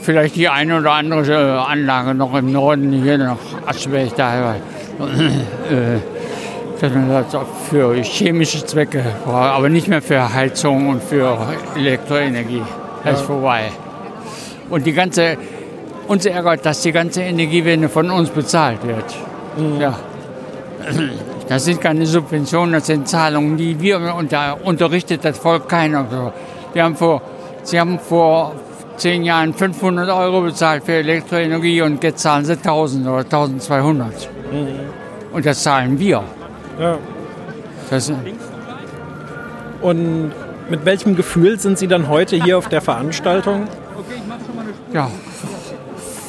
Vielleicht 0.03 0.35
die 0.37 0.49
eine 0.49 0.79
oder 0.79 0.93
andere 0.93 1.33
äh, 1.33 1.71
Anlage 1.73 2.15
noch 2.15 2.35
im 2.35 2.51
Norden, 2.53 2.91
hier 3.03 3.19
noch 3.19 3.39
Aschberg, 3.67 4.15
da. 4.17 4.55
Äh, 4.55 4.57
dass 6.81 6.93
man 6.95 7.09
das 7.11 7.27
für 7.69 7.95
chemische 8.03 8.65
Zwecke 8.65 9.05
braucht, 9.25 9.51
aber 9.51 9.69
nicht 9.69 9.87
mehr 9.89 10.01
für 10.03 10.33
Heizung 10.33 10.89
und 10.89 11.03
für 11.03 11.37
Elektroenergie. 11.77 12.63
Das 13.05 13.15
ist 13.15 13.21
Ja. 13.21 13.27
vorbei. 13.27 13.65
Und 14.71 14.87
die 14.87 14.93
ganze, 14.93 15.37
uns 16.07 16.27
ärgert, 16.27 16.65
dass 16.65 16.83
die 16.83 16.93
ganze 16.93 17.23
Energiewende 17.23 17.89
von 17.89 18.11
uns 18.11 18.31
bezahlt 18.31 18.87
wird. 18.87 19.05
Ja. 19.79 19.99
Das 21.49 21.65
sind 21.65 21.81
keine 21.81 22.07
Subventionen, 22.07 22.73
das 22.73 22.87
sind 22.87 23.09
Zahlungen, 23.09 23.57
die 23.57 23.81
wir 23.81 24.15
unter, 24.17 24.59
unterrichtet 24.65 25.25
das 25.25 25.37
Volk 25.37 25.69
keiner. 25.69 26.33
Wir 26.73 26.85
haben 26.85 26.95
vor, 26.95 27.21
Sie 27.65 27.79
haben 27.79 27.99
vor 27.99 28.55
zehn 28.97 29.25
Jahren 29.25 29.53
500 29.53 30.09
Euro 30.11 30.43
bezahlt 30.43 30.85
für 30.85 30.93
Elektroenergie 30.93 31.83
und 31.83 32.03
jetzt 32.05 32.23
zahlen 32.23 32.45
Sie 32.45 32.53
1000 32.53 33.07
oder 33.07 33.19
1200. 33.19 34.29
Mhm. 34.53 34.69
Und 35.33 35.45
das 35.45 35.63
zahlen 35.63 35.99
wir. 35.99 36.23
Ja. 36.79 36.99
Das, 37.91 38.13
und 39.81 40.33
mit 40.69 40.85
welchem 40.85 41.17
Gefühl 41.17 41.59
sind 41.59 41.79
Sie 41.79 41.89
dann 41.89 42.09
heute 42.09 42.37
hier 42.37 42.59
auf 42.59 42.69
der 42.69 42.81
Veranstaltung? 42.81 43.67
Ja, 44.93 45.09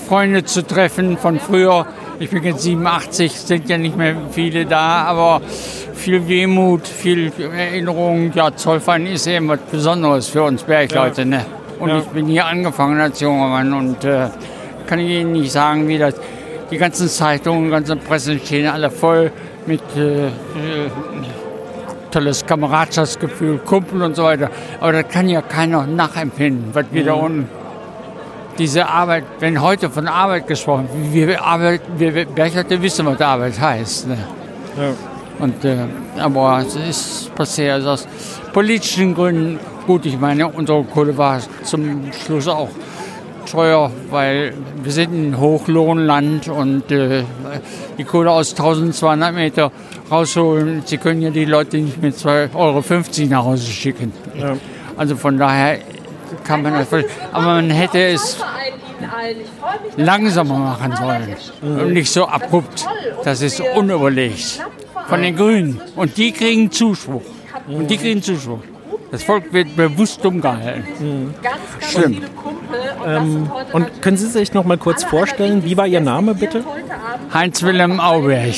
Freunde 0.07 0.43
zu 0.43 0.61
treffen 0.65 1.17
von 1.17 1.39
früher. 1.39 1.85
Ich 2.19 2.29
bin 2.29 2.43
jetzt 2.43 2.61
87, 2.61 3.31
sind 3.31 3.69
ja 3.69 3.77
nicht 3.79 3.97
mehr 3.97 4.15
viele 4.31 4.65
da, 4.65 5.03
aber 5.03 5.41
viel 5.95 6.27
Wehmut, 6.27 6.87
viel 6.87 7.31
Erinnerung. 7.39 8.31
Ja, 8.35 8.55
Zollverein 8.55 9.07
ist 9.07 9.25
eben 9.25 9.47
was 9.47 9.59
Besonderes 9.71 10.27
für 10.27 10.43
uns 10.43 10.61
Bergleute. 10.63 11.25
Ne? 11.25 11.43
Und 11.79 11.89
ja. 11.89 11.97
ich 11.99 12.05
bin 12.05 12.27
hier 12.27 12.45
angefangen 12.45 12.99
als 12.99 13.19
junger 13.19 13.47
Mann 13.47 13.73
und 13.73 14.03
äh, 14.03 14.27
kann 14.85 14.99
Ihnen 14.99 15.31
nicht 15.31 15.51
sagen, 15.51 15.87
wie 15.87 15.97
das. 15.97 16.13
Die 16.69 16.77
ganzen 16.77 17.09
Zeitungen, 17.09 17.65
die 17.65 17.71
ganzen 17.71 17.99
Pressen 17.99 18.39
stehen 18.39 18.67
alle 18.67 18.91
voll 18.91 19.31
mit 19.65 19.81
äh, 19.97 20.27
äh, 20.27 20.29
tolles 22.11 22.45
Kameradschaftsgefühl, 22.45 23.57
Kumpel 23.59 24.03
und 24.03 24.15
so 24.15 24.23
weiter. 24.23 24.49
Aber 24.79 24.91
das 24.91 25.07
kann 25.07 25.27
ja 25.27 25.41
keiner 25.41 25.87
nachempfinden, 25.87 26.69
was 26.73 26.85
wir 26.91 27.01
mhm. 27.01 27.07
da 27.07 27.13
unten. 27.13 27.60
Diese 28.57 28.87
Arbeit, 28.87 29.23
wenn 29.39 29.61
heute 29.61 29.89
von 29.89 30.07
Arbeit 30.07 30.47
gesprochen 30.47 30.87
wird, 31.11 31.27
wir, 31.27 31.43
Arbeit, 31.43 31.81
wir 31.97 32.25
Bergleute 32.25 32.81
wissen, 32.81 33.05
was 33.05 33.21
Arbeit 33.21 33.59
heißt. 33.59 34.07
Ne? 34.07 34.17
Ja. 34.77 34.93
Und, 35.39 35.65
äh, 35.65 35.77
aber 36.19 36.63
es 36.65 36.75
ist 36.75 37.35
passiert 37.35 37.73
also 37.73 37.89
aus 37.91 38.07
politischen 38.53 39.15
Gründen. 39.15 39.59
Gut, 39.87 40.05
ich 40.05 40.19
meine, 40.19 40.47
unsere 40.47 40.83
Kohle 40.83 41.17
war 41.17 41.39
zum 41.63 42.11
Schluss 42.25 42.47
auch 42.47 42.69
teuer, 43.49 43.91
weil 44.09 44.53
wir 44.83 44.91
sind 44.91 45.13
ein 45.13 45.39
Hochlohnland 45.39 46.47
und 46.47 46.91
äh, 46.91 47.23
die 47.97 48.03
Kohle 48.03 48.31
aus 48.31 48.51
1200 48.51 49.33
Meter 49.33 49.71
rausholen, 50.09 50.83
sie 50.85 50.97
können 50.97 51.21
ja 51.21 51.29
die 51.29 51.45
Leute 51.45 51.77
nicht 51.77 52.01
mit 52.01 52.15
2,50 52.15 52.55
Euro 52.55 52.83
nach 53.29 53.45
Hause 53.45 53.71
schicken. 53.71 54.13
Ja. 54.37 54.55
Also 54.95 55.15
von 55.15 55.37
daher 55.37 55.79
kann 56.43 56.61
man 56.61 56.73
das, 56.73 56.87
aber 57.31 57.45
man 57.45 57.69
hätte 57.69 57.99
es 57.99 58.37
langsamer 59.97 60.57
machen 60.57 60.95
sollen 60.95 61.35
und 61.61 61.93
nicht 61.93 62.11
so 62.11 62.27
abrupt. 62.27 62.87
Das 63.23 63.41
ist 63.41 63.61
unüberlegt 63.75 64.61
von 65.07 65.21
den 65.21 65.35
Grünen. 65.35 65.81
Und 65.95 66.17
die 66.17 66.31
kriegen 66.31 66.71
Zuspruch. 66.71 67.23
Und 67.67 67.89
die 67.89 67.97
kriegen 67.97 68.21
Zuspruch. 68.21 68.59
Das 69.11 69.23
Volk 69.23 69.51
wird 69.51 69.75
bewusst 69.75 70.25
umgehalten. 70.25 70.85
Mhm. 70.99 71.33
Schlimm. 71.81 72.23
Ähm, 73.05 73.51
und 73.73 74.01
können 74.01 74.15
Sie 74.15 74.27
sich 74.27 74.53
noch 74.53 74.63
mal 74.63 74.77
kurz 74.77 75.03
vorstellen, 75.03 75.65
wie 75.65 75.75
war 75.75 75.85
Ihr 75.85 75.99
Name 75.99 76.33
bitte? 76.33 76.63
Heinz-Wilhelm 77.33 77.99
Auberg. 77.99 78.55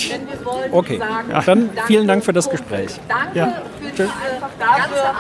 Okay, 0.72 1.00
dann 1.46 1.72
vielen 1.88 2.08
Dank 2.08 2.24
für 2.24 2.34
das 2.34 2.50
Gespräch. 2.50 2.92
Danke 3.08 3.40
ja. 3.40 3.54
für 3.96 4.04
die, 4.04 4.10
dafür, 4.60 5.14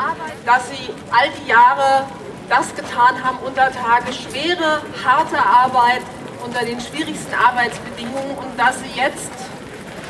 dass 0.45 0.69
Sie 0.69 0.89
all 1.11 1.29
die 1.43 1.49
Jahre 1.49 2.05
das 2.49 2.75
getan 2.75 3.23
haben 3.23 3.37
unter 3.45 3.71
Tage, 3.71 4.13
schwere, 4.13 4.81
harte 5.03 5.37
Arbeit 5.37 6.01
unter 6.43 6.65
den 6.65 6.79
schwierigsten 6.79 7.33
Arbeitsbedingungen 7.33 8.37
und 8.37 8.59
dass 8.59 8.79
Sie 8.79 8.99
jetzt 8.99 9.31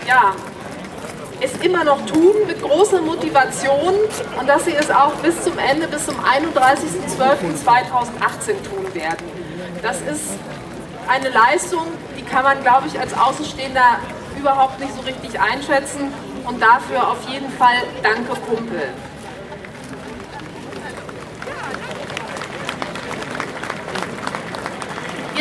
ja, 0.08 0.34
es 1.44 1.52
immer 1.66 1.84
noch 1.84 2.06
tun 2.06 2.34
mit 2.48 2.62
großer 2.62 3.02
Motivation 3.02 3.96
und 4.40 4.48
dass 4.48 4.64
sie 4.66 4.74
es 4.74 4.92
auch 4.92 5.14
bis 5.16 5.42
zum 5.44 5.58
Ende, 5.58 5.88
bis 5.88 6.06
zum 6.06 6.16
31.12.2018 6.16 8.64
tun 8.64 8.94
werden. 8.94 9.26
Das 9.82 10.00
ist 10.02 10.36
eine 11.08 11.30
Leistung, 11.30 11.88
die 12.18 12.24
kann 12.24 12.44
man, 12.44 12.62
glaube 12.62 12.88
ich, 12.88 13.00
als 13.00 13.14
Außenstehender 13.14 14.00
überhaupt 14.40 14.80
nicht 14.80 14.94
so 14.96 15.02
richtig 15.02 15.40
einschätzen 15.40 16.12
und 16.46 16.62
dafür 16.62 17.08
auf 17.10 17.28
jeden 17.28 17.50
Fall 17.52 17.84
danke 18.02 18.34
Kumpel. 18.48 18.90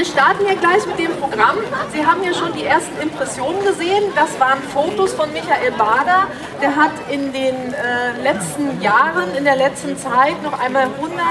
Wir 0.03 0.11
starten 0.11 0.45
hier 0.45 0.57
gleich 0.57 0.85
mit 0.85 0.99
dem 0.99 1.17
Programm. 1.17 1.59
Sie 1.93 2.05
haben 2.05 2.23
hier 2.25 2.35
schon 2.35 2.53
die 2.55 2.65
ersten 2.65 3.01
Impressionen 3.01 3.65
gesehen. 3.65 4.03
Das 4.17 4.41
waren 4.41 4.61
Fotos 4.61 5.13
von 5.13 5.33
Michael 5.33 5.71
Bader. 5.79 6.27
Der 6.61 6.75
hat 6.75 6.91
in 7.09 7.33
den 7.33 7.55
äh, 7.55 8.21
letzten 8.21 8.81
Jahren, 8.81 9.33
in 9.37 9.45
der 9.45 9.55
letzten 9.55 9.97
Zeit 9.97 10.43
noch 10.43 10.59
einmal 10.59 10.89
100 10.99 11.25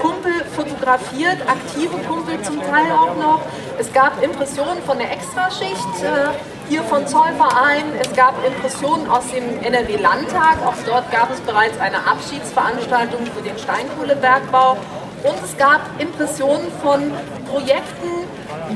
Kumpel 0.00 0.32
fotografiert, 0.56 1.42
aktive 1.46 1.98
Kumpel 2.08 2.40
zum 2.40 2.58
Teil 2.62 2.90
auch 2.90 3.16
noch. 3.16 3.42
Es 3.78 3.92
gab 3.92 4.22
Impressionen 4.22 4.82
von 4.86 4.96
der 4.96 5.12
Extraschicht. 5.12 6.02
Äh, 6.02 6.32
hier 6.70 6.82
von 6.84 7.06
Zollverein. 7.06 7.84
Es 8.00 8.12
gab 8.16 8.34
Impressionen 8.46 9.08
aus 9.10 9.24
dem 9.30 9.62
NRW-Landtag. 9.62 10.56
Auch 10.64 10.74
dort 10.86 11.12
gab 11.12 11.30
es 11.30 11.40
bereits 11.42 11.78
eine 11.78 11.98
Abschiedsveranstaltung 11.98 13.26
für 13.26 13.42
den 13.42 13.58
Steinkohlebergbau. 13.58 14.78
Und 15.26 15.42
es 15.44 15.56
gab 15.56 15.80
Impressionen 15.98 16.70
von 16.82 17.10
Projekten, 17.50 18.28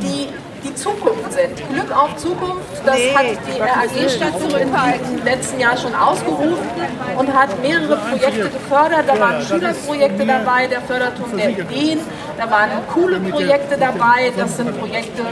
die 0.03 0.29
die 0.65 0.75
Zukunft 0.75 1.33
sind. 1.33 1.57
Glück 1.73 1.91
auf 1.97 2.17
Zukunft, 2.17 2.67
das 2.85 2.97
nee, 2.97 3.15
hat 3.15 3.27
die 3.47 3.59
RAG-Station 3.59 4.61
im 4.61 5.25
letzten 5.25 5.61
Jahr 5.61 5.77
schon 5.77 5.95
ausgerufen 5.95 6.69
und 7.17 7.33
hat 7.33 7.63
mehrere 7.63 7.97
Projekte 7.97 8.51
gefördert. 8.51 9.05
Da 9.07 9.19
waren 9.19 9.43
Schülerprojekte 9.43 10.27
dabei, 10.27 10.67
der 10.67 10.83
Förderturm 10.83 11.37
der 11.37 11.51
Ideen, 11.51 12.01
da 12.37 12.51
waren 12.51 12.71
coole 12.93 13.21
Projekte 13.21 13.79
dabei, 13.79 14.33
das 14.37 14.57
sind 14.57 14.79
Projekte 14.79 15.23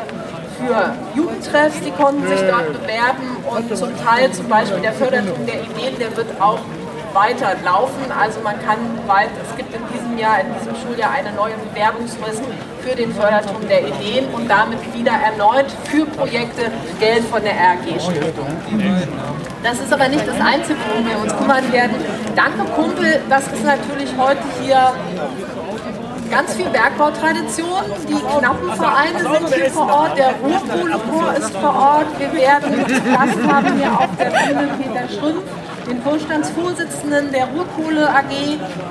für 0.59 0.95
Jugendtreffs, 1.15 1.81
die 1.85 1.91
konnten 1.91 2.27
sich 2.27 2.41
dort 2.49 2.73
bewerben. 2.73 3.37
Und 3.49 3.77
zum 3.77 3.91
Teil 4.05 4.33
zum 4.33 4.49
Beispiel 4.49 4.81
der 4.81 4.93
Förderturm 4.93 5.47
der 5.47 5.63
Ideen, 5.63 5.99
der 5.99 6.17
wird 6.17 6.41
auch 6.41 6.61
weiter 7.15 7.57
laufen. 7.65 8.11
Also 8.11 8.41
man 8.41 8.55
kann 8.65 8.79
bald, 9.07 9.31
es 9.43 9.57
gibt 9.57 9.75
in 9.75 9.83
diesem 9.93 10.19
Jahr, 10.19 10.41
in 10.41 10.47
diesem 10.59 10.75
Schuljahr 10.77 11.11
eine 11.13 11.33
neue 11.33 11.55
Bewerbungsfrist 11.71 12.43
für 12.83 12.97
den 12.97 13.13
Förderturm 13.13 13.67
der 13.69 13.87
Ideen 13.89 14.27
und 14.33 14.49
damit 14.49 14.79
wieder 14.95 15.13
erneut 15.13 15.67
für 15.85 16.07
Projekte 16.07 16.71
Geld 16.99 17.25
von 17.25 17.43
der 17.43 17.53
RG-Stiftung. 17.53 18.47
Das 19.63 19.81
ist 19.81 19.93
aber 19.93 20.09
nicht 20.09 20.27
das 20.27 20.41
Einzige, 20.41 20.79
worum 20.89 21.09
wir 21.09 21.19
uns 21.19 21.37
kümmern 21.37 21.73
werden. 21.73 21.97
Danke 22.37 22.65
Kumpel, 22.75 23.21
das 23.29 23.47
ist 23.49 23.65
natürlich 23.65 24.11
heute 24.17 24.43
hier 24.63 24.93
ganz 26.31 26.55
viel 26.55 26.67
Bergbautradition. 26.67 27.83
Die 28.09 28.39
Knappenvereine 28.39 29.19
sind 29.19 29.55
hier 29.55 29.71
vor 29.71 29.93
Ort, 29.93 30.19
der 30.19 30.35
Ruhrkohlechor 30.43 31.35
ist 31.37 31.57
vor 31.57 31.75
Ort. 31.75 32.07
Wir 32.19 32.33
werden 32.33 32.85
Gast 32.87 33.53
haben 33.53 33.79
hier 33.79 33.93
auf 33.93 34.09
der 34.19 34.31
Bühne 34.31 34.69
Peter 34.79 35.09
Schrümpf 35.09 35.43
den 35.89 36.03
Vorstandsvorsitzenden 36.03 37.33
der 37.33 37.47
Ruhrkohle 37.47 38.09
AG 38.09 38.33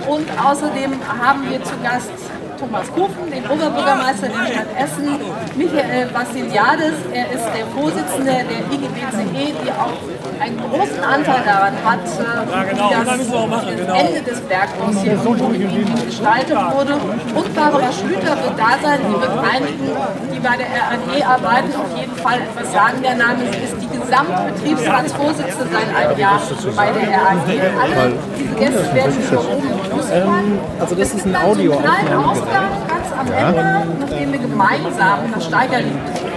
und 0.07 0.27
außerdem 0.43 0.91
haben 1.07 1.49
wir 1.49 1.63
zu 1.63 1.73
Gast 1.83 2.11
Thomas 2.59 2.87
Kufen, 2.91 3.29
den 3.31 3.45
Oberbürgermeister 3.45 4.29
der 4.29 4.47
Stadt 4.51 4.67
Essen, 4.75 5.19
Michael 5.55 6.09
Vassiliades, 6.11 6.95
er 7.13 7.31
ist 7.31 7.45
der 7.55 7.67
Vorsitzende 7.67 8.31
der 8.49 8.61
IGBCE, 8.73 9.53
die 9.63 9.71
auch 9.71 9.93
einen 10.39 10.57
großen 10.57 11.03
Anteil 11.03 11.41
daran 11.45 11.73
hat, 11.83 11.99
äh, 11.99 12.25
wie 12.47 13.05
das, 13.05 13.77
genau. 13.77 13.95
Ende 13.95 14.21
des 14.21 14.39
Bergbaus 14.41 15.01
hier 15.01 15.13
in 15.13 16.05
gestaltet 16.05 16.57
wurde. 16.57 16.93
Und 17.35 17.55
Barbara 17.55 17.91
Schlüter 17.91 18.35
wird 18.43 18.57
da 18.57 18.77
sein, 18.81 18.99
die 19.07 19.21
wird 19.21 19.37
einigen, 19.37 19.89
die 20.33 20.39
bei 20.39 20.57
der 20.57 20.67
RAG 20.67 21.25
arbeiten, 21.25 21.75
auf 21.75 21.97
jeden 21.97 22.15
Fall 22.15 22.39
etwas 22.41 22.71
sagen. 22.71 23.01
Der 23.01 23.15
Name 23.15 23.43
ist 23.43 23.75
die 23.81 23.87
Gesamtbetriebsratsvorsitzende 23.87 25.67
seit 25.71 25.95
einem 25.95 26.19
Jahr 26.19 26.41
bei 26.75 26.91
der 26.91 27.07
RAG. 27.11 27.47
Alle 27.81 28.13
diese 28.37 28.55
Gäste 28.55 28.93
werden 28.93 29.15
hier 29.29 29.39
oben 29.39 29.69
ähm, 30.13 30.59
Also 30.79 30.95
das 30.95 31.13
ist 31.13 31.25
ein 31.25 31.35
Audioaufnahme 31.35 32.86
ganz 32.97 33.11
am 33.11 33.27
ja. 33.27 33.49
Ende, 33.49 33.97
nachdem 33.99 34.31
wir 34.31 34.39
gemeinsam 34.39 35.19
das 35.33 35.45
Steigerlied 35.45 35.93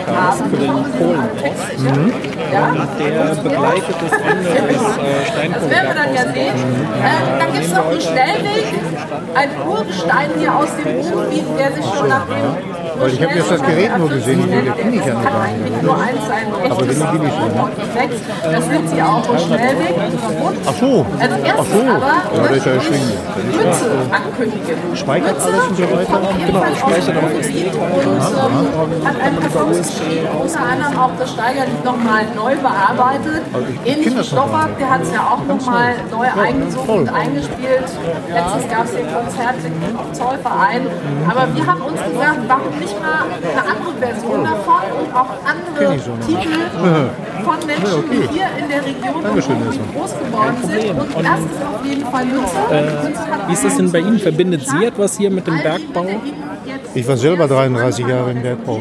haben, 0.06 0.50
für 0.50 0.56
den 0.56 0.72
Kohlenbruch. 0.98 1.54
Mhm. 1.78 2.12
Ja? 2.52 2.74
Der 2.98 3.34
begleitet 3.42 3.96
das 4.00 4.12
Ende 4.20 4.44
des 4.44 4.82
äh, 4.82 5.26
Steinkohlenbergbaues. 5.26 5.54
Das 5.54 5.70
werden 5.70 5.88
wir 5.88 5.94
dann 5.94 6.14
ja 6.14 6.32
sehen. 6.32 6.56
Äh, 7.00 7.38
dann 7.38 7.52
gibt 7.52 7.64
es 7.64 7.74
noch 7.74 7.88
einen 7.88 8.00
Schnellweg, 8.00 8.66
ein 9.34 9.50
Urgestein 9.68 10.30
hier 10.38 10.54
aus 10.54 10.68
dem 10.76 10.96
Ruhrgebiet, 10.96 11.44
der 11.58 11.72
sich 11.72 11.84
schon 11.84 12.08
nach 12.08 12.26
dem 12.26 12.79
Weil 13.00 13.12
ich 13.12 13.22
habe 13.22 13.34
jetzt 13.34 13.50
das 13.50 13.62
Gerät 13.62 13.98
nur 13.98 14.08
gesehen, 14.08 14.50
den 14.50 14.74
kenne 14.76 14.96
ich 14.96 15.06
ja 15.06 15.14
nicht. 15.14 15.82
Nur 15.82 15.98
eins 15.98 16.26
sein 16.28 16.46
Aber 16.70 16.82
den 16.82 16.98
bin 16.98 17.28
ich 17.28 17.34
schon. 17.34 18.52
Das 18.52 18.70
gibt 18.70 18.88
sie 18.90 19.02
auch 19.02 19.30
im 19.30 19.38
Schnellweg. 19.38 19.94
Ach 20.66 20.74
so. 20.74 21.06
Also 21.18 21.36
Ach 21.58 21.64
so. 21.64 21.80
aber 21.80 22.06
Ja, 22.36 22.48
das 22.48 22.56
ist 22.56 22.66
ja 22.66 22.72
erschwinglich. 22.72 23.18
Mütze 23.56 23.90
ankündigen. 24.10 24.76
Speichert 24.94 25.40
alles 25.40 25.66
und 25.68 25.76
so 25.76 25.82
weiter? 25.82 26.20
Genau, 26.46 26.64
speichert 26.76 27.16
auch 27.16 27.30
und 27.90 29.06
hat 29.06 29.20
ein 29.22 29.36
Performance-Spiel, 29.36 30.28
unter 30.40 30.60
anderem 30.60 30.98
auch 30.98 31.10
das 31.18 31.30
Steigerlied 31.30 31.84
nochmal 31.84 32.24
neu 32.34 32.56
bearbeitet. 32.56 33.42
Ähnlich 33.84 34.16
wie 34.16 34.24
Stoffert, 34.24 34.78
der 34.78 34.90
hat 34.90 35.02
es 35.02 35.12
ja 35.12 35.20
auch 35.20 35.44
nochmal 35.46 35.94
neu 36.10 36.26
eingesungen 36.40 37.00
und 37.00 37.08
eingespielt. 37.08 37.88
Letztens 38.32 38.68
gab 38.68 38.84
es 38.84 38.92
hier 38.92 39.06
Konzerte 39.06 39.66
im 39.66 40.14
Zollverein. 40.14 40.86
Aber 41.28 41.54
wir 41.54 41.66
haben 41.66 41.82
uns 41.82 42.00
gesagt, 42.02 42.40
warum 42.48 42.78
nicht 42.78 42.89
mal 42.98 43.24
eine 43.30 43.70
andere 43.70 43.92
Version 44.00 44.44
davon 44.44 44.82
und 45.00 45.14
auch 45.14 45.30
andere 45.44 45.96
Titel 46.26 47.10
von 47.44 47.66
Menschen, 47.66 48.10
die 48.10 48.28
hier 48.32 48.48
in 48.58 48.68
der 48.68 48.84
Region 48.84 49.22
groß 49.22 50.12
geworden 50.18 50.56
sind. 50.62 50.90
Und 50.90 51.24
das 51.24 51.40
ist 51.40 51.62
auf 51.62 51.84
jeden 51.84 52.06
Fall. 52.06 52.24
Mütze 52.24 53.30
hat 53.30 53.48
Wie 53.48 53.52
ist 53.52 53.64
das 53.64 53.76
denn 53.76 53.92
bei 53.92 54.00
Ihnen? 54.00 54.18
Verbindet 54.18 54.66
Sie 54.66 54.84
etwas 54.84 55.16
hier 55.16 55.30
mit 55.30 55.46
dem 55.46 55.62
Bergbau? 55.62 56.06
Ich 56.94 57.06
war 57.06 57.16
selber 57.16 57.46
33 57.46 58.06
Jahre 58.06 58.32
im 58.32 58.42
Bergbau. 58.42 58.80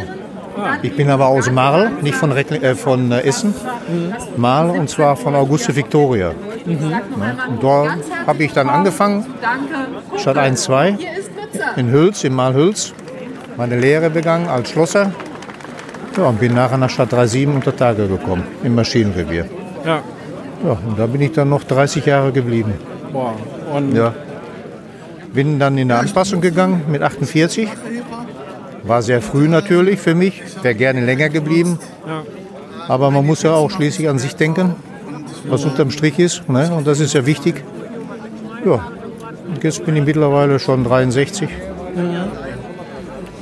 Ich 0.81 0.95
bin 0.95 1.09
aber 1.09 1.27
aus 1.27 1.49
Marl, 1.51 1.91
nicht 2.01 2.15
von, 2.15 2.31
Reckling, 2.31 2.61
äh, 2.61 2.75
von 2.75 3.11
äh, 3.11 3.21
Essen. 3.21 3.53
Marl 4.35 4.71
und 4.71 4.89
zwar 4.89 5.15
von 5.15 5.35
Auguste 5.35 5.75
Victoria. 5.75 6.31
Und 6.65 7.63
dort 7.63 7.91
habe 8.27 8.43
ich 8.43 8.53
dann 8.53 8.69
angefangen, 8.69 9.25
statt 10.17 10.37
1, 10.37 10.63
2, 10.63 10.97
in 11.77 11.91
Hülz, 11.91 12.23
in 12.23 12.33
Marl-Hülz, 12.33 12.93
meine 13.59 13.77
Lehre 13.77 14.09
begangen 14.09 14.47
als 14.47 14.69
Schlosser. 14.69 15.11
Ja, 16.15 16.23
und 16.23 16.39
bin 16.39 16.53
nachher 16.53 16.77
nach 16.77 16.89
Stadt 16.89 17.09
37 17.09 17.47
unter 17.47 17.75
Tage 17.75 18.07
gekommen, 18.07 18.43
im 18.63 18.73
Maschinenrevier. 18.73 19.45
Ja. 19.85 20.01
Ja, 20.63 20.77
und 20.87 20.97
da 20.97 21.05
bin 21.07 21.19
ich 21.19 21.33
dann 21.33 21.49
noch 21.49 21.65
30 21.65 22.05
Jahre 22.05 22.31
geblieben. 22.31 22.73
Boah. 23.11 23.33
Und 23.75 23.93
Ja. 23.95 24.13
Bin 25.33 25.59
dann 25.59 25.77
in 25.77 25.91
eine 25.91 25.99
Anpassung 25.99 26.39
gegangen 26.41 26.83
mit 26.87 27.03
48. 27.03 27.67
War 28.83 29.01
sehr 29.01 29.21
früh 29.21 29.47
natürlich 29.49 29.99
für 29.99 30.15
mich, 30.15 30.41
wäre 30.63 30.73
gerne 30.73 31.01
länger 31.05 31.27
geblieben. 31.27 31.79
Ja. 32.07 32.23
Aber 32.87 33.11
man 33.11 33.25
muss 33.25 33.43
ja 33.43 33.51
auch 33.51 33.69
schließlich 33.69 34.07
an 34.07 34.19
sich 34.19 34.35
denken, 34.37 34.75
was 35.49 35.65
unterm 35.65 35.91
Strich 35.91 36.17
ist. 36.17 36.47
Ne? 36.49 36.71
Und 36.73 36.87
das 36.87 37.01
ist 37.01 37.13
ja 37.13 37.25
wichtig. 37.25 37.61
Ja, 38.65 38.79
jetzt 39.61 39.85
bin 39.85 39.97
ich 39.97 40.05
mittlerweile 40.05 40.59
schon 40.59 40.85
63 40.85 41.49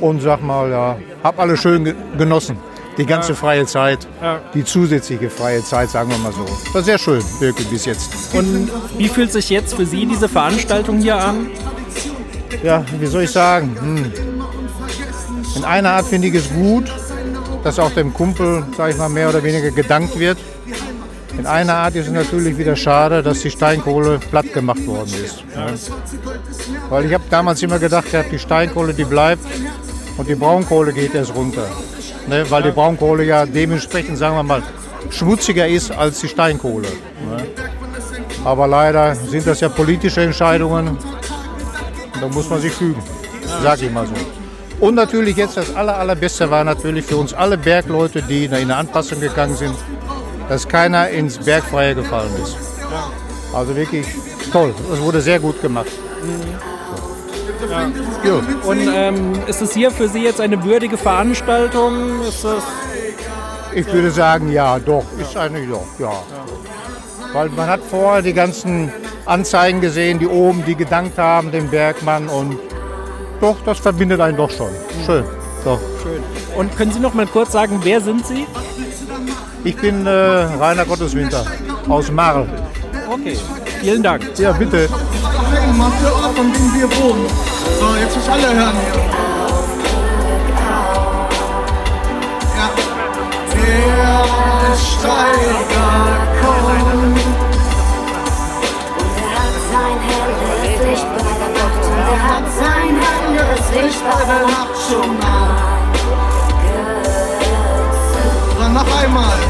und 0.01 0.21
sag 0.21 0.41
mal, 0.43 0.69
ja, 0.69 0.97
hab 1.23 1.39
alles 1.39 1.59
schön 1.61 1.83
ge- 1.85 1.95
genossen. 2.17 2.57
Die 2.97 3.05
ganze 3.05 3.35
freie 3.35 3.65
Zeit, 3.67 4.07
die 4.55 4.63
zusätzliche 4.63 5.29
freie 5.29 5.63
Zeit, 5.63 5.91
sagen 5.91 6.09
wir 6.09 6.17
mal 6.17 6.31
so. 6.31 6.45
War 6.73 6.81
sehr 6.81 6.97
schön, 6.97 7.21
wirklich 7.39 7.67
bis 7.67 7.85
jetzt. 7.85 8.09
Und 8.33 8.71
wie 8.97 9.07
fühlt 9.07 9.31
sich 9.31 9.51
jetzt 9.51 9.75
für 9.75 9.85
Sie 9.85 10.07
diese 10.07 10.27
Veranstaltung 10.27 10.97
hier 10.99 11.15
an? 11.15 11.47
Ja, 12.63 12.83
wie 12.99 13.05
soll 13.05 13.23
ich 13.23 13.31
sagen? 13.31 13.75
Hm. 13.79 14.11
In 15.57 15.63
einer 15.63 15.91
Art 15.91 16.07
finde 16.07 16.27
ich 16.29 16.33
es 16.33 16.49
gut, 16.49 16.85
dass 17.63 17.77
auch 17.77 17.91
dem 17.91 18.13
Kumpel, 18.13 18.63
sag 18.75 18.89
ich 18.89 18.97
mal, 18.97 19.09
mehr 19.09 19.29
oder 19.29 19.43
weniger 19.43 19.69
gedankt 19.69 20.17
wird. 20.17 20.39
In 21.37 21.45
einer 21.45 21.75
Art 21.75 21.93
ist 21.95 22.07
es 22.07 22.11
natürlich 22.13 22.57
wieder 22.57 22.75
schade, 22.75 23.21
dass 23.21 23.41
die 23.41 23.51
Steinkohle 23.51 24.17
platt 24.31 24.51
gemacht 24.53 24.85
worden 24.87 25.13
ist. 25.23 25.43
Ja. 25.55 25.67
Weil 26.89 27.05
ich 27.05 27.13
habe 27.13 27.25
damals 27.29 27.61
immer 27.61 27.77
gedacht, 27.77 28.07
die 28.31 28.39
Steinkohle, 28.39 28.95
die 28.95 29.03
bleibt 29.03 29.45
und 30.17 30.27
die 30.27 30.35
Braunkohle 30.35 30.93
geht 30.93 31.15
erst 31.15 31.33
runter. 31.35 31.67
Ne? 32.27 32.49
Weil 32.49 32.63
die 32.63 32.71
Braunkohle 32.71 33.23
ja 33.23 33.45
dementsprechend, 33.45 34.17
sagen 34.17 34.35
wir 34.35 34.43
mal, 34.43 34.63
schmutziger 35.09 35.67
ist 35.67 35.91
als 35.91 36.19
die 36.19 36.27
Steinkohle. 36.27 36.87
Ne? 36.87 37.45
Aber 38.43 38.67
leider 38.67 39.15
sind 39.15 39.45
das 39.47 39.61
ja 39.61 39.69
politische 39.69 40.21
Entscheidungen 40.21 40.97
da 42.21 42.27
muss 42.27 42.49
man 42.49 42.61
sich 42.61 42.73
fügen, 42.73 43.01
sag 43.61 43.81
ich 43.81 43.91
mal 43.91 44.05
so. 44.07 44.13
Und 44.79 44.95
natürlich 44.95 45.37
jetzt 45.37 45.57
das 45.57 45.75
aller, 45.75 45.97
allerbeste 45.97 46.49
war 46.49 46.63
natürlich 46.63 47.05
für 47.05 47.17
uns 47.17 47.33
alle 47.33 47.57
Bergleute, 47.57 48.21
die 48.21 48.45
in 48.45 48.53
eine 48.53 48.75
Anpassung 48.75 49.19
gegangen 49.19 49.55
sind, 49.55 49.75
dass 50.49 50.67
keiner 50.67 51.09
ins 51.09 51.37
Bergfreie 51.37 51.95
gefallen 51.95 52.31
ist. 52.41 52.55
Also 53.53 53.75
wirklich 53.75 54.05
toll. 54.51 54.73
Es 54.93 55.01
wurde 55.01 55.21
sehr 55.21 55.39
gut 55.39 55.61
gemacht. 55.61 55.91
Ja. 58.25 58.41
Und 58.63 58.89
ähm, 58.93 59.33
ist 59.47 59.61
es 59.61 59.73
hier 59.73 59.91
für 59.91 60.07
Sie 60.07 60.23
jetzt 60.23 60.41
eine 60.41 60.63
würdige 60.63 60.97
Veranstaltung? 60.97 62.21
Ist 62.27 62.43
das 62.43 62.63
Ich 63.73 63.91
würde 63.91 64.11
sagen, 64.11 64.51
ja, 64.51 64.79
doch, 64.79 65.05
ist 65.19 65.35
eine, 65.37 65.59
ja, 65.59 65.79
ja. 65.99 66.11
Weil 67.33 67.49
man 67.49 67.67
hat 67.67 67.81
vorher 67.89 68.21
die 68.21 68.33
ganzen 68.33 68.91
Anzeigen 69.25 69.81
gesehen, 69.81 70.19
die 70.19 70.27
oben, 70.27 70.63
die 70.65 70.75
gedankt 70.75 71.17
haben, 71.17 71.51
dem 71.51 71.69
Bergmann 71.69 72.27
und 72.27 72.57
doch, 73.39 73.57
das 73.65 73.79
verbindet 73.79 74.19
einen 74.19 74.37
doch 74.37 74.49
schon. 74.49 74.71
Schön. 75.05 75.23
Doch. 75.63 75.79
schön? 76.01 76.23
Und 76.57 76.75
können 76.75 76.91
Sie 76.91 76.99
noch 76.99 77.13
mal 77.13 77.27
kurz 77.27 77.51
sagen, 77.51 77.79
wer 77.83 78.01
sind 78.01 78.25
Sie? 78.25 78.47
Ich 79.63 79.75
bin 79.75 80.05
äh, 80.05 80.09
Rainer 80.09 80.85
Gotteswinter 80.85 81.45
aus 81.87 82.09
Marl. 82.11 82.47
Okay, 83.09 83.37
vielen 83.81 84.01
Dank. 84.01 84.23
Ja, 84.37 84.53
bitte. 84.53 84.89
Heimat, 85.67 85.93
der 86.01 86.13
Ort, 86.15 86.39
an 86.39 86.53
dem 86.53 86.73
wir 86.73 86.89
wohnen. 86.97 87.27
So, 87.79 87.95
jetzt 87.99 88.15
muss 88.15 88.29
alle 88.29 88.53
hören 88.53 88.77
hier. 88.83 88.95
Ja. 92.57 92.67
Der 93.51 94.77
Steiger 94.77 95.91
kommt. 96.41 97.19
Er 102.09 102.23
hat 102.23 102.45
sein 102.59 102.95
helles 103.03 103.65
Licht 103.83 104.01
bei 104.03 104.23
der 104.25 104.43
Nacht 104.47 104.77
schon 104.89 105.11
mal. 105.19 105.49
Dann 108.59 108.73
noch 108.73 109.01
einmal. 109.01 109.46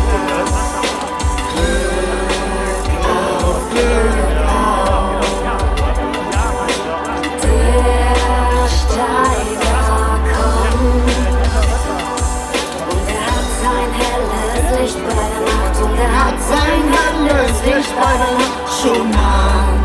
Der 17.67 17.79
Nacht 17.79 18.81
schon 18.81 19.11
mal 19.11 19.83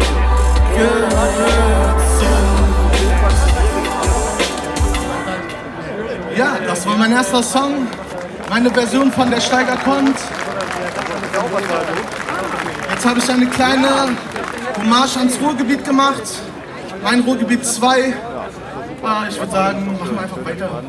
gerissen. 0.74 1.12
Ja, 6.36 6.56
das 6.66 6.86
war 6.86 6.96
mein 6.96 7.12
erster 7.12 7.42
Song. 7.42 7.86
Meine 8.48 8.70
Version 8.70 9.10
von 9.10 9.30
Der 9.30 9.40
Steiger 9.40 9.76
kommt. 9.76 10.16
Jetzt 12.90 13.06
habe 13.06 13.18
ich 13.18 13.30
eine 13.30 13.46
kleine 13.46 13.88
Hommage 14.78 15.16
ans 15.16 15.38
Ruhrgebiet 15.40 15.84
gemacht. 15.84 16.22
Mein 17.02 17.20
Ruhrgebiet 17.20 17.64
2. 17.64 18.14
Ah, 19.02 19.24
ich 19.28 19.38
würde 19.38 19.52
sagen, 19.52 19.98
machen 19.98 20.14
wir 20.14 20.22
einfach 20.22 20.44
weiter. 20.44 20.82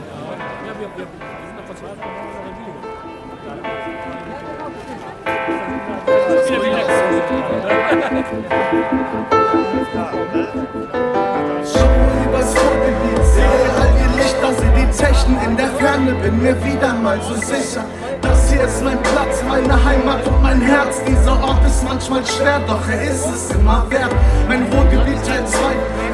In 15.54 15.58
der 15.58 15.70
Ferne, 15.80 16.14
bin 16.22 16.42
mir 16.42 16.56
wieder 16.64 16.94
mal 16.94 17.20
so 17.22 17.36
sicher. 17.36 17.86
Das 18.22 18.52
hier 18.52 18.64
ist 18.64 18.84
mein 18.84 19.02
Platz, 19.04 19.44
meine 19.48 19.74
Heimat 19.84 20.26
und 20.28 20.42
mein 20.42 20.62
Herz. 20.62 21.02
Dieser 21.06 21.34
Ort 21.44 21.66
ist 21.66 21.84
manchmal 21.84 22.26
schwer, 22.26 22.60
doch 22.68 22.88
er 22.90 23.04
ist 23.04 23.26
es 23.26 23.52
immer 23.56 23.86
wert. 23.90 24.14
Mein 24.48 24.64
Ruhrgebiet 24.64 25.24
Teil 25.26 25.46
2, 25.46 25.60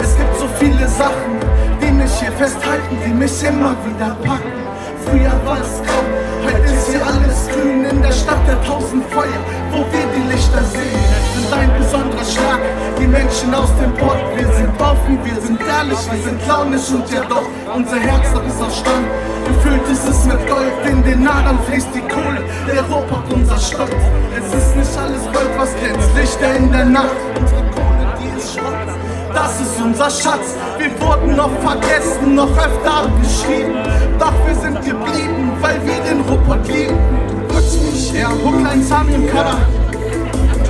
es 0.02 0.18
gibt 0.18 0.36
so 0.38 0.48
viele 0.60 0.88
Sachen, 0.88 1.40
die 1.82 1.92
mich 1.92 2.12
hier 2.20 2.32
festhalten, 2.34 2.98
die 3.06 3.14
mich 3.14 3.44
immer 3.44 3.76
wieder 3.86 4.16
packen. 4.24 4.60
Früher 5.06 5.34
war 5.46 5.60
es 5.62 5.82
grau, 5.86 5.99
heute 6.52 6.74
ist 6.74 6.90
hier 6.90 7.06
alles 7.06 7.48
grün 7.50 7.86
in 7.86 8.02
der 8.02 8.12
Stadt 8.12 8.48
der 8.48 8.62
tausend 8.64 9.04
Feuer, 9.12 9.42
wo 9.72 9.80
wir 9.80 10.06
die 10.16 10.32
Lichter 10.32 10.64
sehen. 10.64 11.00
Sind 11.36 11.54
ein 11.54 11.72
besonderer 11.78 12.26
Schlag, 12.26 12.60
die 13.00 13.08
Menschen 13.08 13.54
aus 13.54 13.70
dem 13.82 13.94
Port. 13.96 14.22
Wir 14.36 14.48
sind 14.54 14.82
offen, 14.82 15.20
wir 15.24 15.42
sind 15.42 15.60
ehrlich, 15.62 16.00
wir 16.12 16.22
sind 16.24 16.48
launisch 16.48 16.90
und 16.92 17.10
ja 17.12 17.24
doch, 17.26 17.48
unser 17.74 18.00
Herz 18.00 18.28
das 18.34 18.54
ist 18.54 18.62
aus 18.62 18.78
Stamm. 18.80 19.06
Gefüllt 19.46 19.88
ist 19.92 20.08
es 20.08 20.26
mit 20.26 20.48
Gold, 20.48 20.74
in 20.86 21.04
den 21.04 21.28
Adern 21.28 21.60
fließt 21.68 21.90
die 21.94 22.02
Kohle, 22.02 22.42
der 22.68 22.84
Ruhrpott 22.84 23.32
unser 23.34 23.58
Stolz. 23.58 23.92
Es 24.38 24.54
ist 24.54 24.76
nicht 24.76 24.98
alles 24.98 25.24
Gold, 25.34 25.54
was 25.58 25.76
glänzt, 25.76 26.10
Lichter 26.16 26.56
in 26.56 26.72
der 26.72 26.86
Nacht. 26.86 27.18
Unsere 27.40 27.64
Kohle, 27.72 28.06
die 28.20 28.38
ist 28.38 28.54
schwarz. 28.54 29.09
Das 29.34 29.62
ist 29.62 29.82
unser 29.82 30.10
Schatz. 30.10 30.56
Wir 30.78 30.92
wurden 31.02 31.36
noch 31.36 31.52
vergessen, 31.60 32.36
noch 32.36 32.52
öfter 32.52 33.04
abgeschrieben. 33.04 33.76
Doch 34.18 34.34
wir 34.46 34.56
sind 34.56 34.76
geblieben, 34.76 35.52
weil 35.62 35.80
wir 35.86 36.00
den 36.04 36.22
Ruppert 36.22 36.68
lieben. 36.68 36.98
Putz 37.48 37.78
mich 37.78 38.14
her, 38.14 38.30
Hucklein 38.44 38.84
Sami 38.84 39.14
im 39.14 39.28
Keller. 39.28 39.60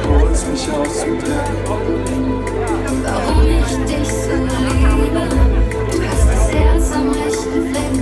Du 0.03 0.19
holst 0.19 0.49
mich 0.51 0.67
aus 0.71 1.03
dem 1.03 1.19
Dreck. 1.19 1.29
Warum 3.03 3.41
ich 3.43 3.73
dich 3.85 4.07
so 4.07 4.35
liebe, 4.35 5.27
du 5.91 5.97
hast 6.07 6.27
das 6.29 6.53
Herz 6.53 6.91
am 6.95 7.09
rechten 7.11 7.61
Fleck. 7.71 7.95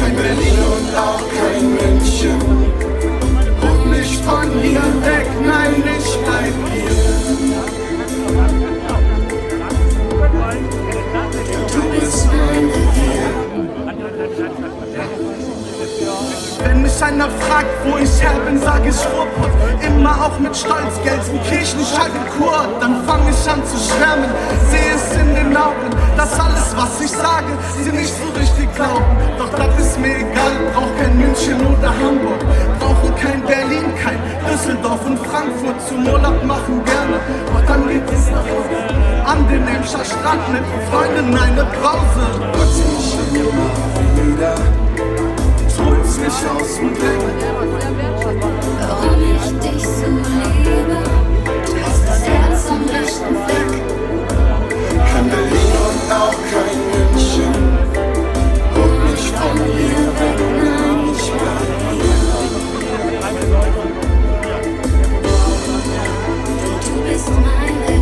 Kein 0.00 0.16
Berlin 0.16 0.58
und 0.74 0.96
auch 0.96 1.22
kein 1.38 1.64
München. 1.70 2.38
Und 3.62 3.90
nicht 3.90 4.24
von 4.24 4.50
hier 4.62 4.80
weg, 5.04 5.26
nein, 5.44 5.82
ich 5.98 6.18
bleib 6.24 6.69
Yeah. 14.30 15.66
Wenn 16.62 16.82
mich 16.82 17.02
einer 17.02 17.30
fragt, 17.30 17.72
wo 17.84 17.96
ich 17.96 18.20
her 18.20 18.36
bin, 18.44 18.60
sag 18.60 18.84
ich 18.86 18.96
Ruhrpott. 19.12 19.50
Immer 19.80 20.12
auch 20.26 20.38
mit 20.38 20.54
Stolz, 20.54 21.00
Gelsenkirchen, 21.02 21.80
Schalke, 21.80 22.20
Kur. 22.36 22.68
Dann 22.80 23.02
fang 23.06 23.22
ich 23.30 23.50
an 23.50 23.62
zu 23.64 23.78
schwärmen, 23.78 24.28
seh 24.68 24.90
es 24.94 25.16
in 25.16 25.34
den 25.34 25.56
Augen. 25.56 25.88
dass 26.18 26.38
alles, 26.38 26.76
was 26.76 27.00
ich 27.00 27.10
sage, 27.10 27.52
sie 27.82 27.92
nicht 27.92 28.12
so 28.12 28.28
richtig 28.38 28.68
glauben. 28.74 29.16
Doch 29.38 29.48
das 29.56 29.72
ist 29.80 29.98
mir 29.98 30.16
egal, 30.16 30.52
brauch 30.74 30.92
kein 31.00 31.16
München 31.16 31.56
oder 31.64 31.88
Hamburg. 31.88 32.44
Brauchen 32.78 33.14
kein 33.16 33.40
Berlin, 33.40 33.88
kein 34.02 34.20
Düsseldorf 34.52 35.00
und 35.06 35.18
Frankfurt. 35.18 35.80
Zum 35.88 36.06
Urlaub 36.06 36.44
machen 36.44 36.84
gerne, 36.84 37.16
doch 37.46 37.64
dann 37.66 37.88
geht 37.88 38.04
es 38.12 38.26
nach 38.30 38.44
Hause. 38.52 38.78
An 39.24 39.48
den 39.48 39.66
Emscher 39.66 40.04
Strand 40.04 40.44
mit 40.52 40.64
Freunden 40.90 41.34
eine 41.34 41.64
Brause. 41.64 42.24
Putz 42.52 42.76
mich 42.84 43.40
immer 43.40 44.36
wieder 44.36 44.89
mich 46.20 46.46
aus 46.46 46.76
dem 46.76 46.94
Dreck. 46.94 47.22
Warum 48.78 49.20
ich 49.34 49.46
dich 49.60 49.82
so 49.86 50.06
liebe, 50.06 50.98
du 51.66 51.72
hast 51.82 52.02
das 52.06 52.22
Herz 52.28 52.60
am 52.68 52.84
rechten 52.84 53.34
Fleck. 53.44 53.70
Kein 55.12 55.26
Berlin 55.30 55.72
und 55.86 56.00
auch 56.12 56.40
kein 56.52 56.78
München. 56.92 57.54
Hol 58.74 58.92
mich 59.04 59.26
von 59.30 59.56
hier 59.76 60.08
weg, 60.20 60.40
nein, 60.58 61.00
ich 61.14 61.26
bleib 61.32 61.70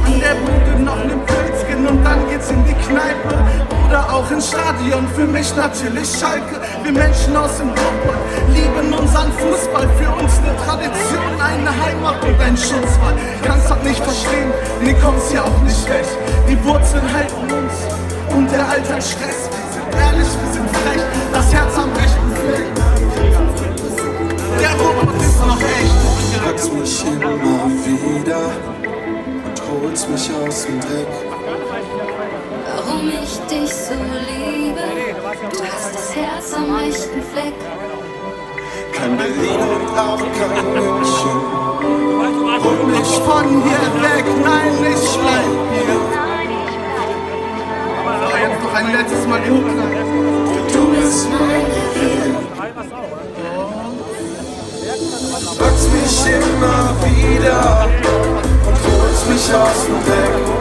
An 0.06 0.14
der 0.20 0.34
Bude 0.34 0.74
noch 0.84 1.02
ne 1.04 1.16
Pilzchen 1.26 1.86
und 1.86 2.04
dann 2.04 2.20
geht's 2.28 2.50
in 2.50 2.64
die 2.64 2.74
Kneipe. 2.74 3.77
Oder 3.89 4.12
auch 4.12 4.30
ins 4.30 4.49
Stadion, 4.49 5.09
für 5.16 5.26
mich 5.26 5.55
natürlich 5.57 6.09
Schalke. 6.18 6.61
Wir 6.82 6.93
Menschen 6.93 7.34
aus 7.34 7.57
dem 7.57 7.68
Ruhrpott 7.68 8.20
lieben 8.53 8.93
unseren 8.93 9.32
Fußball. 9.32 9.89
Für 9.97 10.11
uns 10.12 10.32
eine 10.39 10.55
Tradition, 10.59 11.41
eine 11.41 11.70
Heimat 11.70 12.22
und 12.22 12.39
ein 12.39 12.55
Schutzwall. 12.55 13.16
Kannst 13.43 13.70
das 13.70 13.82
nicht 13.82 14.05
verstehen, 14.05 14.53
nee, 14.82 14.95
kommst 15.03 15.32
ja 15.32 15.43
auch 15.43 15.62
nicht 15.62 15.89
weg. 15.89 16.05
Die 16.47 16.62
Wurzeln 16.64 17.03
halten 17.11 17.51
uns 17.51 18.36
und 18.36 18.53
der 18.53 18.68
Alltag 18.68 19.03
Stress. 19.03 19.49
Wir 19.49 19.72
sind 19.72 19.95
ehrlich, 19.95 20.28
wir 20.36 20.53
sind 20.53 20.70
frech, 20.70 21.03
das 21.32 21.53
Herz 21.55 21.74
am 21.78 21.91
rechten 21.93 22.30
Fleck. 22.45 22.68
Der 24.61 24.72
Ruhrpott 24.74 25.16
ist 25.22 25.47
noch 25.47 25.61
echt. 25.61 26.45
Packst 26.45 26.72
mich 26.74 27.05
immer 27.07 27.64
wieder 27.86 28.51
und 29.47 29.82
holst 29.82 30.11
mich 30.11 30.30
aus 30.45 30.66
dem 30.66 30.78
Dreck. 30.80 31.27
Warum 32.99 33.11
ich 33.11 33.38
dich 33.46 33.72
so 33.72 33.94
liebe, 33.94 34.82
du 35.53 35.59
hast 35.64 35.94
das 35.94 36.16
Herz 36.16 36.53
am 36.53 36.74
rechten 36.74 37.22
Fleck. 37.32 37.55
Kein 38.92 39.16
Berlin 39.16 39.61
und 39.61 39.96
auch 39.96 40.18
kein 40.18 40.72
München. 40.72 41.36
Hol 42.64 42.78
mich 42.86 43.12
von 43.20 43.62
hier 43.62 43.86
weg, 44.03 44.24
nein, 44.42 44.72
ich 44.82 45.16
bleib 45.16 45.55
hier. 45.70 45.99
Ein 48.74 48.92
letztes 48.92 49.26
Mal 49.28 49.40
die 49.42 49.51
Hochklang. 49.51 49.94
Du 50.72 50.82
bist 50.96 51.28
mein 51.30 51.66
Revier. 51.74 52.34
Packst 55.59 55.88
mich 55.92 56.16
immer 56.34 56.80
wieder 57.05 57.88
und 58.66 58.78
holst 59.01 59.24
mich 59.28 59.55
aus 59.55 59.86
dem 59.86 59.99
Dreck. 60.05 60.57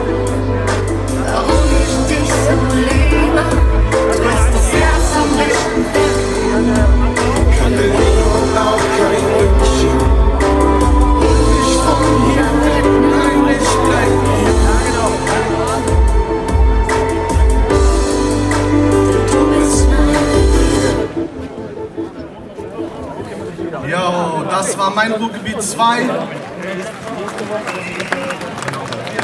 Das 24.68 24.78
war 24.78 24.90
mein 24.90 25.12
Ruhrgebiet 25.12 25.62
2. 25.62 25.98
Vielen 25.98 26.10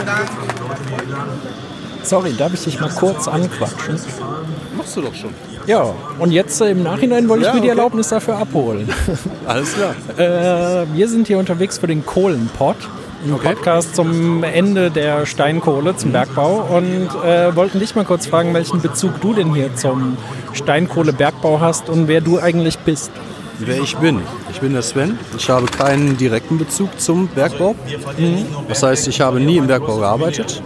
Dank. 0.06 0.28
Sorry, 2.02 2.34
darf 2.34 2.54
ich 2.54 2.64
dich 2.64 2.80
mal 2.80 2.90
kurz 2.90 3.28
anquatschen? 3.28 4.00
Machst 4.84 4.96
du 4.98 5.00
doch 5.00 5.14
schon. 5.14 5.30
Ja, 5.66 5.94
und 6.18 6.30
jetzt 6.30 6.60
äh, 6.60 6.72
im 6.72 6.82
Nachhinein 6.82 7.26
wollte 7.26 7.44
Ja, 7.44 7.50
ich 7.50 7.54
mir 7.54 7.60
die 7.62 7.68
okay. 7.70 7.78
Erlaubnis 7.78 8.08
dafür 8.10 8.36
abholen. 8.36 8.86
Alles 9.46 9.72
klar. 9.72 9.94
Äh, 10.18 10.86
wir 10.92 11.08
sind 11.08 11.26
hier 11.26 11.38
unterwegs 11.38 11.78
für 11.78 11.86
den 11.86 12.04
Kohlenpott. 12.04 12.76
Ein 13.24 13.38
Podcast 13.38 13.96
zum 13.96 14.44
Ende 14.44 14.90
der 14.90 15.24
Steinkohle, 15.24 15.96
zum 15.96 16.12
Bergbau. 16.12 16.68
Und 16.76 17.08
äh, 17.24 17.56
wollten 17.56 17.80
dich 17.80 17.94
mal 17.94 18.04
kurz 18.04 18.26
fragen, 18.26 18.52
welchen 18.52 18.82
Bezug 18.82 19.18
du 19.22 19.32
denn 19.32 19.54
hier 19.54 19.74
zum 19.74 20.18
Steinkohlebergbau 20.52 21.60
hast 21.60 21.88
und 21.88 22.06
wer 22.06 22.20
du 22.20 22.38
eigentlich 22.38 22.76
bist. 22.80 23.10
Wer 23.60 23.80
ich 23.80 23.96
bin. 23.96 24.20
Ich 24.50 24.60
bin 24.60 24.74
der 24.74 24.82
Sven. 24.82 25.18
Ich 25.38 25.48
habe 25.48 25.64
keinen 25.64 26.18
direkten 26.18 26.58
Bezug 26.58 27.00
zum 27.00 27.28
Bergbau. 27.28 27.74
Das 28.68 28.82
heißt, 28.82 29.08
ich 29.08 29.22
habe 29.22 29.40
nie 29.40 29.56
im 29.56 29.66
Bergbau 29.66 29.96
gearbeitet. 29.96 30.62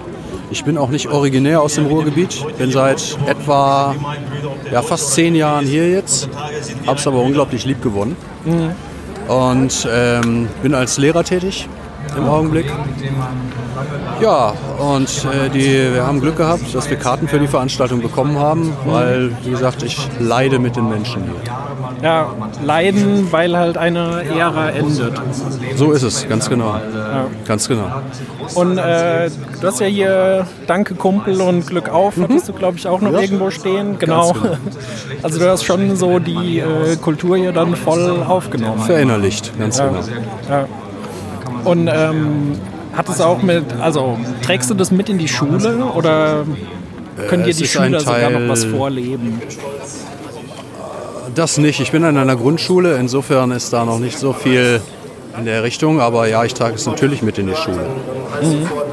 Ich 0.51 0.65
bin 0.65 0.79
auch 0.79 0.89
nicht 0.89 1.09
originär 1.09 1.61
aus 1.61 1.75
dem 1.75 1.87
Ruhrgebiet. 1.87 2.45
Bin 2.57 2.71
seit 2.71 3.19
etwa 3.27 3.95
ja, 4.73 4.83
fast 4.83 5.13
zehn 5.13 5.35
Jahren 5.35 5.67
hier 5.67 5.91
jetzt. 5.91 6.29
Habe 6.87 6.99
es 6.99 7.07
aber 7.07 7.21
unglaublich 7.21 7.65
lieb 7.65 7.83
gewonnen. 7.83 8.17
Und 9.29 9.89
ähm, 9.93 10.49
bin 10.63 10.75
als 10.75 10.97
Lehrer 10.99 11.23
tätig 11.23 11.69
im 12.17 12.25
Augenblick. 12.29 12.67
Ja, 14.21 14.53
und 14.79 15.09
äh, 15.27 15.49
die, 15.51 15.95
wir 15.95 16.05
haben 16.07 16.21
Glück 16.21 16.37
gehabt, 16.37 16.75
dass 16.75 16.91
wir 16.91 16.97
Karten 16.97 17.29
für 17.29 17.39
die 17.39 17.47
Veranstaltung 17.47 18.01
bekommen 18.03 18.37
haben, 18.39 18.73
weil, 18.85 19.31
wie 19.45 19.51
gesagt, 19.51 19.83
ich 19.85 20.09
leide 20.19 20.59
mit 20.59 20.75
den 20.77 20.89
Menschen 20.89 21.23
hier. 21.25 21.53
Ja, 22.03 22.27
leiden, 22.63 23.29
weil 23.31 23.57
halt 23.57 23.77
eine 23.77 24.23
Ära 24.37 24.71
endet. 24.71 25.21
So 25.77 25.93
ist 25.93 26.03
es, 26.03 26.29
ganz 26.29 26.49
genau. 26.49 26.75
Ja. 26.75 27.27
Ganz 27.47 27.69
genau. 27.69 27.87
Und 28.55 28.79
äh, 28.79 29.31
du 29.61 29.67
hast 29.67 29.81
ja 29.81 29.87
hier 29.87 30.47
Danke 30.67 30.95
Kumpel 30.95 31.41
und 31.41 31.67
Glück 31.67 31.89
auf, 31.89 32.15
hattest 32.21 32.49
du 32.49 32.53
glaube 32.53 32.79
ich 32.79 32.87
auch 32.87 33.01
noch 33.01 33.09
Mhm. 33.09 33.15
Ja. 33.15 33.21
irgendwo 33.23 33.51
stehen. 33.51 33.99
Genau. 33.99 34.33
genau. 34.33 34.57
Also 35.23 35.39
du 35.41 35.51
hast 35.51 35.65
schon 35.65 35.97
so 35.97 36.19
die 36.21 36.61
äh, 36.61 36.95
Kultur 36.97 37.37
hier 37.37 37.51
dann 37.53 37.75
voll 37.75 38.23
aufgenommen. 38.27 38.81
Verinnerlicht, 38.85 39.59
ganz 39.59 39.79
ja. 39.79 39.89
genau. 39.89 40.01
Und 41.69 41.87
ähm, 41.93 42.59
hat 42.97 43.09
es 43.11 43.21
auch 43.21 43.43
mit, 43.43 43.65
also 43.79 44.19
trägst 44.43 44.71
du 44.71 44.75
das 44.75 44.91
mit 44.91 45.11
in 45.11 45.19
die 45.19 45.29
Schule 45.29 45.85
oder 45.95 46.45
können 47.29 47.45
dir 47.45 47.53
die 47.53 47.67
Schüler 47.67 48.01
sogar 48.01 48.31
noch 48.31 48.49
was 48.49 48.65
vorleben? 48.65 49.43
Das 51.35 51.59
nicht. 51.59 51.81
Ich 51.81 51.93
bin 51.93 52.05
an 52.05 52.17
einer 52.17 52.37
Grundschule, 52.37 52.97
insofern 52.97 53.51
ist 53.51 53.71
da 53.73 53.85
noch 53.85 53.99
nicht 53.99 54.19
so 54.19 54.33
viel 54.33 54.81
in 55.39 55.45
der 55.45 55.63
Richtung, 55.63 56.01
aber 56.01 56.27
ja, 56.27 56.43
ich 56.45 56.55
trage 56.55 56.77
es 56.77 56.87
natürlich 56.87 57.21
mit 57.23 57.37
in 57.39 57.49
die 57.49 57.55
Schule. 57.55 57.87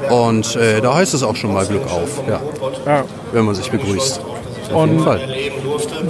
Und 0.10 0.56
äh, 0.58 0.82
da 0.82 0.96
heißt 0.96 1.14
es 1.14 1.24
auch 1.24 1.36
schon 1.38 1.54
mal 1.54 1.66
Glück 1.66 1.86
auf, 1.86 2.22
ja. 2.28 2.42
Ja. 2.86 3.04
Wenn 3.32 3.46
man 3.46 3.56
sich 3.56 3.72
begrüßt. 3.72 4.20
Auf 4.72 4.84
Und 4.84 4.92
jeden 4.92 5.04
Fall. 5.04 5.22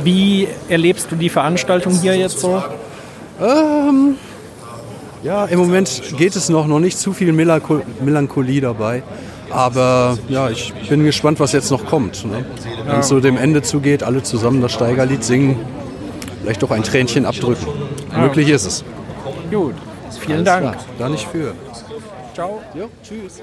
wie 0.03 0.47
erlebst 0.67 1.11
du 1.11 1.15
die 1.15 1.29
Veranstaltung 1.29 1.93
hier 2.01 2.17
jetzt 2.17 2.39
so? 2.39 2.63
Ähm, 3.39 4.15
ja, 5.25 5.45
im 5.45 5.59
Moment 5.59 6.01
geht 6.17 6.35
es 6.35 6.49
noch, 6.49 6.67
noch 6.67 6.79
nicht 6.79 6.97
zu 6.97 7.11
viel 7.13 7.33
Melancho 7.33 7.81
Melancholie 8.03 8.61
dabei. 8.61 9.03
Aber 9.49 10.17
ja, 10.27 10.49
ich 10.49 10.73
bin 10.89 11.03
gespannt, 11.03 11.39
was 11.39 11.51
jetzt 11.51 11.71
noch 11.71 11.85
kommt. 11.85 12.25
Ne? 12.25 12.45
Wenn 12.83 12.93
Ja. 12.93 12.99
es 12.99 13.07
so 13.07 13.19
dem 13.19 13.37
Ende 13.37 13.61
zugeht, 13.61 14.03
alle 14.03 14.21
zusammen 14.23 14.61
das 14.61 14.71
Steigerlied 14.73 15.23
singen, 15.23 15.57
vielleicht 16.41 16.61
doch 16.63 16.71
ein 16.71 16.83
Tränchen 16.83 17.25
abdrücken. 17.25 17.67
Ja. 18.11 18.19
Möglich 18.19 18.49
ist 18.49 18.65
es. 18.65 18.83
Gut, 19.51 19.75
vielen 20.19 20.39
Alles 20.39 20.45
Dank. 20.45 20.61
klar. 20.61 20.75
Da 20.99 21.09
nicht 21.09 21.27
für. 21.27 21.53
Ciao. 22.33 22.61
Jo, 22.73 22.89
tschüss. 23.03 23.41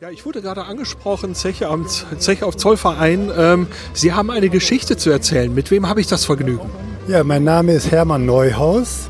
Ja, 0.00 0.10
ich 0.10 0.24
wurde 0.26 0.42
gerade 0.42 0.64
angesprochen, 0.64 1.34
Zeche, 1.36 1.68
am, 1.68 1.86
Zeche 2.18 2.44
auf 2.46 2.56
Zollverein. 2.56 3.30
Ähm, 3.36 3.66
Sie 3.92 4.12
haben 4.12 4.30
eine 4.30 4.48
Geschichte 4.48 4.96
zu 4.96 5.10
erzählen. 5.10 5.54
Mit 5.54 5.70
wem 5.70 5.88
habe 5.88 6.00
ich 6.00 6.08
das 6.08 6.24
Vergnügen? 6.24 6.68
Ja, 7.08 7.22
mein 7.24 7.44
Name 7.44 7.72
ist 7.72 7.90
Hermann 7.92 8.26
Neuhaus 8.26 9.08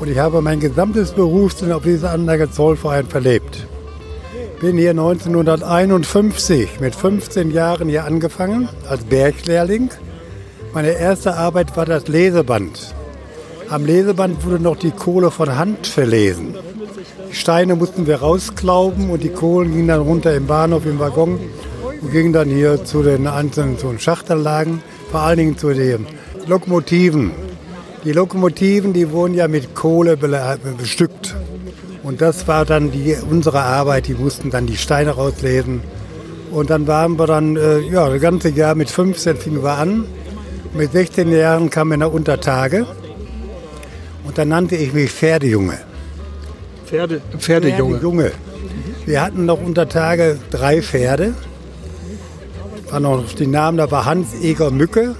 und 0.00 0.08
ich 0.08 0.18
habe 0.18 0.42
mein 0.42 0.60
gesamtes 0.60 1.12
Berufsleben 1.12 1.74
auf 1.74 1.84
dieser 1.84 2.10
Anlage 2.10 2.50
Zollverein 2.50 3.06
verlebt. 3.06 3.66
Bin 4.60 4.76
hier 4.76 4.90
1951 4.90 6.80
mit 6.80 6.94
15 6.94 7.50
Jahren 7.50 7.88
hier 7.88 8.04
angefangen 8.04 8.68
als 8.88 9.04
Berglehrling. 9.04 9.90
Meine 10.72 10.92
erste 10.92 11.34
Arbeit 11.34 11.76
war 11.76 11.86
das 11.86 12.08
Leseband. 12.08 12.94
Am 13.68 13.84
Leseband 13.84 14.44
wurde 14.44 14.62
noch 14.62 14.76
die 14.76 14.90
Kohle 14.90 15.30
von 15.30 15.56
Hand 15.56 15.86
verlesen. 15.86 16.54
Die 17.30 17.34
Steine 17.34 17.74
mussten 17.74 18.06
wir 18.06 18.16
rausklauben 18.16 19.10
und 19.10 19.22
die 19.22 19.30
Kohlen 19.30 19.72
gingen 19.72 19.88
dann 19.88 20.00
runter 20.00 20.34
im 20.34 20.46
Bahnhof 20.46 20.86
im 20.86 20.98
Waggon 20.98 21.38
und 22.00 22.12
gingen 22.12 22.32
dann 22.32 22.48
hier 22.48 22.84
zu 22.84 23.02
den 23.02 23.26
einzelnen 23.26 23.78
zu 23.78 23.88
den 23.88 23.98
Schachtanlagen, 23.98 24.82
vor 25.10 25.20
allen 25.20 25.38
Dingen 25.38 25.58
zu 25.58 25.72
den 25.72 26.06
Lokomotiven. 26.46 27.32
Die 28.04 28.12
Lokomotiven, 28.12 28.92
die 28.92 29.10
wurden 29.10 29.32
ja 29.32 29.48
mit 29.48 29.74
Kohle 29.74 30.18
bestückt. 30.18 31.34
Und 32.02 32.20
das 32.20 32.46
war 32.46 32.66
dann 32.66 32.90
die, 32.90 33.16
unsere 33.30 33.62
Arbeit. 33.62 34.08
Die 34.08 34.14
mussten 34.14 34.50
dann 34.50 34.66
die 34.66 34.76
Steine 34.76 35.12
rauslesen. 35.12 35.80
Und 36.50 36.68
dann 36.68 36.86
waren 36.86 37.18
wir 37.18 37.26
dann, 37.26 37.56
äh, 37.56 37.80
ja, 37.80 38.10
das 38.10 38.20
ganze 38.20 38.50
Jahr 38.50 38.74
mit 38.74 38.90
15 38.90 39.36
fingen 39.36 39.62
wir 39.62 39.78
an. 39.78 40.04
Mit 40.74 40.92
16 40.92 41.32
Jahren 41.32 41.70
kam 41.70 41.92
ich 41.92 41.98
nach 41.98 42.12
Untertage. 42.12 42.86
Und 44.24 44.36
dann 44.36 44.48
nannte 44.48 44.76
ich 44.76 44.92
mich 44.92 45.10
Pferdejunge. 45.10 45.78
Pferde, 46.84 47.22
Pferdejunge. 47.38 47.94
Pferdejunge. 47.94 48.32
Wir 49.06 49.22
hatten 49.22 49.46
noch 49.46 49.62
Untertage 49.62 50.38
drei 50.50 50.82
Pferde. 50.82 51.32
War 52.90 53.00
noch 53.00 53.32
die 53.32 53.46
Namen, 53.46 53.78
da 53.78 53.90
war 53.90 54.04
Hans 54.04 54.34
Eger 54.42 54.70
Mücke. 54.70 55.14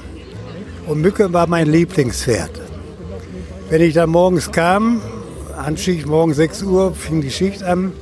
Und 0.86 1.00
Mücke 1.00 1.32
war 1.32 1.46
mein 1.46 1.66
Lieblingspferd. 1.66 2.63
Wenn 3.70 3.80
ich 3.80 3.94
dann 3.94 4.10
morgens 4.10 4.52
kam, 4.52 5.00
Anschicht, 5.56 6.06
morgen 6.06 6.34
6 6.34 6.62
Uhr 6.64 6.94
fing 6.94 7.22
die 7.22 7.30
Schicht 7.30 7.62
an, 7.62 7.92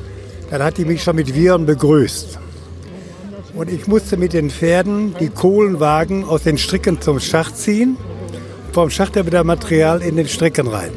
dann 0.50 0.62
hat 0.62 0.76
die 0.76 0.84
mich 0.84 1.02
schon 1.02 1.16
mit 1.16 1.34
Viren 1.34 1.66
begrüßt. 1.66 2.38
Und 3.54 3.70
ich 3.70 3.86
musste 3.86 4.16
mit 4.16 4.32
den 4.32 4.50
Pferden 4.50 5.14
die 5.20 5.28
Kohlenwagen 5.28 6.24
aus 6.24 6.42
den 6.42 6.58
Stricken 6.58 7.00
zum 7.00 7.20
Schacht 7.20 7.56
ziehen, 7.56 7.96
vom 8.72 8.90
Schacht 8.90 9.14
wieder 9.14 9.44
Material 9.44 10.02
in 10.02 10.16
den 10.16 10.26
Stricken 10.26 10.66
rein. 10.66 10.90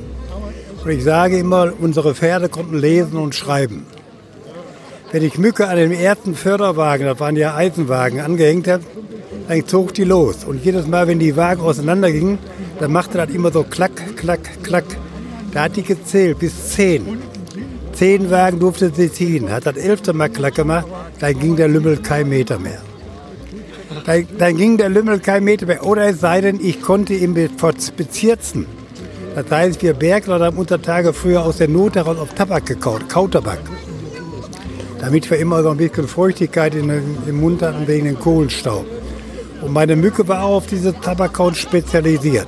Und 0.84 0.90
ich 0.90 1.04
sage 1.04 1.38
immer, 1.38 1.72
unsere 1.80 2.16
Pferde 2.16 2.50
konnten 2.50 2.78
lesen 2.78 3.18
und 3.18 3.36
schreiben. 3.36 3.86
Wenn 5.12 5.24
ich 5.24 5.38
Mücke 5.38 5.68
an 5.68 5.78
dem 5.78 5.92
ersten 5.92 6.34
Förderwagen, 6.34 7.06
das 7.06 7.20
waren 7.20 7.36
ja 7.36 7.56
Eisenwagen, 7.56 8.20
angehängt 8.20 8.68
habe, 8.68 8.84
dann 9.48 9.68
zog 9.68 9.94
die 9.94 10.04
los. 10.04 10.44
Und 10.44 10.64
jedes 10.64 10.88
Mal, 10.88 11.08
wenn 11.08 11.20
die 11.20 11.36
Wagen 11.36 11.62
auseinandergingen, 11.62 12.38
dann 12.80 12.92
machte 12.92 13.18
das 13.18 13.30
immer 13.30 13.52
so 13.52 13.64
klack, 13.64 14.16
klack, 14.16 14.64
klack. 14.64 14.86
Da 15.52 15.64
hat 15.64 15.76
die 15.76 15.84
gezählt 15.84 16.40
bis 16.40 16.70
zehn. 16.70 17.20
Zehn 17.94 18.30
Wagen 18.30 18.60
durfte 18.60 18.92
sie 18.94 19.12
ziehen. 19.12 19.52
Hat 19.52 19.66
das 19.66 19.78
elfte 19.78 20.14
Mal 20.14 20.30
klack 20.30 20.56
gemacht, 20.56 20.88
dann 21.20 21.40
ging 21.40 21.56
der 21.56 21.68
Lümmel 21.68 21.98
kein 21.98 22.28
Meter 22.28 22.60
mehr. 22.60 22.82
Dann, 24.06 24.28
dann 24.38 24.58
ging 24.58 24.78
der 24.78 24.90
Lümmel 24.90 25.20
kein 25.20 25.44
Meter 25.44 25.66
mehr. 25.66 25.86
Oder 25.86 26.08
es 26.08 26.20
sei 26.20 26.42
denn, 26.42 26.60
ich 26.62 26.82
konnte 26.82 27.14
ihn 27.14 27.34
bezirzen. 27.34 28.66
Das 29.36 29.50
heißt, 29.50 29.82
wir 29.82 29.94
Bergler 29.94 30.40
haben 30.40 30.58
unter 30.58 30.82
Tage 30.82 31.14
früher 31.14 31.44
aus 31.44 31.58
der 31.58 31.68
Not 31.68 31.96
heraus 31.96 32.18
auf 32.18 32.34
Tabak 32.34 32.66
gekaut, 32.66 33.08
Kautabak. 33.10 33.60
Damit 35.00 35.30
wir 35.30 35.38
immer 35.38 35.62
so 35.62 35.70
ein 35.70 35.78
bisschen 35.78 36.08
Feuchtigkeit 36.08 36.74
im 36.74 37.40
Mund 37.40 37.62
hatten 37.62 37.88
wegen 37.88 38.06
dem 38.06 38.20
Kohlenstaub. 38.20 38.86
Und 39.66 39.74
meine 39.74 39.96
Mücke 39.96 40.28
war 40.28 40.44
auch 40.44 40.58
auf 40.58 40.68
diese 40.68 40.94
Tabakkauen 40.94 41.56
spezialisiert. 41.56 42.48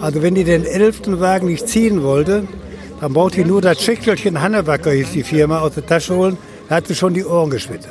Also 0.00 0.22
wenn 0.22 0.36
die 0.36 0.44
den 0.44 0.64
elften 0.64 1.18
Wagen 1.18 1.48
nicht 1.48 1.68
ziehen 1.68 2.04
wollte, 2.04 2.46
dann 3.00 3.12
braucht 3.12 3.34
die 3.34 3.44
nur 3.44 3.60
das 3.60 3.82
Schächtelchen 3.82 4.40
Hannebacker, 4.40 4.92
hieß 4.92 5.10
die 5.10 5.24
Firma, 5.24 5.58
aus 5.58 5.74
der 5.74 5.84
Tasche 5.84 6.14
holen, 6.14 6.38
da 6.68 6.76
hat 6.76 6.86
sie 6.86 6.94
schon 6.94 7.14
die 7.14 7.24
Ohren 7.24 7.50
geschwitzt. 7.50 7.88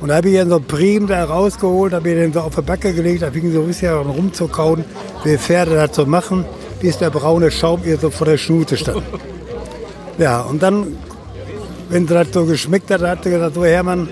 Und 0.00 0.08
da 0.08 0.16
habe 0.16 0.28
ich 0.28 0.36
dann 0.36 0.50
so 0.50 0.60
Prim 0.60 1.08
da 1.08 1.24
rausgeholt, 1.24 1.92
habe 1.92 2.08
ich 2.10 2.14
den 2.14 2.32
so 2.32 2.40
auf 2.40 2.54
die 2.54 2.62
Backe 2.62 2.94
gelegt, 2.94 3.22
da 3.22 3.32
fing 3.32 3.52
so 3.52 3.62
ein 3.62 3.66
bisschen 3.66 3.92
rumzukauen, 3.92 4.84
wie 5.24 5.36
Pferde 5.36 5.74
das 5.74 5.96
so 5.96 6.06
machen, 6.06 6.44
bis 6.80 6.98
der 6.98 7.10
braune 7.10 7.50
Schaum 7.50 7.80
ihr 7.84 7.98
so 7.98 8.10
vor 8.10 8.26
der 8.26 8.38
Schnute 8.38 8.76
stand. 8.76 9.02
Ja, 10.18 10.40
und 10.40 10.60
dann, 10.64 10.96
wenn 11.90 12.08
sie 12.08 12.14
das 12.14 12.28
so 12.32 12.44
geschmeckt 12.44 12.90
hat, 12.90 13.02
hat 13.02 13.22
sie 13.22 13.30
gesagt, 13.30 13.54
so 13.54 13.64
Hermann, 13.64 14.08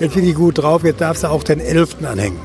jetzt 0.00 0.14
bin 0.14 0.28
ich 0.28 0.34
gut 0.34 0.58
drauf, 0.58 0.82
jetzt 0.84 1.00
darfst 1.00 1.22
du 1.22 1.28
auch 1.28 1.44
den 1.44 1.60
elften 1.60 2.04
anhängen. 2.06 2.38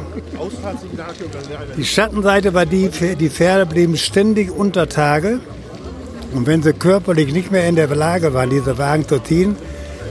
Die 1.77 1.85
Schattenseite 1.85 2.53
war 2.53 2.65
die, 2.65 2.89
die 3.19 3.29
Pferde 3.29 3.65
blieben 3.65 3.97
ständig 3.97 4.51
unter 4.51 4.87
Tage. 4.87 5.39
Und 6.33 6.47
wenn 6.47 6.61
sie 6.61 6.73
körperlich 6.73 7.33
nicht 7.33 7.51
mehr 7.51 7.67
in 7.67 7.75
der 7.75 7.87
Lage 7.87 8.33
waren, 8.33 8.49
diese 8.49 8.77
Wagen 8.77 9.07
zu 9.07 9.19
ziehen, 9.19 9.55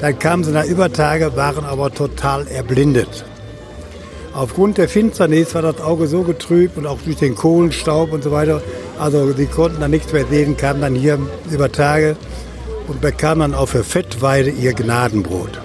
dann 0.01 0.19
kamen 0.19 0.43
sie 0.43 0.53
nach 0.53 0.65
Übertage, 0.65 1.37
waren 1.37 1.65
aber 1.65 1.93
total 1.93 2.47
erblindet. 2.49 3.25
Aufgrund 4.35 4.79
der 4.79 4.89
Finsternis 4.89 5.55
war 5.55 5.63
das 5.63 5.81
Auge 5.81 6.09
so 6.09 6.23
getrübt 6.23 6.77
und 6.77 6.87
auch 6.87 7.01
durch 7.03 7.17
den 7.17 7.37
Kohlenstaub 7.37 8.13
und 8.13 8.25
so 8.25 8.33
weiter. 8.33 8.63
Also 8.99 9.33
sie 9.33 9.47
konnten 9.47 9.81
dann 9.81 9.93
nichts 9.93 10.13
mehr 10.13 10.27
sehen, 10.27 10.57
kamen 10.57 10.81
dann 10.81 10.95
hier 10.95 11.19
über 11.51 11.71
Tage 11.71 12.17
und 12.89 13.01
bekamen 13.01 13.41
dann 13.41 13.55
auf 13.55 13.73
der 13.73 13.85
Fettweide 13.85 14.51
ihr 14.51 14.73
Gnadenbrot. 14.73 15.61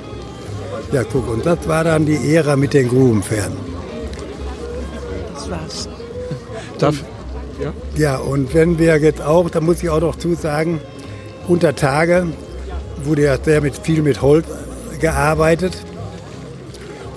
Ja, 0.92 1.04
guck, 1.04 1.30
und 1.30 1.46
das 1.46 1.68
war 1.68 1.84
dann 1.84 2.06
die 2.06 2.36
Ära 2.36 2.56
mit 2.56 2.74
den 2.74 2.90
Grubenpferden. 2.90 3.58
Das 5.36 5.50
war's. 5.50 5.90
Darf, 6.80 7.04
ja? 7.62 7.74
Ja, 7.96 8.18
und 8.18 8.54
wenn 8.54 8.80
wir 8.80 8.98
jetzt 8.98 9.22
auch, 9.22 9.50
da 9.50 9.62
muss 9.62 9.84
ich 9.84 9.90
auch 9.90 10.02
noch 10.02 10.16
zu 10.16 10.34
sagen, 10.34 10.82
unter 11.48 11.76
Tage 11.76 12.28
wurde 13.04 13.24
ja 13.24 13.38
sehr 13.38 13.62
mit, 13.62 13.78
viel 13.78 14.02
mit 14.02 14.22
Holz 14.22 14.48
gearbeitet. 15.00 15.74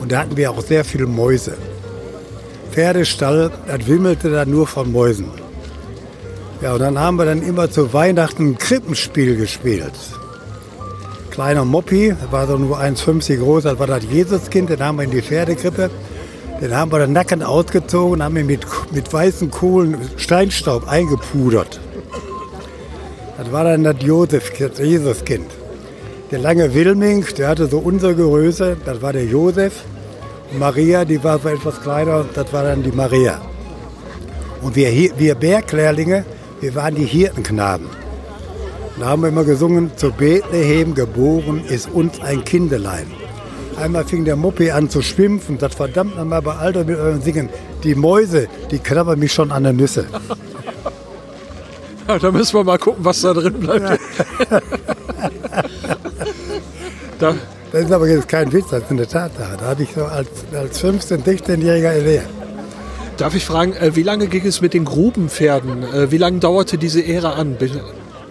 Und 0.00 0.12
da 0.12 0.20
hatten 0.20 0.36
wir 0.36 0.50
auch 0.50 0.62
sehr 0.62 0.84
viele 0.84 1.06
Mäuse. 1.06 1.56
Pferdestall, 2.72 3.50
das 3.66 3.86
wimmelte 3.86 4.30
da 4.30 4.44
nur 4.44 4.66
von 4.66 4.90
Mäusen. 4.90 5.26
Ja, 6.60 6.74
und 6.74 6.80
dann 6.80 6.98
haben 6.98 7.16
wir 7.16 7.24
dann 7.24 7.42
immer 7.42 7.70
zu 7.70 7.92
Weihnachten 7.92 8.50
ein 8.50 8.58
Krippenspiel 8.58 9.36
gespielt. 9.36 9.92
Kleiner 11.32 11.64
Moppi, 11.64 12.14
der 12.20 12.30
war 12.30 12.46
so 12.46 12.58
nur 12.58 12.78
1,50 12.78 13.38
groß, 13.38 13.62
das 13.64 13.78
war 13.78 13.86
das 13.86 14.04
Jesuskind, 14.04 14.68
den 14.68 14.80
haben 14.80 14.98
wir 14.98 15.04
in 15.04 15.10
die 15.10 15.22
Pferdekrippe. 15.22 15.88
Den 16.60 16.76
haben 16.76 16.92
wir 16.92 16.98
dann 16.98 17.14
nackend 17.14 17.42
ausgezogen 17.42 18.12
und 18.12 18.22
haben 18.22 18.36
ihn 18.36 18.44
mit, 18.44 18.66
mit 18.90 19.10
weißen 19.10 19.50
Kohlen, 19.50 19.96
Steinstaub 20.18 20.86
eingepudert. 20.86 21.80
Das 23.38 23.50
war 23.50 23.64
dann 23.64 23.82
das 23.82 23.96
Josef, 24.00 24.52
das 24.58 24.78
Jesuskind. 24.78 25.50
Der 26.30 26.38
lange 26.38 26.74
Wilming, 26.74 27.24
der 27.38 27.48
hatte 27.48 27.66
so 27.66 27.78
unsere 27.78 28.14
Größe, 28.14 28.76
das 28.84 29.00
war 29.00 29.14
der 29.14 29.24
Josef. 29.24 29.84
Und 30.52 30.58
Maria, 30.58 31.06
die 31.06 31.24
war 31.24 31.38
so 31.38 31.48
etwas 31.48 31.80
kleiner, 31.80 32.26
das 32.34 32.52
war 32.52 32.64
dann 32.64 32.82
die 32.82 32.92
Maria. 32.92 33.40
Und 34.60 34.76
wir, 34.76 34.90
wir 35.16 35.34
Berglehrlinge, 35.34 36.26
wir 36.60 36.74
waren 36.74 36.94
die 36.94 37.06
Hirtenknaben. 37.06 38.01
Da 39.02 39.08
haben 39.08 39.22
wir 39.22 39.30
immer 39.30 39.42
gesungen, 39.42 39.90
zu 39.96 40.12
Bethlehem 40.12 40.94
geboren 40.94 41.64
ist 41.68 41.90
uns 41.90 42.20
ein 42.20 42.44
Kindelein. 42.44 43.10
Einmal 43.76 44.04
fing 44.04 44.24
der 44.24 44.36
Muppi 44.36 44.70
an 44.70 44.90
zu 44.90 45.02
schwimpfen, 45.02 45.58
das 45.58 45.74
verdammt 45.74 46.16
nochmal 46.16 46.40
bei 46.40 46.54
Alter 46.54 46.84
mit 46.84 46.96
eurem 46.96 47.20
Singen. 47.20 47.48
Die 47.82 47.96
Mäuse, 47.96 48.46
die 48.70 48.78
knabbern 48.78 49.18
mich 49.18 49.32
schon 49.32 49.50
an 49.50 49.64
der 49.64 49.72
Nüsse. 49.72 50.06
Ja, 52.06 52.16
da 52.16 52.30
müssen 52.30 52.54
wir 52.54 52.62
mal 52.62 52.78
gucken, 52.78 53.04
was 53.04 53.22
da 53.22 53.34
drin 53.34 53.54
bleibt. 53.54 53.82
da. 57.18 57.34
Das 57.72 57.84
ist 57.84 57.90
aber 57.90 58.06
jetzt 58.06 58.28
kein 58.28 58.52
Witz, 58.52 58.68
das 58.70 58.84
ist 58.84 58.90
eine 58.92 59.08
Tatsache. 59.08 59.56
Da 59.58 59.64
habe 59.64 59.82
ich 59.82 59.94
so 59.96 60.04
als, 60.04 60.28
als 60.52 60.80
15-, 60.80 61.24
16-Jähriger 61.24 61.90
erlebt. 61.90 62.28
Darf 63.16 63.34
ich 63.34 63.44
fragen, 63.44 63.72
äh, 63.72 63.96
wie 63.96 64.04
lange 64.04 64.28
ging 64.28 64.46
es 64.46 64.60
mit 64.60 64.74
den 64.74 64.84
Grubenpferden? 64.84 65.82
Äh, 65.92 66.12
wie 66.12 66.18
lange 66.18 66.38
dauerte 66.38 66.78
diese 66.78 67.04
Ära 67.04 67.32
an? 67.32 67.56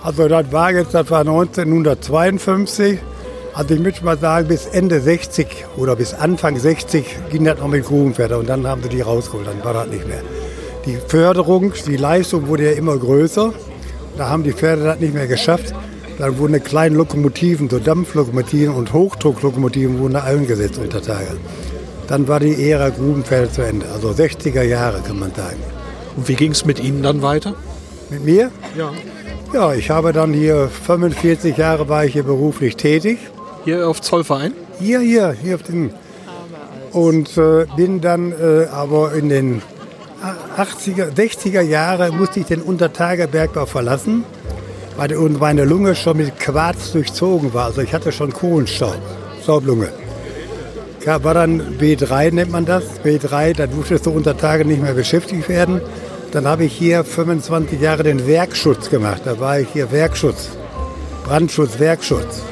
Also 0.03 0.27
das 0.27 0.51
war 0.51 0.71
jetzt, 0.71 0.93
das 0.93 1.09
war 1.11 1.19
1952. 1.19 2.99
Also 3.53 3.73
ich 3.75 3.79
möchte 3.79 4.03
mal 4.03 4.17
sagen, 4.17 4.47
bis 4.47 4.65
Ende 4.65 4.99
60 4.99 5.65
oder 5.77 5.95
bis 5.95 6.13
Anfang 6.13 6.57
60 6.57 7.05
ging 7.29 7.43
das 7.43 7.59
noch 7.59 7.67
mit 7.67 7.85
Grubenpferden 7.85 8.37
und 8.37 8.49
dann 8.49 8.65
haben 8.65 8.81
sie 8.81 8.89
die 8.89 9.01
rausgeholt, 9.01 9.45
dann 9.45 9.63
war 9.63 9.73
das 9.73 9.87
nicht 9.87 10.07
mehr. 10.07 10.21
Die 10.85 10.97
Förderung, 11.07 11.73
die 11.85 11.97
Leistung 11.97 12.47
wurde 12.47 12.71
ja 12.71 12.71
immer 12.71 12.97
größer. 12.97 13.53
Da 14.17 14.29
haben 14.29 14.43
die 14.43 14.53
Pferde 14.53 14.83
das 14.83 14.99
nicht 14.99 15.13
mehr 15.13 15.27
geschafft. 15.27 15.73
Dann 16.17 16.37
wurden 16.37 16.63
kleine 16.63 16.95
Lokomotiven, 16.95 17.69
so 17.69 17.79
Dampflokomotiven 17.79 18.73
und 18.73 18.93
Hochdrucklokomotiven 18.93 19.99
wurden 19.99 20.13
da 20.13 20.23
eingesetzt 20.23 20.79
unter 20.79 21.01
Tage. 21.01 21.37
Dann 22.07 22.27
war 22.27 22.39
die 22.39 22.69
Ära 22.69 22.89
Grubenpferde 22.89 23.51
zu 23.51 23.61
Ende, 23.61 23.85
also 23.93 24.09
60er 24.09 24.63
Jahre 24.63 25.01
kann 25.01 25.19
man 25.19 25.33
sagen. 25.33 25.59
Und 26.15 26.27
wie 26.27 26.35
ging 26.35 26.51
es 26.51 26.65
mit 26.65 26.79
Ihnen 26.79 27.03
dann 27.03 27.21
weiter? 27.21 27.53
Mit 28.09 28.25
mir? 28.25 28.51
Ja. 28.77 28.91
Ja, 29.53 29.73
ich 29.73 29.89
habe 29.89 30.13
dann 30.13 30.33
hier 30.33 30.69
45 30.69 31.57
Jahre 31.57 31.89
war 31.89 32.05
ich 32.05 32.13
hier 32.13 32.23
beruflich 32.23 32.77
tätig. 32.77 33.19
Hier 33.65 33.85
auf 33.85 33.99
Zollverein? 33.99 34.53
Hier, 34.79 35.01
hier, 35.01 35.35
hier 35.43 35.55
auf 35.55 35.63
dem. 35.63 35.91
Und 36.93 37.37
äh, 37.37 37.65
bin 37.75 37.99
dann 37.99 38.31
äh, 38.31 38.67
aber 38.71 39.13
in 39.13 39.27
den 39.27 39.61
80er, 40.57 41.13
60er 41.13 41.61
Jahren 41.61 42.17
musste 42.17 42.39
ich 42.39 42.45
den 42.45 42.61
Untertagerbergbau 42.61 43.65
verlassen, 43.65 44.23
weil 44.95 45.13
meine 45.31 45.65
Lunge 45.65 45.95
schon 45.95 46.17
mit 46.17 46.39
Quarz 46.39 46.93
durchzogen 46.93 47.53
war. 47.53 47.65
Also 47.65 47.81
ich 47.81 47.93
hatte 47.93 48.13
schon 48.13 48.31
Kohlenstaub, 48.31 48.97
Staublunge. 49.43 49.89
Ja, 51.05 51.21
War 51.23 51.33
dann 51.33 51.77
B3 51.77 52.31
nennt 52.31 52.51
man 52.51 52.65
das. 52.65 52.83
B3, 53.03 53.53
da 53.55 53.67
durftest 53.67 54.05
du 54.05 54.11
unter 54.11 54.37
Tage 54.37 54.63
nicht 54.63 54.81
mehr 54.81 54.93
beschäftigt 54.93 55.49
werden. 55.49 55.81
Dann 56.31 56.47
habe 56.47 56.63
ich 56.63 56.73
hier 56.73 57.03
25 57.03 57.81
Jahre 57.81 58.03
den 58.03 58.25
Werkschutz 58.25 58.89
gemacht. 58.89 59.23
Da 59.25 59.39
war 59.39 59.59
ich 59.59 59.67
hier 59.73 59.91
Werkschutz, 59.91 60.49
Brandschutz, 61.25 61.77
Werkschutz. 61.77 62.43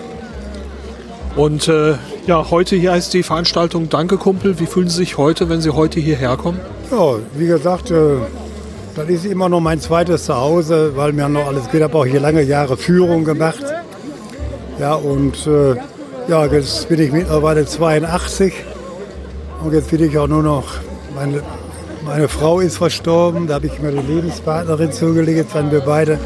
Und 1.38 1.70
äh, 1.70 1.94
ja, 2.28 2.50
heute 2.52 2.76
hier 2.76 2.92
heißt 2.92 3.14
die 3.14 3.24
Veranstaltung 3.24 3.88
Danke 3.88 4.18
Kumpel. 4.18 4.60
Wie 4.60 4.66
fühlen 4.66 4.90
Sie 4.90 4.98
sich 4.98 5.18
heute, 5.18 5.48
wenn 5.48 5.62
Sie 5.62 5.70
heute 5.70 6.02
hierher 6.02 6.36
kommen? 6.36 6.60
Ja, 6.92 7.16
wie 7.36 7.48
gesagt, 7.48 7.92
äh, 7.92 8.18
das 8.98 9.08
ist 9.08 9.26
immer 9.26 9.48
noch 9.48 9.62
mein 9.62 9.80
zweites 9.80 10.26
Zuhause, 10.26 10.98
weil 10.98 11.14
mir 11.14 11.30
noch 11.30 11.48
alles 11.48 11.66
geht. 11.66 11.76
Ich 11.76 11.84
habe 11.84 11.98
auch 11.98 12.06
hier 12.06 12.20
lange 12.20 12.42
Jahre 12.42 12.76
Führung 12.76 13.24
gemacht. 13.24 13.64
Ja, 14.78 14.96
und 14.96 15.48
äh, 15.48 15.76
ja, 16.28 16.46
jetzt 16.48 16.90
bin 16.90 17.00
ich 17.00 17.14
mittlerweile 17.14 17.66
82 17.66 18.54
und 19.64 19.74
jetzt 19.74 19.90
bin 19.90 20.04
ich 20.04 20.18
auch 20.18 20.28
nur 20.28 20.44
noch, 20.44 20.66
meine, 21.16 21.42
meine 22.10 22.28
Frau 22.28 22.60
ist 22.60 22.78
verstorben, 22.78 23.46
da 23.46 23.56
habe 23.56 23.68
ich 23.68 23.80
mir 23.80 23.92
die 23.92 24.14
Lebenspartnerin 24.14 24.92
zugelegt, 24.92 25.54
waren 25.54 25.72
wir 25.72 25.82
beide, 25.82 26.18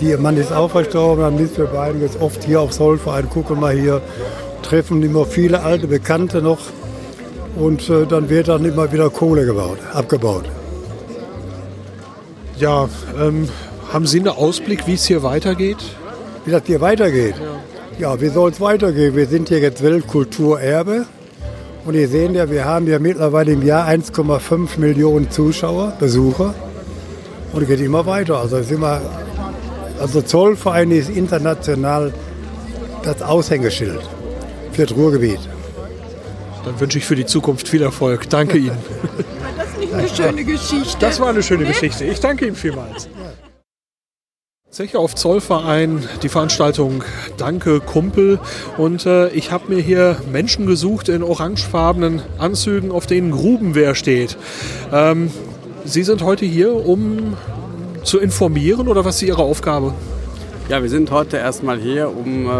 die, 0.00 0.10
ihr 0.10 0.18
Mann 0.18 0.36
ist 0.36 0.52
auch 0.52 0.70
verstorben, 0.70 1.24
dann 1.24 1.36
sind 1.36 1.58
wir 1.58 1.66
beide 1.66 1.98
jetzt 1.98 2.20
oft 2.20 2.44
hier 2.44 2.60
aufs 2.60 2.76
Zollverein, 2.76 3.28
gucken 3.28 3.58
mal 3.58 3.74
hier, 3.74 4.00
treffen 4.62 5.02
immer 5.02 5.26
viele 5.26 5.62
alte 5.62 5.88
Bekannte 5.88 6.42
noch 6.42 6.60
und 7.56 7.90
äh, 7.90 8.06
dann 8.06 8.28
wird 8.28 8.46
dann 8.46 8.64
immer 8.64 8.92
wieder 8.92 9.10
Kohle 9.10 9.44
gebaut, 9.44 9.78
abgebaut. 9.92 10.44
Ja, 12.60 12.88
ähm, 13.20 13.48
haben 13.92 14.06
Sie 14.06 14.20
einen 14.20 14.28
Ausblick, 14.28 14.86
wie 14.86 14.94
es 14.94 15.06
hier 15.06 15.24
weitergeht? 15.24 15.78
Wie 16.44 16.52
das 16.52 16.62
hier 16.66 16.80
weitergeht? 16.80 17.34
Ja, 17.98 18.20
wie 18.20 18.28
soll 18.28 18.52
es 18.52 18.60
weitergehen? 18.60 19.16
Wir 19.16 19.26
sind 19.26 19.48
hier 19.48 19.58
jetzt 19.58 19.82
Weltkulturerbe. 19.82 21.06
Und 21.84 21.94
ihr 21.94 22.08
seht 22.08 22.32
ja, 22.32 22.48
wir 22.48 22.64
haben 22.64 22.86
ja 22.86 22.98
mittlerweile 22.98 23.52
im 23.52 23.66
Jahr 23.66 23.88
1,5 23.88 24.78
Millionen 24.78 25.30
Zuschauer, 25.30 25.94
Besucher. 25.98 26.54
Und 27.52 27.62
es 27.62 27.68
geht 27.68 27.80
immer 27.80 28.06
weiter. 28.06 28.38
Also, 28.38 28.56
ist 28.58 28.70
immer, 28.70 29.00
also 30.00 30.22
Zollverein 30.22 30.90
ist 30.92 31.10
international 31.10 32.12
das 33.02 33.20
Aushängeschild 33.20 34.00
für 34.72 34.86
das 34.86 34.96
Ruhrgebiet. 34.96 35.40
Dann 36.64 36.78
wünsche 36.78 36.98
ich 36.98 37.04
für 37.04 37.16
die 37.16 37.26
Zukunft 37.26 37.68
viel 37.68 37.82
Erfolg. 37.82 38.28
Danke 38.30 38.58
Ihnen. 38.58 38.78
Das 39.58 39.68
ist 39.68 39.78
nicht 39.78 39.94
eine 39.94 40.08
schöne 40.08 40.44
Geschichte. 40.44 40.96
Das 41.00 41.20
war 41.20 41.28
eine 41.28 41.42
schöne 41.42 41.64
Geschichte. 41.66 42.04
Ich 42.04 42.20
danke 42.20 42.46
Ihnen 42.46 42.56
vielmals. 42.56 43.08
Zeche 44.72 44.98
auf 44.98 45.14
Zollverein, 45.14 46.02
die 46.22 46.30
Veranstaltung 46.30 47.04
Danke 47.36 47.80
Kumpel. 47.80 48.40
Und 48.78 49.04
äh, 49.04 49.28
ich 49.28 49.52
habe 49.52 49.64
mir 49.68 49.82
hier 49.82 50.16
Menschen 50.32 50.64
gesucht 50.64 51.10
in 51.10 51.22
orangefarbenen 51.22 52.22
Anzügen, 52.38 52.90
auf 52.90 53.06
denen 53.06 53.32
Grubenwehr 53.32 53.94
steht. 53.94 54.38
Ähm, 54.90 55.30
Sie 55.84 56.02
sind 56.02 56.22
heute 56.22 56.46
hier, 56.46 56.74
um 56.74 57.36
zu 58.02 58.18
informieren 58.18 58.88
oder 58.88 59.04
was 59.04 59.16
ist 59.16 59.28
Ihre 59.28 59.42
Aufgabe? 59.42 59.92
Ja, 60.70 60.80
wir 60.80 60.88
sind 60.88 61.10
heute 61.10 61.36
erstmal 61.36 61.78
hier, 61.78 62.08
um 62.08 62.46
äh, 62.46 62.50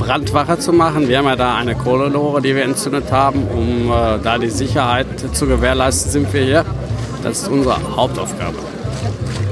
Brandwache 0.00 0.58
zu 0.58 0.72
machen. 0.72 1.08
Wir 1.08 1.18
haben 1.18 1.26
ja 1.26 1.36
da 1.36 1.54
eine 1.54 1.76
Kohlenlore, 1.76 2.42
die 2.42 2.56
wir 2.56 2.64
entzündet 2.64 3.12
haben. 3.12 3.46
Um 3.46 3.92
äh, 3.92 4.18
da 4.24 4.38
die 4.38 4.50
Sicherheit 4.50 5.06
zu 5.34 5.46
gewährleisten, 5.46 6.10
sind 6.10 6.32
wir 6.32 6.42
hier. 6.42 6.64
Das 7.22 7.42
ist 7.42 7.48
unsere 7.48 7.76
Hauptaufgabe. 7.94 8.56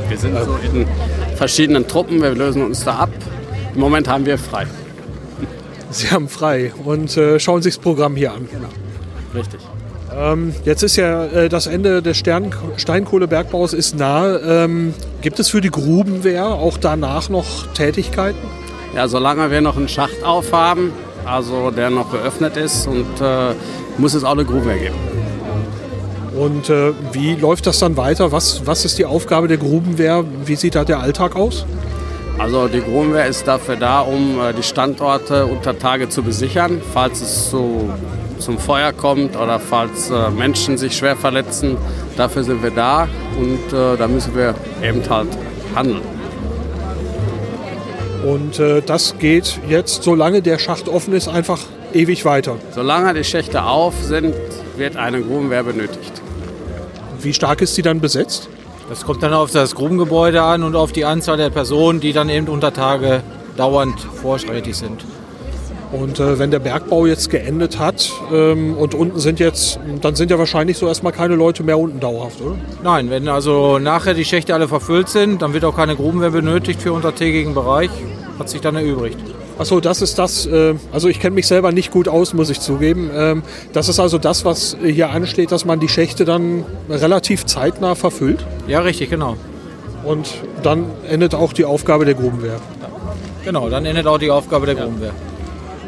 Wir 0.08 0.18
sind 0.18 0.36
so 0.44 0.56
in 0.64 0.84
verschiedenen 1.36 1.86
Truppen, 1.86 2.20
wir 2.20 2.34
lösen 2.34 2.62
uns 2.62 2.84
da 2.84 2.96
ab. 2.96 3.10
Im 3.74 3.80
Moment 3.80 4.08
haben 4.08 4.26
wir 4.26 4.38
frei. 4.38 4.66
Sie 5.90 6.10
haben 6.10 6.28
frei 6.28 6.72
und 6.84 7.16
äh, 7.16 7.38
schauen 7.38 7.62
sich 7.62 7.76
das 7.76 7.82
Programm 7.82 8.16
hier 8.16 8.32
an. 8.32 8.48
Richtig. 9.34 9.60
Ähm, 10.14 10.54
jetzt 10.64 10.82
ist 10.82 10.96
ja 10.96 11.26
äh, 11.26 11.48
das 11.48 11.66
Ende 11.66 12.00
des 12.02 12.16
Stern 12.16 12.54
Steinkohlebergbaus 12.76 13.72
ist 13.72 13.96
nahe. 13.96 14.38
Ähm, 14.38 14.94
gibt 15.20 15.38
es 15.38 15.50
für 15.50 15.60
die 15.60 15.70
Grubenwehr 15.70 16.46
auch 16.46 16.78
danach 16.78 17.28
noch 17.28 17.66
Tätigkeiten? 17.74 18.38
Ja, 18.94 19.08
solange 19.08 19.50
wir 19.50 19.60
noch 19.60 19.76
einen 19.76 19.88
Schacht 19.88 20.24
aufhaben, 20.24 20.92
also 21.26 21.70
der 21.70 21.90
noch 21.90 22.12
geöffnet 22.12 22.56
ist, 22.56 22.86
und 22.86 23.20
äh, 23.20 23.52
muss 23.98 24.14
es 24.14 24.24
auch 24.24 24.32
eine 24.32 24.44
Grube 24.44 24.74
geben. 24.78 24.94
Und 26.36 26.68
äh, 26.68 26.92
wie 27.12 27.34
läuft 27.34 27.66
das 27.66 27.78
dann 27.78 27.96
weiter? 27.96 28.30
Was, 28.30 28.66
was 28.66 28.84
ist 28.84 28.98
die 28.98 29.06
Aufgabe 29.06 29.48
der 29.48 29.56
Grubenwehr? 29.56 30.24
Wie 30.44 30.56
sieht 30.56 30.74
da 30.74 30.84
der 30.84 31.00
Alltag 31.00 31.34
aus? 31.34 31.64
Also 32.38 32.68
die 32.68 32.82
Grubenwehr 32.82 33.26
ist 33.26 33.48
dafür 33.48 33.76
da, 33.76 34.00
um 34.00 34.38
äh, 34.38 34.52
die 34.52 34.62
Standorte 34.62 35.46
unter 35.46 35.78
Tage 35.78 36.10
zu 36.10 36.22
besichern, 36.22 36.82
falls 36.92 37.22
es 37.22 37.48
zu, 37.48 37.88
zum 38.38 38.58
Feuer 38.58 38.92
kommt 38.92 39.36
oder 39.36 39.58
falls 39.58 40.10
äh, 40.10 40.30
Menschen 40.30 40.76
sich 40.76 40.94
schwer 40.96 41.16
verletzen. 41.16 41.78
Dafür 42.18 42.44
sind 42.44 42.62
wir 42.62 42.70
da 42.70 43.08
und 43.38 43.72
äh, 43.72 43.96
da 43.96 44.06
müssen 44.06 44.34
wir 44.36 44.54
eben 44.82 45.08
halt 45.08 45.28
handeln. 45.74 46.02
Und 48.26 48.58
äh, 48.58 48.82
das 48.82 49.18
geht 49.18 49.58
jetzt, 49.68 50.02
solange 50.02 50.42
der 50.42 50.58
Schacht 50.58 50.88
offen 50.88 51.14
ist, 51.14 51.28
einfach 51.28 51.60
ewig 51.94 52.26
weiter. 52.26 52.56
Solange 52.74 53.14
die 53.14 53.24
Schächte 53.24 53.62
auf 53.62 53.94
sind, 54.02 54.34
wird 54.76 54.96
eine 54.96 55.22
Grubenwehr 55.22 55.62
benötigt. 55.62 56.20
Wie 57.20 57.32
stark 57.32 57.62
ist 57.62 57.74
sie 57.74 57.82
dann 57.82 58.00
besetzt? 58.00 58.48
Das 58.88 59.04
kommt 59.04 59.22
dann 59.22 59.34
auf 59.34 59.50
das 59.50 59.74
Grubengebäude 59.74 60.42
an 60.42 60.62
und 60.62 60.76
auf 60.76 60.92
die 60.92 61.04
Anzahl 61.04 61.36
der 61.36 61.50
Personen, 61.50 62.00
die 62.00 62.12
dann 62.12 62.28
eben 62.28 62.48
unter 62.48 62.72
Tage 62.72 63.22
dauernd 63.56 63.98
vorschreitig 64.00 64.76
sind. 64.76 65.04
Und 65.92 66.18
äh, 66.20 66.38
wenn 66.38 66.50
der 66.50 66.58
Bergbau 66.58 67.06
jetzt 67.06 67.30
geendet 67.30 67.78
hat 67.78 68.10
ähm, 68.32 68.76
und 68.76 68.94
unten 68.94 69.18
sind 69.18 69.38
jetzt, 69.38 69.78
dann 70.02 70.14
sind 70.14 70.30
ja 70.30 70.38
wahrscheinlich 70.38 70.78
so 70.78 70.88
erstmal 70.88 71.12
keine 71.12 71.36
Leute 71.36 71.62
mehr 71.62 71.78
unten 71.78 72.00
dauerhaft, 72.00 72.40
oder? 72.40 72.56
Nein, 72.82 73.08
wenn 73.08 73.28
also 73.28 73.78
nachher 73.78 74.14
die 74.14 74.24
Schächte 74.24 74.54
alle 74.54 74.68
verfüllt 74.68 75.08
sind, 75.08 75.42
dann 75.42 75.52
wird 75.52 75.64
auch 75.64 75.76
keine 75.76 75.94
Grubenwehr 75.96 76.30
benötigt 76.30 76.82
für 76.82 76.92
untertägigen 76.92 77.54
Bereich, 77.54 77.90
hat 78.38 78.50
sich 78.50 78.60
dann 78.60 78.76
erübrigt. 78.76 79.35
Achso, 79.58 79.80
das 79.80 80.02
ist 80.02 80.18
das, 80.18 80.46
äh, 80.46 80.74
also 80.92 81.08
ich 81.08 81.18
kenne 81.18 81.34
mich 81.34 81.46
selber 81.46 81.72
nicht 81.72 81.90
gut 81.90 82.08
aus, 82.08 82.34
muss 82.34 82.50
ich 82.50 82.60
zugeben. 82.60 83.10
Ähm, 83.14 83.42
das 83.72 83.88
ist 83.88 83.98
also 83.98 84.18
das, 84.18 84.44
was 84.44 84.76
hier 84.84 85.10
ansteht, 85.10 85.50
dass 85.50 85.64
man 85.64 85.80
die 85.80 85.88
Schächte 85.88 86.24
dann 86.26 86.64
relativ 86.90 87.46
zeitnah 87.46 87.94
verfüllt. 87.94 88.44
Ja, 88.68 88.80
richtig, 88.80 89.08
genau. 89.10 89.36
Und 90.04 90.34
dann 90.62 90.84
endet 91.08 91.34
auch 91.34 91.52
die 91.52 91.64
Aufgabe 91.64 92.04
der 92.04 92.14
Grubenwehr. 92.14 92.60
Genau, 93.44 93.70
dann 93.70 93.86
endet 93.86 94.06
auch 94.06 94.18
die 94.18 94.30
Aufgabe 94.30 94.66
der 94.66 94.74
Grubenwehr. 94.74 95.12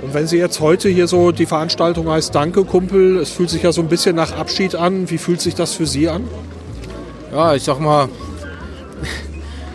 Und 0.00 0.14
wenn 0.14 0.26
Sie 0.26 0.38
jetzt 0.38 0.60
heute 0.60 0.88
hier 0.88 1.06
so, 1.06 1.32
die 1.32 1.44
Veranstaltung 1.44 2.08
heißt 2.08 2.34
Danke 2.34 2.64
Kumpel, 2.64 3.18
es 3.18 3.30
fühlt 3.30 3.50
sich 3.50 3.64
ja 3.64 3.72
so 3.72 3.82
ein 3.82 3.88
bisschen 3.88 4.16
nach 4.16 4.32
Abschied 4.32 4.76
an. 4.76 5.10
Wie 5.10 5.18
fühlt 5.18 5.40
sich 5.40 5.54
das 5.54 5.74
für 5.74 5.86
Sie 5.86 6.08
an? 6.08 6.24
Ja, 7.32 7.54
ich 7.54 7.64
sag 7.64 7.80
mal, 7.80 8.08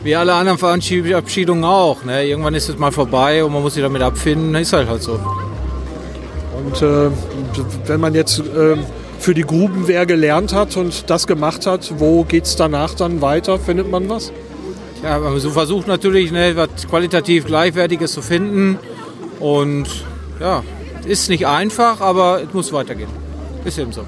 wie 0.04 0.16
alle 0.16 0.34
anderen 0.34 0.58
Verabschiedungen 0.58 1.64
auch. 1.64 2.04
Ne? 2.04 2.26
Irgendwann 2.26 2.56
ist 2.56 2.70
es 2.70 2.78
mal 2.78 2.92
vorbei 2.92 3.44
und 3.44 3.54
man 3.54 3.62
muss 3.62 3.74
sich 3.74 3.84
damit 3.84 4.02
abfinden, 4.02 4.54
ist 4.56 4.74
halt 4.74 4.90
halt 4.90 5.02
so. 5.02 5.20
Und 6.58 6.82
äh, 6.82 7.10
wenn 7.86 8.00
man 8.00 8.14
jetzt 8.14 8.40
äh, 8.40 8.78
für 9.20 9.34
die 9.34 9.44
Grubenwehr 9.44 10.06
gelernt 10.06 10.54
hat 10.54 10.76
und 10.76 11.10
das 11.10 11.28
gemacht 11.28 11.66
hat, 11.66 11.94
wo 11.98 12.24
geht 12.24 12.44
es 12.46 12.56
danach 12.56 12.94
dann 12.94 13.22
weiter? 13.22 13.58
Findet 13.60 13.90
man 13.90 14.10
was? 14.10 14.32
Ja, 15.02 15.20
man 15.20 15.40
versucht 15.40 15.88
natürlich, 15.88 16.32
ne, 16.32 16.56
was 16.56 16.88
qualitativ 16.90 17.46
Gleichwertiges 17.46 18.14
zu 18.14 18.22
finden. 18.22 18.80
Und 19.40 19.88
ja, 20.40 20.64
ist 21.06 21.30
nicht 21.30 21.48
einfach, 21.48 22.00
aber 22.00 22.42
es 22.42 22.54
muss 22.54 22.72
weitergehen. 22.72 23.10
Ist 23.66 23.78
eben 23.78 23.92
so. 23.92 24.06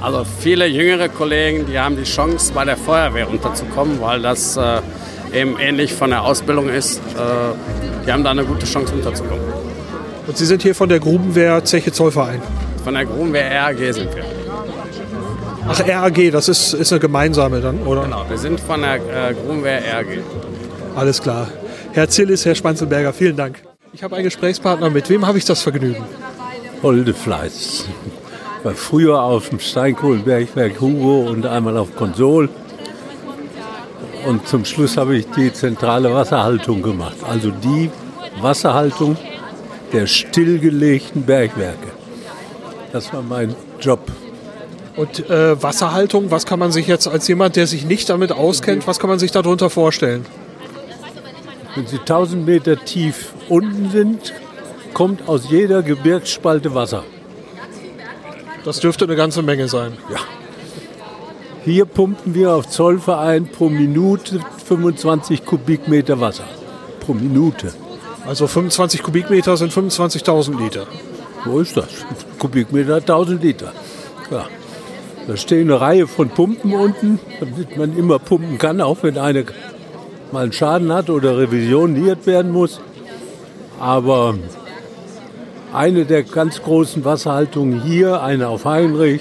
Also 0.00 0.24
viele 0.24 0.66
jüngere 0.66 1.08
Kollegen, 1.08 1.66
die 1.66 1.78
haben 1.78 1.96
die 1.96 2.04
Chance, 2.04 2.52
bei 2.54 2.64
der 2.64 2.76
Feuerwehr 2.76 3.28
unterzukommen, 3.28 4.00
weil 4.00 4.22
das 4.22 4.56
äh, 4.56 4.80
eben 5.32 5.58
ähnlich 5.58 5.92
von 5.94 6.10
der 6.10 6.22
Ausbildung 6.22 6.68
ist. 6.68 6.98
Äh, 6.98 8.06
die 8.06 8.12
haben 8.12 8.24
da 8.24 8.30
eine 8.30 8.44
gute 8.44 8.66
Chance 8.66 8.94
unterzukommen. 8.94 9.44
Und 10.26 10.36
Sie 10.36 10.46
sind 10.46 10.62
hier 10.62 10.74
von 10.74 10.88
der 10.88 11.00
Grubenwehr 11.00 11.64
Zeche 11.64 11.92
Zollverein? 11.92 12.40
Von 12.84 12.94
der 12.94 13.04
Grubenwehr 13.04 13.50
RAG 13.50 13.78
sind 13.92 14.14
wir. 14.14 14.24
Ach, 15.68 15.80
RAG, 15.86 16.30
das 16.32 16.48
ist, 16.48 16.72
ist 16.74 16.92
eine 16.92 17.00
gemeinsame 17.00 17.60
dann, 17.60 17.82
oder? 17.82 18.02
Genau, 18.02 18.24
wir 18.28 18.38
sind 18.38 18.60
von 18.60 18.80
der 18.80 18.94
äh, 18.96 19.34
Grubenwehr 19.34 19.82
RAG. 19.92 20.06
Alles 20.96 21.20
klar. 21.20 21.48
Herr 21.92 22.08
Zillis, 22.08 22.44
Herr 22.44 22.54
Spanzelberger, 22.54 23.12
vielen 23.12 23.36
Dank. 23.36 23.62
Ich 23.92 24.02
habe 24.02 24.14
einen 24.14 24.24
Gesprächspartner. 24.24 24.90
Mit 24.90 25.10
wem 25.10 25.26
habe 25.26 25.38
ich 25.38 25.44
das 25.44 25.62
Vergnügen? 25.62 26.04
Holdefleiß. 26.82 27.86
War 28.62 28.74
früher 28.74 29.22
auf 29.22 29.48
dem 29.48 29.58
Steinkohlenbergwerk 29.58 30.80
Hugo 30.80 31.28
und 31.28 31.46
einmal 31.46 31.76
auf 31.76 31.96
Konsol. 31.96 32.48
Und 34.26 34.46
zum 34.46 34.64
Schluss 34.64 34.96
habe 34.96 35.16
ich 35.16 35.26
die 35.30 35.52
zentrale 35.52 36.12
Wasserhaltung 36.12 36.82
gemacht. 36.82 37.16
Also 37.28 37.50
die 37.50 37.90
Wasserhaltung 38.40 39.16
der 39.92 40.06
stillgelegten 40.06 41.22
Bergwerke. 41.22 41.88
Das 42.92 43.12
war 43.12 43.22
mein 43.22 43.54
Job. 43.80 44.00
Und 44.96 45.30
äh, 45.30 45.62
Wasserhaltung, 45.62 46.30
was 46.30 46.44
kann 46.44 46.58
man 46.58 46.72
sich 46.72 46.86
jetzt 46.86 47.06
als 47.08 47.26
jemand, 47.28 47.56
der 47.56 47.66
sich 47.66 47.84
nicht 47.84 48.08
damit 48.10 48.32
auskennt, 48.32 48.86
was 48.86 48.98
kann 48.98 49.08
man 49.08 49.18
sich 49.18 49.30
darunter 49.30 49.70
vorstellen? 49.70 50.26
Wenn 51.74 51.86
Sie 51.86 51.98
1000 51.98 52.44
Meter 52.44 52.84
tief 52.84 53.32
unten 53.48 53.90
sind, 53.90 54.34
kommt 54.92 55.28
aus 55.28 55.48
jeder 55.48 55.82
Gebirgsspalte 55.82 56.74
Wasser. 56.74 57.04
Das 58.64 58.80
dürfte 58.80 59.04
eine 59.04 59.16
ganze 59.16 59.42
Menge 59.42 59.68
sein. 59.68 59.92
Ja. 60.10 60.18
Hier 61.64 61.84
pumpen 61.84 62.34
wir 62.34 62.54
auf 62.54 62.68
Zollverein 62.68 63.46
pro 63.46 63.68
Minute 63.68 64.40
25 64.66 65.44
Kubikmeter 65.44 66.18
Wasser. 66.20 66.44
Pro 67.00 67.12
Minute. 67.12 67.72
Also 68.26 68.46
25 68.46 69.02
Kubikmeter 69.02 69.56
sind 69.56 69.72
25.000 69.72 70.58
Liter. 70.58 70.86
So 71.44 71.60
ist 71.60 71.76
das. 71.76 71.88
Kubikmeter 72.38 72.96
1000 72.96 73.42
Liter. 73.42 73.72
Ja. 74.30 74.46
Da 75.26 75.36
stehen 75.36 75.70
eine 75.70 75.80
Reihe 75.80 76.06
von 76.06 76.30
Pumpen 76.30 76.72
unten, 76.72 77.20
damit 77.38 77.76
man 77.76 77.96
immer 77.96 78.18
pumpen 78.18 78.56
kann, 78.56 78.80
auch 78.80 78.98
wenn 79.02 79.18
eine 79.18 79.44
mal 80.32 80.44
einen 80.44 80.52
Schaden 80.52 80.92
hat 80.92 81.10
oder 81.10 81.36
revisioniert 81.36 82.26
werden 82.26 82.52
muss. 82.52 82.80
Aber 83.78 84.34
eine 85.72 86.06
der 86.06 86.22
ganz 86.22 86.62
großen 86.62 87.04
Wasserhaltungen 87.04 87.82
hier, 87.82 88.22
eine 88.22 88.48
auf 88.48 88.64
Heinrich. 88.64 89.20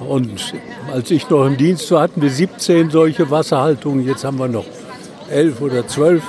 Und 0.00 0.54
als 0.92 1.10
ich 1.10 1.28
noch 1.28 1.46
im 1.46 1.56
Dienst 1.56 1.90
war, 1.90 2.02
hatten 2.02 2.22
wir 2.22 2.30
17 2.30 2.90
solche 2.90 3.30
Wasserhaltungen. 3.30 4.06
Jetzt 4.06 4.24
haben 4.24 4.38
wir 4.38 4.48
noch 4.48 4.64
11 5.30 5.60
oder 5.60 5.86
12. 5.86 6.22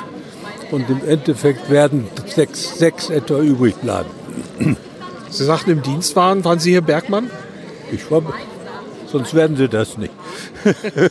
Und 0.72 0.89
im 0.89 1.07
Endeffekt 1.07 1.69
werden 1.69 2.07
sechs, 2.28 2.78
sechs 2.78 3.09
etwa 3.09 3.39
übrig 3.39 3.76
bleiben. 3.76 4.09
Sie 5.30 5.45
sagten, 5.45 5.72
im 5.72 5.82
Dienst 5.82 6.15
waren, 6.15 6.43
waren 6.43 6.59
Sie 6.59 6.72
hier 6.72 6.82
Bergmann? 6.82 7.30
Ich 7.91 8.09
war, 8.11 8.22
sonst 9.07 9.34
werden 9.34 9.57
Sie 9.57 9.67
das 9.67 9.97
nicht. 9.97 10.13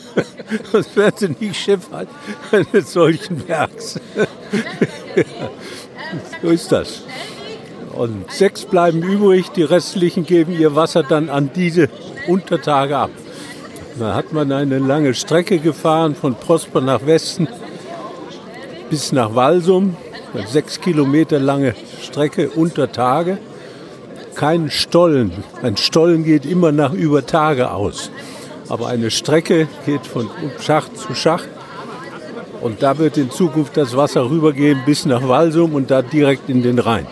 sonst 0.73 0.97
werden 0.97 1.37
Sie 1.39 1.47
nicht 1.47 1.57
Chef 1.57 1.81
eines 2.53 2.93
solchen 2.93 3.47
Werks. 3.49 4.01
so 6.43 6.49
ist 6.49 6.73
das. 6.73 7.03
Und 7.95 8.31
sechs 8.31 8.65
bleiben 8.65 9.03
übrig, 9.03 9.51
die 9.51 9.63
restlichen 9.63 10.25
geben 10.25 10.53
ihr 10.59 10.77
Wasser 10.77 11.03
dann 11.03 11.29
an 11.29 11.51
diese 11.55 11.89
Untertage 12.29 12.97
ab. 12.97 13.11
Da 13.99 14.15
hat 14.15 14.33
man 14.33 14.53
eine 14.53 14.79
lange 14.79 15.15
Strecke 15.15 15.59
gefahren 15.59 16.15
von 16.15 16.35
Prosper 16.35 16.81
nach 16.81 17.05
Westen 17.05 17.49
bis 18.89 19.13
nach 19.13 19.35
Walsum. 19.35 19.97
Eine 20.33 20.47
sechs 20.47 20.81
Kilometer 20.81 21.39
lange 21.39 21.75
Strecke 22.01 22.51
unter 22.51 22.93
Tage. 22.93 23.39
Kein 24.35 24.71
Stollen. 24.71 25.33
Ein 25.63 25.77
Stollen 25.77 26.25
geht 26.25 26.47
immer 26.47 26.73
nach 26.73 26.93
über 26.93 27.27
Tage 27.27 27.73
aus. 27.73 28.11
Aber 28.69 28.87
eine 28.89 29.11
Strecke 29.11 29.69
geht 29.85 30.07
von 30.07 30.31
Schacht 30.61 30.97
zu 30.97 31.15
Schacht. 31.15 31.49
Und 32.61 32.83
da 32.83 32.99
wird 32.99 33.17
in 33.17 33.31
Zukunft 33.31 33.77
das 33.77 33.97
Wasser 33.97 34.31
rübergehen 34.31 34.83
bis 34.87 35.05
nach 35.05 35.27
Walsum 35.27 35.75
und 35.75 35.91
da 35.91 36.03
direkt 36.03 36.49
in 36.49 36.63
den 36.63 36.79
Rhein. 36.79 37.07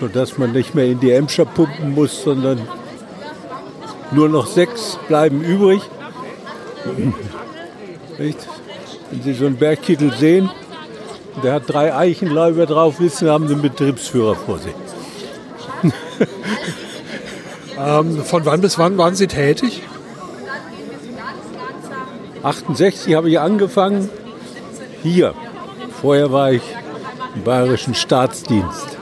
Sodass 0.00 0.38
man 0.38 0.52
nicht 0.52 0.74
mehr 0.74 0.86
in 0.86 1.00
die 1.00 1.10
Emscher 1.10 1.44
pumpen 1.44 1.94
muss, 1.94 2.22
sondern 2.22 2.60
nur 4.10 4.28
noch 4.28 4.46
sechs 4.46 4.98
bleiben 5.08 5.42
übrig. 5.42 5.82
Wenn 8.16 8.34
Sie 9.22 9.34
so 9.34 9.46
einen 9.46 9.56
Bergkittel 9.56 10.12
sehen, 10.12 10.50
der 11.42 11.54
hat 11.54 11.62
drei 11.66 11.94
Eichenläufer 11.94 12.66
drauf, 12.66 13.00
wissen, 13.00 13.28
haben 13.28 13.48
Sie 13.48 13.54
einen 13.54 13.62
Betriebsführer 13.62 14.34
vor 14.34 14.58
sich. 14.58 14.74
ähm, 17.78 18.24
von 18.24 18.44
wann 18.44 18.60
bis 18.60 18.78
wann 18.78 18.98
waren 18.98 19.14
Sie 19.14 19.26
tätig? 19.26 19.82
68 22.42 23.14
habe 23.14 23.30
ich 23.30 23.38
angefangen, 23.38 24.08
hier. 25.02 25.34
Vorher 26.00 26.32
war 26.32 26.52
ich 26.52 26.62
im 27.34 27.42
Bayerischen 27.44 27.94
Staatsdienst. 27.94 28.97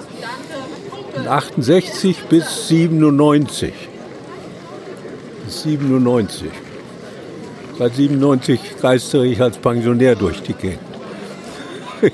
Von 1.26 1.34
68 1.34 2.24
bis 2.28 2.68
97. 2.68 3.72
Bis 5.44 5.62
97. 5.62 6.46
Seit 7.76 7.96
97 7.96 8.60
geistere 8.80 9.26
ich 9.26 9.42
als 9.42 9.58
Pensionär 9.58 10.14
durch 10.14 10.40
die 10.42 10.52
Gegend. 10.52 10.78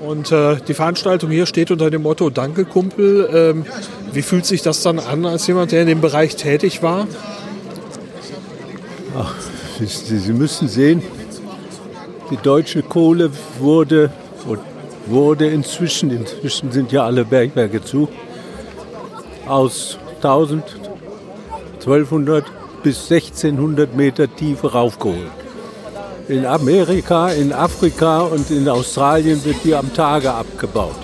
Und 0.00 0.30
äh, 0.30 0.56
die 0.68 0.74
Veranstaltung 0.74 1.32
hier 1.32 1.46
steht 1.46 1.72
unter 1.72 1.90
dem 1.90 2.02
Motto 2.02 2.30
Danke 2.30 2.64
Kumpel. 2.64 3.28
Ähm, 3.32 3.66
wie 4.12 4.22
fühlt 4.22 4.46
sich 4.46 4.62
das 4.62 4.82
dann 4.82 5.00
an 5.00 5.26
als 5.26 5.48
jemand, 5.48 5.72
der 5.72 5.82
in 5.82 5.88
dem 5.88 6.00
Bereich 6.00 6.36
tätig 6.36 6.80
war? 6.80 7.08
Ach, 9.18 9.34
Sie, 9.80 9.86
Sie 9.86 10.32
müssen 10.32 10.68
sehen, 10.68 11.02
die 12.30 12.36
deutsche 12.36 12.84
Kohle 12.84 13.32
wurde, 13.58 14.12
wurde 15.12 15.46
inzwischen, 15.48 16.10
inzwischen 16.10 16.72
sind 16.72 16.90
ja 16.90 17.04
alle 17.04 17.24
Bergwerke 17.24 17.82
zu, 17.82 18.08
aus 19.46 19.98
1000, 20.16 20.64
1200 21.80 22.44
bis 22.82 23.10
1600 23.10 23.94
Meter 23.94 24.34
Tiefe 24.34 24.72
raufgeholt. 24.72 25.30
In 26.28 26.46
Amerika, 26.46 27.30
in 27.30 27.52
Afrika 27.52 28.20
und 28.22 28.50
in 28.50 28.68
Australien 28.68 29.44
wird 29.44 29.56
die 29.64 29.74
am 29.74 29.92
Tage 29.92 30.32
abgebaut. 30.32 30.96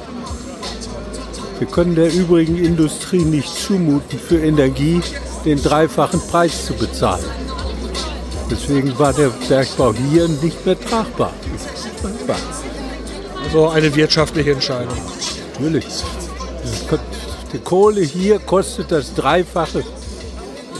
Wir 1.58 1.66
können 1.66 1.96
der 1.96 2.12
übrigen 2.12 2.56
Industrie 2.56 3.24
nicht 3.24 3.52
zumuten, 3.52 4.18
für 4.18 4.38
Energie 4.38 5.00
den 5.44 5.60
dreifachen 5.60 6.20
Preis 6.30 6.66
zu 6.66 6.74
bezahlen. 6.74 7.24
Deswegen 8.50 8.96
war 8.98 9.12
der 9.12 9.30
Bergbau 9.48 9.92
hier 9.92 10.28
nicht 10.28 10.64
mehr 10.64 10.78
tragbar. 10.78 11.32
Also 13.48 13.68
eine 13.68 13.94
wirtschaftliche 13.94 14.52
Entscheidung. 14.52 14.94
Natürlich. 15.54 15.86
Die 17.52 17.58
Kohle 17.58 18.02
hier 18.02 18.38
kostet 18.40 18.92
das 18.92 19.14
Dreifache 19.14 19.82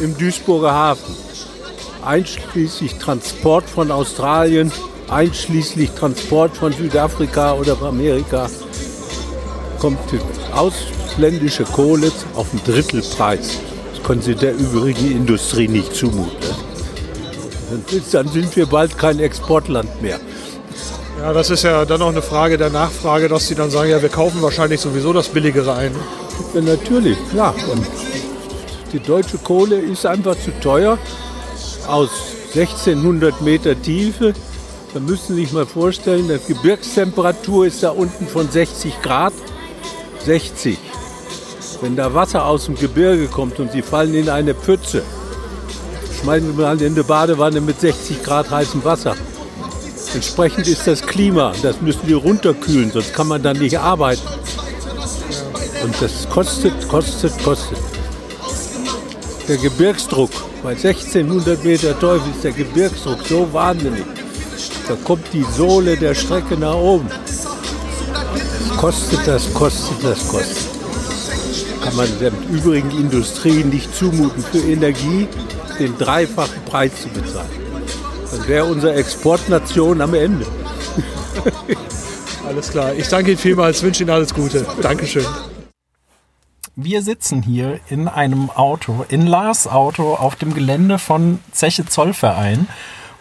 im 0.01 0.16
Duisburger 0.19 0.73
Hafen 0.73 1.16
einschließlich 2.05 2.97
Transport 2.97 3.69
von 3.69 3.91
Australien, 3.91 4.71
einschließlich 5.09 5.93
Transport 5.93 6.57
von 6.59 6.73
Südafrika 6.75 7.55
oder 7.55 7.81
Amerika, 7.81 8.51
kommt 9.79 9.99
die 10.12 10.21
ausländische 10.53 11.64
Kohle 11.64 12.12
auf 12.35 12.49
einen 12.53 12.62
Drittelpreis. 12.64 13.59
Das 13.95 14.03
können 14.03 14.21
Sie 14.21 14.35
der 14.35 14.55
übrigen 14.55 15.11
Industrie 15.11 15.69
nicht 15.69 15.95
zumuten. 15.95 16.55
Dann 18.12 18.29
sind 18.29 18.57
wir 18.57 18.66
bald 18.66 18.97
kein 18.99 19.21
Exportland 19.21 20.03
mehr. 20.03 20.21
Ja, 21.21 21.33
das 21.33 21.51
ist 21.51 21.64
ja 21.64 21.85
dann 21.85 22.01
auch 22.01 22.11
eine 22.11 22.23
Frage 22.23 22.59
der 22.59 22.71
Nachfrage, 22.71 23.29
dass 23.29 23.49
Sie 23.49 23.57
dann 23.57 23.71
sagen, 23.71 23.91
ja, 23.91 24.01
wir 24.01 24.09
kaufen 24.09 24.41
wahrscheinlich 24.41 24.81
sowieso 24.81 25.12
das 25.12 25.29
Billigere 25.29 25.75
ein. 25.75 25.93
Ja, 26.55 26.61
natürlich, 26.61 27.19
klar. 27.31 27.57
Und 27.73 27.85
die 28.93 29.01
deutsche 29.01 29.37
Kohle 29.39 29.81
ist 29.81 30.07
einfach 30.07 30.37
zu 30.37 30.53
teuer 30.61 30.97
aus 31.89 32.11
1600 32.55 33.41
Meter 33.41 33.81
Tiefe. 33.81 34.33
Da 34.95 35.01
müssen 35.01 35.35
Sie 35.35 35.43
sich 35.43 35.53
mal 35.53 35.66
vorstellen, 35.66 36.29
die 36.29 36.55
Gebirgstemperatur 36.55 37.66
ist 37.66 37.83
da 37.83 37.91
unten 37.91 38.29
von 38.29 38.49
60 38.49 39.03
Grad. 39.03 39.33
60. 40.25 40.79
Wenn 41.81 41.97
da 41.97 42.14
Wasser 42.14 42.47
aus 42.47 42.66
dem 42.66 42.77
Gebirge 42.77 43.27
kommt 43.27 43.59
und 43.59 43.73
Sie 43.73 43.83
fallen 43.83 44.14
in 44.14 44.29
eine 44.29 44.55
Pfütze, 44.55 45.03
schmeißen 46.23 46.53
Sie 46.53 46.62
mal 46.62 46.81
in 46.81 46.93
eine 46.93 47.05
Badewanne 47.05 47.61
mit 47.61 47.81
60 47.81 48.23
Grad 48.23 48.51
heißem 48.51 48.85
Wasser. 48.85 49.16
Entsprechend 50.15 50.67
ist 50.67 50.87
das 50.87 51.03
Klima. 51.03 51.53
Das 51.63 51.81
müssen 51.81 52.07
die 52.07 52.15
runterkühlen, 52.15 52.91
sonst 52.91 53.13
kann 53.13 53.29
man 53.29 53.43
dann 53.43 53.59
nicht 53.59 53.79
arbeiten. 53.79 54.23
Und 55.83 55.95
das 56.01 56.29
kostet, 56.29 56.89
kostet, 56.89 57.33
kostet. 57.43 57.79
Der 59.47 59.57
Gebirgsdruck 59.59 60.31
bei 60.63 60.71
1600 60.71 61.63
Meter 61.65 61.99
Teufel 61.99 62.31
ist 62.35 62.45
der 62.45 62.53
Gebirgsdruck 62.53 63.19
so 63.27 63.53
wahnsinnig. 63.53 64.05
Da 64.89 64.95
kommt 65.05 65.27
die 65.33 65.45
Sohle 65.57 65.97
der 65.97 66.15
Strecke 66.15 66.57
nach 66.57 66.75
oben. 66.75 67.09
Das 67.27 68.77
kostet, 68.77 69.27
das 69.27 69.53
kostet, 69.55 70.03
das 70.03 70.29
kostet. 70.29 70.69
Kann 71.83 71.97
man 71.97 72.09
der 72.19 72.33
übrigen 72.51 72.91
Industrie 72.91 73.65
nicht 73.65 73.95
zumuten, 73.95 74.43
für 74.43 74.59
Energie 74.59 75.29
den 75.79 75.97
dreifachen 75.97 76.63
Preis 76.65 76.93
zu 77.03 77.09
bezahlen. 77.09 77.68
Dann 78.31 78.49
wäre 78.49 78.64
unsere 78.66 78.95
Exportnation 78.95 80.01
am 80.01 80.14
Ende. 80.14 80.47
alles 82.47 82.70
klar. 82.70 82.95
Ich 82.95 83.09
danke 83.09 83.31
Ihnen 83.31 83.39
vielmals, 83.39 83.83
wünsche 83.83 84.03
Ihnen 84.03 84.11
alles 84.11 84.35
Gute. 84.35 84.66
Dankeschön. 84.83 85.26
Wir 86.76 87.03
sitzen 87.03 87.43
hier 87.43 87.81
in 87.89 88.07
einem 88.07 88.51
Auto, 88.51 89.05
in 89.09 89.26
Lars 89.26 89.66
Auto 89.66 90.14
auf 90.14 90.37
dem 90.37 90.55
Gelände 90.55 90.99
von 90.99 91.41
Zeche 91.51 91.87
Zollverein, 91.87 92.68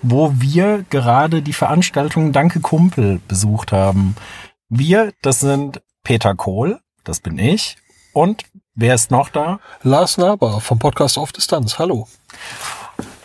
wo 0.01 0.33
wir 0.35 0.85
gerade 0.89 1.41
die 1.41 1.53
Veranstaltung 1.53 2.33
Danke 2.33 2.59
Kumpel 2.59 3.19
besucht 3.27 3.71
haben. 3.71 4.15
Wir, 4.69 5.13
das 5.21 5.39
sind 5.39 5.81
Peter 6.03 6.35
Kohl, 6.35 6.79
das 7.03 7.19
bin 7.19 7.39
ich, 7.39 7.77
und 8.13 8.43
Wer 8.79 8.93
ist 8.93 9.09
noch 9.09 9.29
da? 9.29 9.59
Lars 9.81 10.19
Naber 10.19 10.61
vom 10.61 10.77
Podcast 10.77 11.17
auf 11.17 11.31
Distanz. 11.31 11.79
Hallo. 11.79 12.07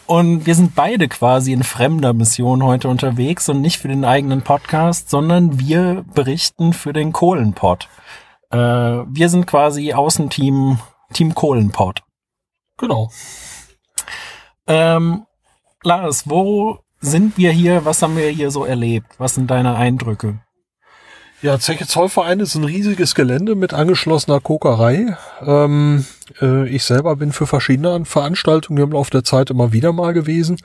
Und 0.06 0.46
wir 0.46 0.54
sind 0.54 0.74
beide 0.74 1.08
quasi 1.08 1.52
in 1.52 1.62
fremder 1.62 2.12
Mission 2.12 2.62
heute 2.62 2.88
unterwegs 2.88 3.48
und 3.48 3.60
nicht 3.60 3.78
für 3.78 3.88
den 3.88 4.04
eigenen 4.04 4.42
Podcast, 4.42 5.10
sondern 5.10 5.58
wir 5.58 6.04
berichten 6.14 6.72
für 6.72 6.92
den 6.92 7.12
Kohlenpott. 7.12 7.88
Äh, 8.50 8.58
wir 8.58 9.28
sind 9.28 9.46
quasi 9.46 9.92
Außenteam 9.92 10.78
Team 11.12 11.34
Kohlenpott. 11.34 12.02
Genau. 12.78 13.10
Ähm, 14.66 15.26
Lars, 15.82 16.28
wo 16.28 16.78
sind 17.00 17.36
wir 17.36 17.52
hier? 17.52 17.84
Was 17.84 18.02
haben 18.02 18.16
wir 18.16 18.28
hier 18.28 18.50
so 18.50 18.64
erlebt? 18.64 19.08
Was 19.18 19.34
sind 19.34 19.50
deine 19.50 19.76
Eindrücke? 19.76 20.40
Ja, 21.42 21.58
Zeche 21.58 21.88
Zollverein 21.88 22.38
ist 22.38 22.54
ein 22.54 22.62
riesiges 22.62 23.16
Gelände 23.16 23.56
mit 23.56 23.74
angeschlossener 23.74 24.38
Kokerei. 24.38 25.16
Ähm, 25.44 26.06
äh, 26.40 26.68
ich 26.68 26.84
selber 26.84 27.16
bin 27.16 27.32
für 27.32 27.48
verschiedene 27.48 28.04
Veranstaltungen 28.04 28.80
im 28.80 28.92
Laufe 28.92 29.10
der 29.10 29.24
Zeit 29.24 29.50
immer 29.50 29.72
wieder 29.72 29.92
mal 29.92 30.12
gewesen. 30.12 30.58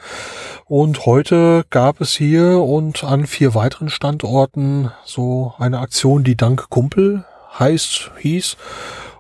Und 0.65 1.07
heute 1.07 1.65
gab 1.71 1.99
es 1.99 2.15
hier 2.15 2.61
und 2.61 3.03
an 3.03 3.25
vier 3.25 3.55
weiteren 3.55 3.89
Standorten 3.89 4.91
so 5.03 5.55
eine 5.57 5.80
Aktion, 5.80 6.23
die 6.23 6.38
Dank 6.38 6.69
Kumpel 6.69 7.25
heißt, 7.57 8.11
hieß. 8.19 8.55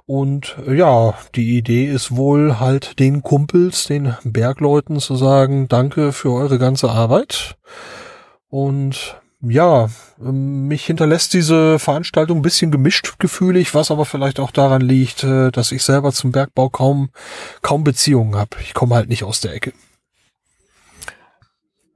Und 0.05 0.57
äh, 0.67 0.75
ja, 0.75 1.15
die 1.33 1.57
Idee 1.57 1.85
ist 1.85 2.15
wohl 2.15 2.59
halt 2.59 2.99
den 2.99 3.23
Kumpels, 3.23 3.85
den 3.85 4.15
Bergleuten 4.23 4.99
zu 4.99 5.15
sagen, 5.15 5.67
danke 5.67 6.11
für 6.11 6.31
eure 6.33 6.59
ganze 6.59 6.91
Arbeit. 6.91 7.55
Und 8.47 9.17
ja, 9.41 9.89
ähm, 10.19 10.67
mich 10.67 10.85
hinterlässt 10.85 11.33
diese 11.33 11.79
Veranstaltung 11.79 12.39
ein 12.39 12.41
bisschen 12.43 12.71
gemischt 12.71 13.19
gefühlig, 13.19 13.75
was 13.75 13.91
aber 13.91 14.05
vielleicht 14.05 14.39
auch 14.39 14.51
daran 14.51 14.81
liegt, 14.81 15.23
äh, 15.23 15.51
dass 15.51 15.71
ich 15.71 15.83
selber 15.83 16.11
zum 16.11 16.31
Bergbau 16.31 16.69
kaum, 16.69 17.09
kaum 17.61 17.83
Beziehungen 17.83 18.35
habe. 18.35 18.57
Ich 18.61 18.73
komme 18.73 18.95
halt 18.95 19.09
nicht 19.09 19.23
aus 19.23 19.41
der 19.41 19.53
Ecke. 19.53 19.73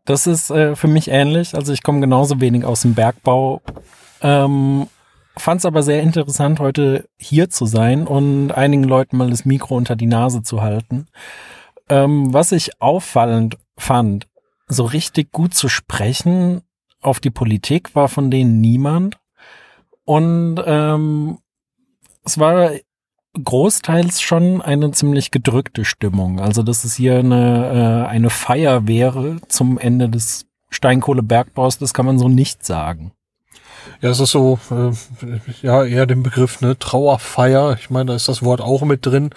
Das 0.05 0.27
ist 0.27 0.49
äh, 0.51 0.75
für 0.75 0.87
mich 0.87 1.09
ähnlich. 1.09 1.55
Also 1.55 1.73
ich 1.73 1.83
komme 1.83 1.99
genauso 1.99 2.41
wenig 2.41 2.65
aus 2.65 2.81
dem 2.81 2.93
Bergbau. 2.93 3.61
Ähm, 4.21 4.87
Fand 5.37 5.59
es 5.59 5.65
aber 5.65 5.81
sehr 5.81 6.01
interessant, 6.01 6.59
heute 6.59 7.07
hier 7.17 7.49
zu 7.49 7.65
sein 7.65 8.05
und 8.05 8.51
einigen 8.51 8.83
Leuten 8.83 9.15
mal 9.17 9.29
das 9.29 9.45
Mikro 9.45 9.75
unter 9.75 9.95
die 9.95 10.05
Nase 10.05 10.43
zu 10.43 10.61
halten. 10.61 11.07
Ähm, 11.89 12.33
was 12.33 12.51
ich 12.51 12.81
auffallend 12.81 13.57
fand, 13.77 14.27
so 14.67 14.83
richtig 14.83 15.31
gut 15.31 15.53
zu 15.53 15.69
sprechen 15.69 16.61
auf 17.01 17.19
die 17.19 17.31
Politik 17.31 17.95
war 17.95 18.07
von 18.07 18.31
denen 18.31 18.61
niemand. 18.61 19.17
Und 20.05 20.61
ähm, 20.65 21.39
es 22.23 22.39
war 22.39 22.71
großteils 23.41 24.21
schon 24.21 24.61
eine 24.61 24.91
ziemlich 24.91 25.31
gedrückte 25.31 25.85
Stimmung. 25.85 26.39
Also, 26.39 26.63
dass 26.63 26.83
es 26.83 26.95
hier 26.95 27.19
eine, 27.19 28.05
äh, 28.05 28.09
eine 28.09 28.29
Feier 28.29 28.87
wäre 28.87 29.37
zum 29.47 29.77
Ende 29.77 30.09
des 30.09 30.45
Steinkohlebergbaus, 30.69 31.77
das 31.77 31.93
kann 31.93 32.05
man 32.05 32.19
so 32.19 32.29
nicht 32.29 32.65
sagen. 32.65 33.11
Ja, 34.01 34.09
es 34.09 34.19
ist 34.19 34.31
so, 34.31 34.59
äh, 34.71 34.91
ja, 35.61 35.83
eher 35.83 36.05
den 36.05 36.23
Begriff, 36.23 36.61
ne, 36.61 36.77
Trauerfeier. 36.77 37.77
Ich 37.79 37.89
meine, 37.89 38.05
da 38.07 38.15
ist 38.15 38.27
das 38.27 38.43
Wort 38.43 38.61
auch 38.61 38.83
mit 38.83 39.05
drin. 39.05 39.31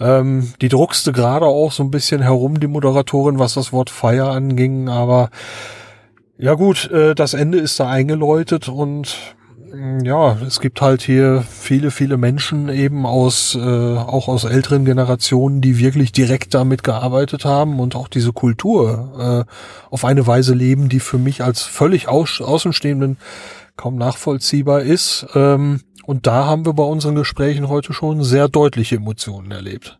Ähm, 0.00 0.52
die 0.60 0.68
druckste 0.68 1.12
gerade 1.12 1.46
auch 1.46 1.72
so 1.72 1.82
ein 1.82 1.90
bisschen 1.90 2.22
herum, 2.22 2.60
die 2.60 2.66
Moderatorin, 2.66 3.38
was 3.38 3.54
das 3.54 3.72
Wort 3.72 3.90
Feier 3.90 4.28
anging, 4.28 4.88
aber 4.88 5.30
ja 6.38 6.54
gut, 6.54 6.90
äh, 6.90 7.14
das 7.14 7.34
Ende 7.34 7.58
ist 7.58 7.78
da 7.80 7.88
eingeläutet 7.88 8.68
und 8.68 9.16
mm, 9.72 10.00
ja, 10.04 10.36
es 10.46 10.60
gibt 10.60 10.80
halt 10.80 11.02
hier 11.02 11.44
viele, 11.48 11.90
viele 11.90 12.16
Menschen 12.16 12.68
eben 12.68 13.06
aus, 13.06 13.54
äh, 13.54 13.58
auch 13.60 14.28
aus 14.28 14.44
älteren 14.44 14.84
Generationen, 14.84 15.60
die 15.60 15.78
wirklich 15.78 16.12
direkt 16.12 16.54
damit 16.54 16.82
gearbeitet 16.82 17.44
haben 17.44 17.80
und 17.80 17.96
auch 17.96 18.08
diese 18.08 18.32
Kultur 18.32 19.46
äh, 19.48 19.90
auf 19.90 20.04
eine 20.04 20.26
Weise 20.26 20.54
leben, 20.54 20.88
die 20.88 21.00
für 21.00 21.18
mich 21.18 21.42
als 21.42 21.62
völlig 21.62 22.08
Außenstehenden 22.08 23.18
kaum 23.76 23.96
nachvollziehbar 23.96 24.82
ist. 24.82 25.26
Ähm, 25.34 25.80
und 26.06 26.26
da 26.26 26.44
haben 26.44 26.66
wir 26.66 26.74
bei 26.74 26.84
unseren 26.84 27.14
Gesprächen 27.14 27.68
heute 27.68 27.92
schon 27.92 28.22
sehr 28.22 28.48
deutliche 28.48 28.96
Emotionen 28.96 29.50
erlebt. 29.50 29.98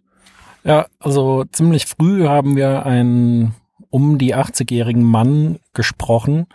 Ja, 0.65 0.87
also 0.99 1.45
ziemlich 1.53 1.87
früh 1.87 2.27
haben 2.27 2.57
wir 2.57 2.87
einen 2.87 3.55
um 3.95 4.19
die 4.19 4.35
80-jährigen 4.35 5.05
Mann 5.05 5.61
gesprochen, 5.73 6.47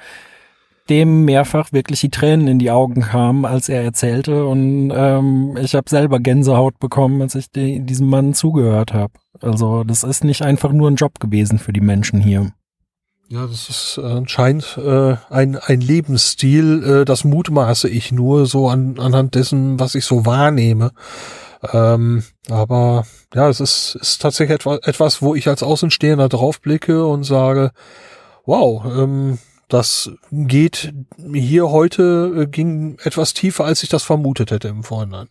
dem 0.89 1.23
mehrfach 1.23 1.71
wirklich 1.71 2.01
die 2.01 2.09
Tränen 2.09 2.49
in 2.49 2.59
die 2.59 2.69
Augen 2.69 2.99
kamen, 2.99 3.45
als 3.45 3.69
er 3.69 3.81
erzählte. 3.81 4.45
Und 4.45 4.91
ähm, 4.93 5.57
ich 5.61 5.73
habe 5.73 5.89
selber 5.89 6.19
Gänsehaut 6.19 6.79
bekommen, 6.79 7.21
als 7.21 7.35
ich 7.35 7.49
die, 7.49 7.79
diesem 7.79 8.07
Mann 8.07 8.33
zugehört 8.33 8.91
habe. 8.91 9.13
Also 9.39 9.85
das 9.85 10.03
ist 10.03 10.25
nicht 10.25 10.41
einfach 10.41 10.73
nur 10.73 10.91
ein 10.91 10.97
Job 10.97 11.21
gewesen 11.21 11.59
für 11.59 11.71
die 11.71 11.79
Menschen 11.79 12.19
hier. 12.19 12.51
Ja, 13.29 13.47
das 13.47 13.69
ist 13.69 13.99
äh, 14.03 14.05
anscheinend 14.05 14.77
äh, 14.77 15.15
ein, 15.29 15.55
ein 15.55 15.79
Lebensstil, 15.79 16.83
äh, 16.83 17.05
das 17.05 17.23
mutmaße 17.23 17.87
ich 17.87 18.11
nur 18.11 18.47
so 18.47 18.67
an, 18.67 18.99
anhand 18.99 19.35
dessen, 19.35 19.79
was 19.79 19.95
ich 19.95 20.03
so 20.03 20.25
wahrnehme. 20.25 20.91
Ähm, 21.73 22.23
aber 22.49 23.05
ja, 23.33 23.49
es 23.49 23.59
ist, 23.59 23.95
ist 23.95 24.21
tatsächlich 24.21 24.55
etwas, 24.55 24.79
etwas, 24.83 25.21
wo 25.21 25.35
ich 25.35 25.47
als 25.47 25.63
Außenstehender 25.63 26.29
draufblicke 26.29 27.05
und 27.05 27.23
sage, 27.23 27.71
wow, 28.45 28.85
ähm, 28.85 29.39
das 29.67 30.11
geht 30.31 30.93
hier 31.33 31.69
heute, 31.69 32.33
äh, 32.35 32.45
ging 32.47 32.97
etwas 33.03 33.33
tiefer, 33.33 33.65
als 33.65 33.83
ich 33.83 33.89
das 33.89 34.03
vermutet 34.03 34.51
hätte 34.51 34.67
im 34.67 34.83
Vorhinein. 34.83 35.27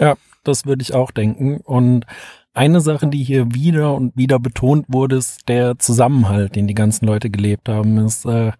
Ja, 0.00 0.16
das 0.42 0.66
würde 0.66 0.82
ich 0.82 0.94
auch 0.94 1.10
denken. 1.10 1.58
Und 1.58 2.06
eine 2.54 2.80
Sache, 2.80 3.06
die 3.06 3.22
hier 3.22 3.54
wieder 3.54 3.94
und 3.94 4.16
wieder 4.16 4.38
betont 4.38 4.86
wurde, 4.88 5.16
ist 5.16 5.48
der 5.48 5.78
Zusammenhalt, 5.78 6.56
den 6.56 6.66
die 6.66 6.74
ganzen 6.74 7.06
Leute 7.06 7.30
gelebt 7.30 7.68
haben. 7.68 7.98
Ist 7.98 8.24
äh, 8.24 8.52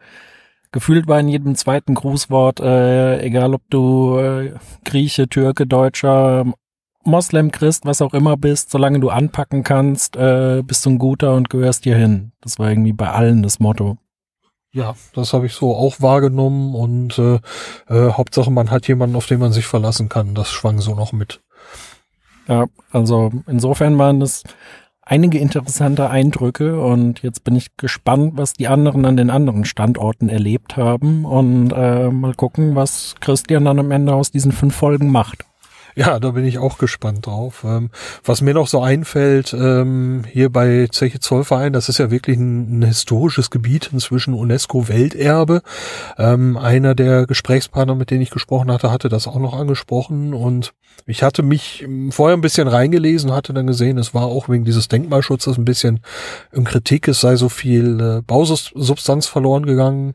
gefühlt 0.70 1.08
war 1.08 1.18
in 1.18 1.28
jedem 1.28 1.54
zweiten 1.56 1.94
Grußwort, 1.94 2.60
äh, 2.60 3.20
egal 3.20 3.54
ob 3.54 3.62
du 3.70 4.18
äh, 4.18 4.54
Grieche, 4.84 5.28
Türke, 5.28 5.66
Deutscher, 5.66 6.44
Moslem, 7.08 7.50
Christ, 7.50 7.84
was 7.84 8.02
auch 8.02 8.14
immer 8.14 8.36
bist, 8.36 8.70
solange 8.70 9.00
du 9.00 9.08
anpacken 9.10 9.64
kannst, 9.64 10.16
äh, 10.16 10.62
bist 10.64 10.86
du 10.86 10.90
ein 10.90 10.98
guter 10.98 11.34
und 11.34 11.50
gehörst 11.50 11.84
hier 11.84 11.96
hin. 11.96 12.32
Das 12.40 12.58
war 12.58 12.68
irgendwie 12.68 12.92
bei 12.92 13.10
allen 13.10 13.42
das 13.42 13.58
Motto. 13.58 13.98
Ja, 14.72 14.94
das 15.14 15.32
habe 15.32 15.46
ich 15.46 15.54
so 15.54 15.74
auch 15.74 16.00
wahrgenommen 16.00 16.74
und 16.74 17.18
äh, 17.18 17.40
äh, 17.88 18.12
Hauptsache 18.12 18.50
man 18.50 18.70
hat 18.70 18.86
jemanden, 18.86 19.16
auf 19.16 19.26
den 19.26 19.40
man 19.40 19.52
sich 19.52 19.66
verlassen 19.66 20.08
kann. 20.08 20.34
Das 20.34 20.50
schwang 20.50 20.78
so 20.80 20.94
noch 20.94 21.12
mit. 21.12 21.40
Ja, 22.46 22.66
also 22.92 23.30
insofern 23.46 23.98
waren 23.98 24.20
das 24.20 24.44
einige 25.02 25.38
interessante 25.38 26.10
Eindrücke 26.10 26.80
und 26.80 27.22
jetzt 27.22 27.44
bin 27.44 27.56
ich 27.56 27.76
gespannt, 27.76 28.34
was 28.36 28.52
die 28.52 28.68
anderen 28.68 29.06
an 29.06 29.16
den 29.16 29.30
anderen 29.30 29.64
Standorten 29.64 30.28
erlebt 30.28 30.76
haben 30.76 31.24
und 31.24 31.72
äh, 31.72 32.10
mal 32.10 32.34
gucken, 32.34 32.74
was 32.74 33.14
Christian 33.20 33.64
dann 33.64 33.78
am 33.78 33.90
Ende 33.90 34.14
aus 34.14 34.30
diesen 34.30 34.52
fünf 34.52 34.74
Folgen 34.74 35.10
macht. 35.10 35.44
Ja, 35.98 36.20
da 36.20 36.30
bin 36.30 36.44
ich 36.44 36.58
auch 36.58 36.78
gespannt 36.78 37.26
drauf. 37.26 37.64
Ähm, 37.66 37.90
was 38.24 38.40
mir 38.40 38.54
noch 38.54 38.68
so 38.68 38.80
einfällt, 38.80 39.52
ähm, 39.52 40.22
hier 40.30 40.48
bei 40.48 40.86
Zeche 40.92 41.18
Zollverein, 41.18 41.72
das 41.72 41.88
ist 41.88 41.98
ja 41.98 42.12
wirklich 42.12 42.36
ein, 42.36 42.78
ein 42.78 42.82
historisches 42.82 43.50
Gebiet, 43.50 43.90
inzwischen 43.92 44.32
UNESCO-Welterbe. 44.32 45.60
Ähm, 46.16 46.56
einer 46.56 46.94
der 46.94 47.26
Gesprächspartner, 47.26 47.96
mit 47.96 48.12
denen 48.12 48.20
ich 48.22 48.30
gesprochen 48.30 48.70
hatte, 48.70 48.92
hatte 48.92 49.08
das 49.08 49.26
auch 49.26 49.40
noch 49.40 49.58
angesprochen 49.58 50.34
und 50.34 50.72
ich 51.06 51.24
hatte 51.24 51.42
mich 51.42 51.86
vorher 52.10 52.36
ein 52.36 52.42
bisschen 52.42 52.68
reingelesen, 52.68 53.32
hatte 53.32 53.52
dann 53.52 53.66
gesehen, 53.66 53.98
es 53.98 54.14
war 54.14 54.26
auch 54.26 54.48
wegen 54.48 54.64
dieses 54.64 54.88
Denkmalschutzes 54.88 55.58
ein 55.58 55.64
bisschen 55.64 56.00
in 56.52 56.64
Kritik, 56.64 57.08
es 57.08 57.20
sei 57.20 57.34
so 57.34 57.48
viel 57.48 58.00
äh, 58.00 58.22
Bausubstanz 58.22 59.26
verloren 59.26 59.66
gegangen 59.66 60.12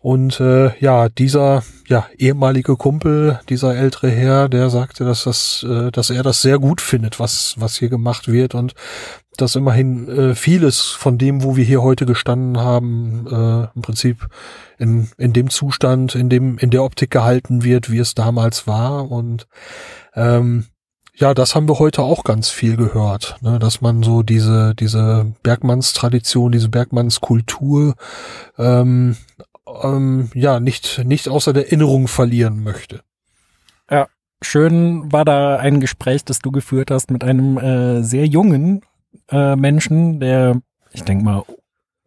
und 0.00 0.40
äh, 0.40 0.76
ja, 0.78 1.08
dieser 1.08 1.62
ja 1.88 2.06
ehemalige 2.18 2.76
Kumpel, 2.76 3.40
dieser 3.48 3.76
ältere 3.76 4.10
Herr, 4.10 4.48
der 4.48 4.70
sagte, 4.70 5.04
dass 5.04 5.21
das, 5.26 5.64
äh, 5.68 5.90
dass 5.90 6.10
er 6.10 6.22
das 6.22 6.42
sehr 6.42 6.58
gut 6.58 6.80
findet, 6.80 7.20
was 7.20 7.54
was 7.58 7.76
hier 7.76 7.88
gemacht 7.88 8.28
wird 8.28 8.54
und 8.54 8.74
dass 9.36 9.56
immerhin 9.56 10.08
äh, 10.08 10.34
vieles 10.34 10.80
von 10.82 11.18
dem, 11.18 11.42
wo 11.42 11.56
wir 11.56 11.64
hier 11.64 11.82
heute 11.82 12.04
gestanden 12.06 12.58
haben, 12.58 13.26
äh, 13.26 13.68
im 13.74 13.82
Prinzip 13.82 14.28
in 14.78 15.10
in 15.18 15.32
dem 15.32 15.50
Zustand, 15.50 16.14
in 16.14 16.28
dem 16.28 16.58
in 16.58 16.70
der 16.70 16.84
Optik 16.84 17.10
gehalten 17.10 17.64
wird, 17.64 17.90
wie 17.90 17.98
es 17.98 18.14
damals 18.14 18.66
war 18.66 19.10
und 19.10 19.46
ähm, 20.14 20.66
ja, 21.14 21.34
das 21.34 21.54
haben 21.54 21.68
wir 21.68 21.78
heute 21.78 22.02
auch 22.02 22.24
ganz 22.24 22.48
viel 22.48 22.76
gehört, 22.76 23.36
ne, 23.42 23.58
dass 23.58 23.80
man 23.80 24.02
so 24.02 24.22
diese 24.22 24.74
diese 24.74 25.32
Bergmannstradition, 25.42 26.52
diese 26.52 26.68
Bergmannskultur 26.68 27.94
ähm, 28.58 29.16
ähm, 29.82 30.30
ja 30.34 30.60
nicht, 30.60 31.04
nicht 31.04 31.28
außer 31.28 31.52
der 31.52 31.66
Erinnerung 31.66 32.08
verlieren 32.08 32.62
möchte. 32.62 33.02
Schön 34.42 35.10
war 35.12 35.24
da 35.24 35.56
ein 35.56 35.80
Gespräch, 35.80 36.24
das 36.24 36.40
du 36.40 36.50
geführt 36.50 36.90
hast 36.90 37.10
mit 37.10 37.24
einem 37.24 37.58
äh, 37.58 38.02
sehr 38.02 38.26
jungen 38.26 38.82
äh, 39.30 39.56
Menschen, 39.56 40.20
der, 40.20 40.60
ich 40.92 41.02
denke 41.04 41.24
mal, 41.24 41.44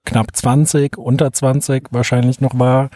knapp 0.03 0.35
20, 0.35 0.97
unter 0.97 1.31
20 1.31 1.87
wahrscheinlich 1.91 2.41
noch 2.41 2.59
war 2.59 2.89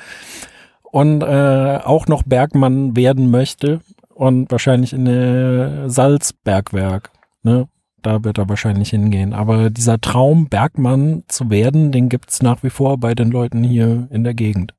und 0.84 1.22
äh, 1.22 1.80
auch 1.84 2.08
noch 2.08 2.24
Bergmann 2.24 2.96
werden 2.96 3.32
möchte 3.32 3.82
und 4.10 4.52
wahrscheinlich 4.52 4.94
in 4.94 5.06
der 5.06 5.90
Salzbergwerk. 5.90 7.12
Ne? 7.44 7.68
Da 8.02 8.24
wird 8.24 8.38
er 8.38 8.50
wahrscheinlich 8.50 8.90
hingehen. 8.90 9.34
Aber 9.34 9.70
dieser 9.70 10.00
Traum, 10.00 10.48
Bergmann 10.48 11.24
zu 11.28 11.50
werden, 11.50 11.92
den 11.92 12.10
gibt's 12.10 12.42
nach 12.42 12.64
wie 12.64 12.70
vor 12.70 12.98
bei 12.98 13.14
den 13.16 13.30
Leuten 13.32 13.64
hier 13.64 14.08
in 14.12 14.24
der 14.24 14.34
Gegend. 14.34 14.74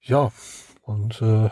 Ja, 0.00 0.30
und 0.82 1.22
äh, 1.22 1.48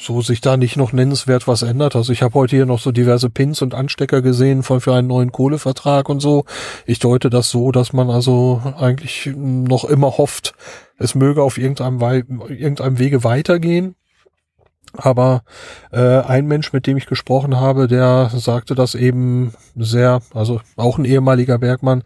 so 0.00 0.22
sich 0.22 0.40
da 0.40 0.56
nicht 0.56 0.76
noch 0.76 0.92
nennenswert 0.92 1.48
was 1.48 1.62
ändert. 1.62 1.96
Also 1.96 2.12
ich 2.12 2.22
habe 2.22 2.34
heute 2.34 2.56
hier 2.56 2.66
noch 2.66 2.78
so 2.78 2.92
diverse 2.92 3.30
Pins 3.30 3.62
und 3.62 3.74
Anstecker 3.74 4.22
gesehen 4.22 4.62
von 4.62 4.80
für 4.80 4.94
einen 4.94 5.08
neuen 5.08 5.32
Kohlevertrag 5.32 6.08
und 6.08 6.20
so. 6.20 6.44
Ich 6.86 6.98
deute 6.98 7.30
das 7.30 7.50
so, 7.50 7.72
dass 7.72 7.92
man 7.92 8.10
also 8.10 8.62
eigentlich 8.78 9.30
noch 9.34 9.84
immer 9.84 10.18
hofft, 10.18 10.54
es 10.98 11.14
möge 11.14 11.42
auf 11.42 11.58
irgendeinem, 11.58 12.00
Wei 12.00 12.24
irgendeinem 12.48 12.98
Wege 12.98 13.24
weitergehen. 13.24 13.96
Aber 14.94 15.42
äh, 15.90 16.20
ein 16.20 16.46
Mensch, 16.46 16.72
mit 16.72 16.86
dem 16.86 16.98
ich 16.98 17.06
gesprochen 17.06 17.58
habe, 17.58 17.88
der 17.88 18.30
sagte 18.34 18.74
das 18.74 18.94
eben 18.94 19.54
sehr, 19.74 20.20
also 20.34 20.60
auch 20.76 20.98
ein 20.98 21.06
ehemaliger 21.06 21.58
Bergmann, 21.58 22.02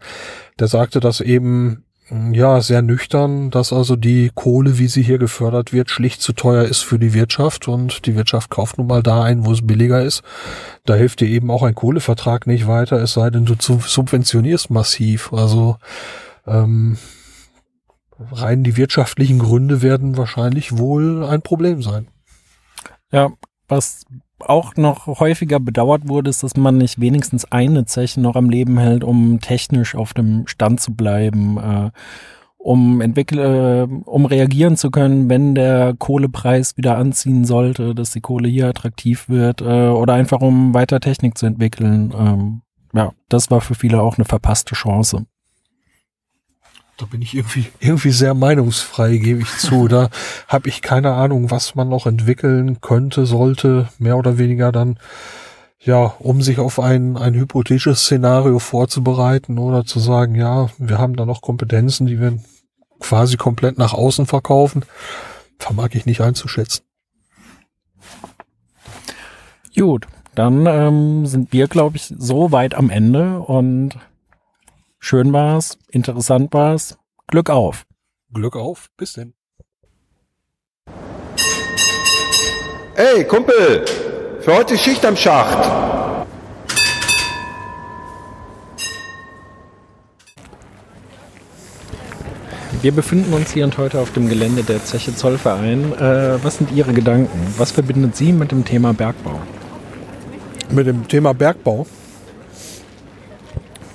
der 0.59 0.67
sagte 0.67 1.01
das 1.01 1.19
eben 1.19 1.83
ja, 2.09 2.61
sehr 2.61 2.81
nüchtern, 2.81 3.49
dass 3.51 3.73
also 3.73 3.97
die 3.97 4.31
Kohle, 4.33 4.77
wie 4.77 4.87
sie 4.87 5.01
hier 5.01 5.17
gefördert 5.17 5.73
wird, 5.73 5.89
schlicht 5.89 6.21
zu 6.21 6.31
teuer 6.31 6.63
ist 6.63 6.81
für 6.81 6.99
die 6.99 7.13
Wirtschaft 7.13 7.67
und 7.67 8.05
die 8.05 8.15
Wirtschaft 8.15 8.49
kauft 8.49 8.77
nun 8.77 8.87
mal 8.87 9.03
da 9.03 9.23
ein, 9.23 9.45
wo 9.45 9.51
es 9.51 9.65
billiger 9.65 10.01
ist. 10.01 10.23
Da 10.85 10.95
hilft 10.95 11.19
dir 11.19 11.27
eben 11.27 11.51
auch 11.51 11.63
ein 11.63 11.75
Kohlevertrag 11.75 12.47
nicht 12.47 12.65
weiter, 12.65 13.01
es 13.01 13.13
sei 13.13 13.29
denn, 13.29 13.45
du 13.45 13.55
subventionierst 13.59 14.69
massiv. 14.69 15.33
Also 15.33 15.77
ähm, 16.45 16.97
rein 18.31 18.63
die 18.63 18.77
wirtschaftlichen 18.77 19.39
Gründe 19.39 19.81
werden 19.81 20.15
wahrscheinlich 20.15 20.77
wohl 20.77 21.25
ein 21.25 21.41
Problem 21.41 21.81
sein. 21.81 22.07
Ja, 23.11 23.31
was 23.67 24.05
auch 24.39 24.75
noch 24.75 25.07
häufiger 25.07 25.59
bedauert 25.59 26.07
wurde, 26.07 26.29
ist, 26.29 26.43
dass 26.43 26.55
man 26.55 26.77
nicht 26.77 26.99
wenigstens 26.99 27.45
eine 27.51 27.85
Zeche 27.85 28.21
noch 28.21 28.35
am 28.35 28.49
Leben 28.49 28.77
hält, 28.77 29.03
um 29.03 29.39
technisch 29.39 29.95
auf 29.95 30.13
dem 30.13 30.47
Stand 30.47 30.79
zu 30.79 30.93
bleiben, 30.93 31.57
äh, 31.57 31.91
um 32.57 33.01
entwickeln, 33.01 33.39
äh, 33.39 34.09
um 34.09 34.25
reagieren 34.25 34.77
zu 34.77 34.91
können, 34.91 35.29
wenn 35.29 35.55
der 35.55 35.95
Kohlepreis 35.97 36.77
wieder 36.77 36.97
anziehen 36.97 37.45
sollte, 37.45 37.95
dass 37.95 38.11
die 38.11 38.21
Kohle 38.21 38.49
hier 38.49 38.67
attraktiv 38.67 39.29
wird, 39.29 39.61
äh, 39.61 39.87
oder 39.89 40.13
einfach 40.13 40.41
um 40.41 40.73
weiter 40.73 40.99
Technik 40.99 41.37
zu 41.37 41.45
entwickeln. 41.45 42.13
Ähm, 42.17 42.61
ja, 42.93 43.11
das 43.29 43.49
war 43.51 43.61
für 43.61 43.75
viele 43.75 44.01
auch 44.01 44.17
eine 44.17 44.25
verpasste 44.25 44.75
Chance. 44.75 45.25
Da 46.97 47.05
bin 47.05 47.21
ich 47.21 47.35
irgendwie, 47.35 47.67
irgendwie 47.79 48.11
sehr 48.11 48.33
meinungsfrei, 48.33 49.17
gebe 49.17 49.41
ich 49.41 49.57
zu. 49.57 49.87
Da 49.87 50.09
habe 50.47 50.67
ich 50.67 50.81
keine 50.81 51.13
Ahnung, 51.13 51.51
was 51.51 51.75
man 51.75 51.89
noch 51.89 52.07
entwickeln 52.07 52.81
könnte, 52.81 53.25
sollte, 53.25 53.89
mehr 53.99 54.17
oder 54.17 54.37
weniger 54.37 54.71
dann, 54.71 54.97
ja, 55.79 56.15
um 56.19 56.41
sich 56.41 56.59
auf 56.59 56.79
ein, 56.79 57.15
ein 57.17 57.35
hypothetisches 57.35 58.01
Szenario 58.01 58.59
vorzubereiten 58.59 59.59
oder 59.59 59.85
zu 59.85 59.99
sagen, 59.99 60.35
ja, 60.35 60.69
wir 60.79 60.97
haben 60.97 61.15
da 61.15 61.25
noch 61.25 61.41
Kompetenzen, 61.41 62.07
die 62.07 62.19
wir 62.19 62.39
quasi 62.99 63.37
komplett 63.37 63.77
nach 63.77 63.93
außen 63.93 64.25
verkaufen, 64.25 64.83
vermag 65.59 65.89
ich 65.93 66.07
nicht 66.07 66.21
einzuschätzen. 66.21 66.83
Gut, 69.75 70.07
dann 70.33 70.65
ähm, 70.65 71.27
sind 71.27 71.53
wir, 71.53 71.67
glaube 71.67 71.97
ich, 71.97 72.11
so 72.17 72.51
weit 72.51 72.73
am 72.73 72.89
Ende 72.89 73.39
und 73.39 73.97
Schön 74.99 75.31
war's, 75.31 75.77
interessant 75.91 76.53
war's. 76.53 76.97
Glück 77.27 77.49
auf. 77.49 77.85
Glück 78.33 78.55
auf, 78.55 78.87
bis 78.97 79.13
denn. 79.13 79.33
Ey, 82.95 83.23
Kumpel, 83.25 83.85
für 84.41 84.55
heute 84.55 84.77
Schicht 84.77 85.05
am 85.05 85.15
Schacht. 85.15 85.87
Wir 92.81 92.91
befinden 92.91 93.33
uns 93.33 93.51
hier 93.51 93.65
und 93.65 93.77
heute 93.77 93.99
auf 93.99 94.13
dem 94.13 94.29
Gelände 94.29 94.63
der 94.63 94.83
Zeche 94.83 95.15
Zollverein. 95.15 95.93
Äh, 95.93 96.43
was 96.43 96.57
sind 96.57 96.71
Ihre 96.71 96.93
Gedanken? 96.93 97.53
Was 97.57 97.71
verbindet 97.71 98.15
Sie 98.15 98.31
mit 98.31 98.51
dem 98.51 98.65
Thema 98.65 98.93
Bergbau? 98.93 99.39
Mit 100.69 100.85
dem 100.87 101.07
Thema 101.07 101.33
Bergbau? 101.33 101.87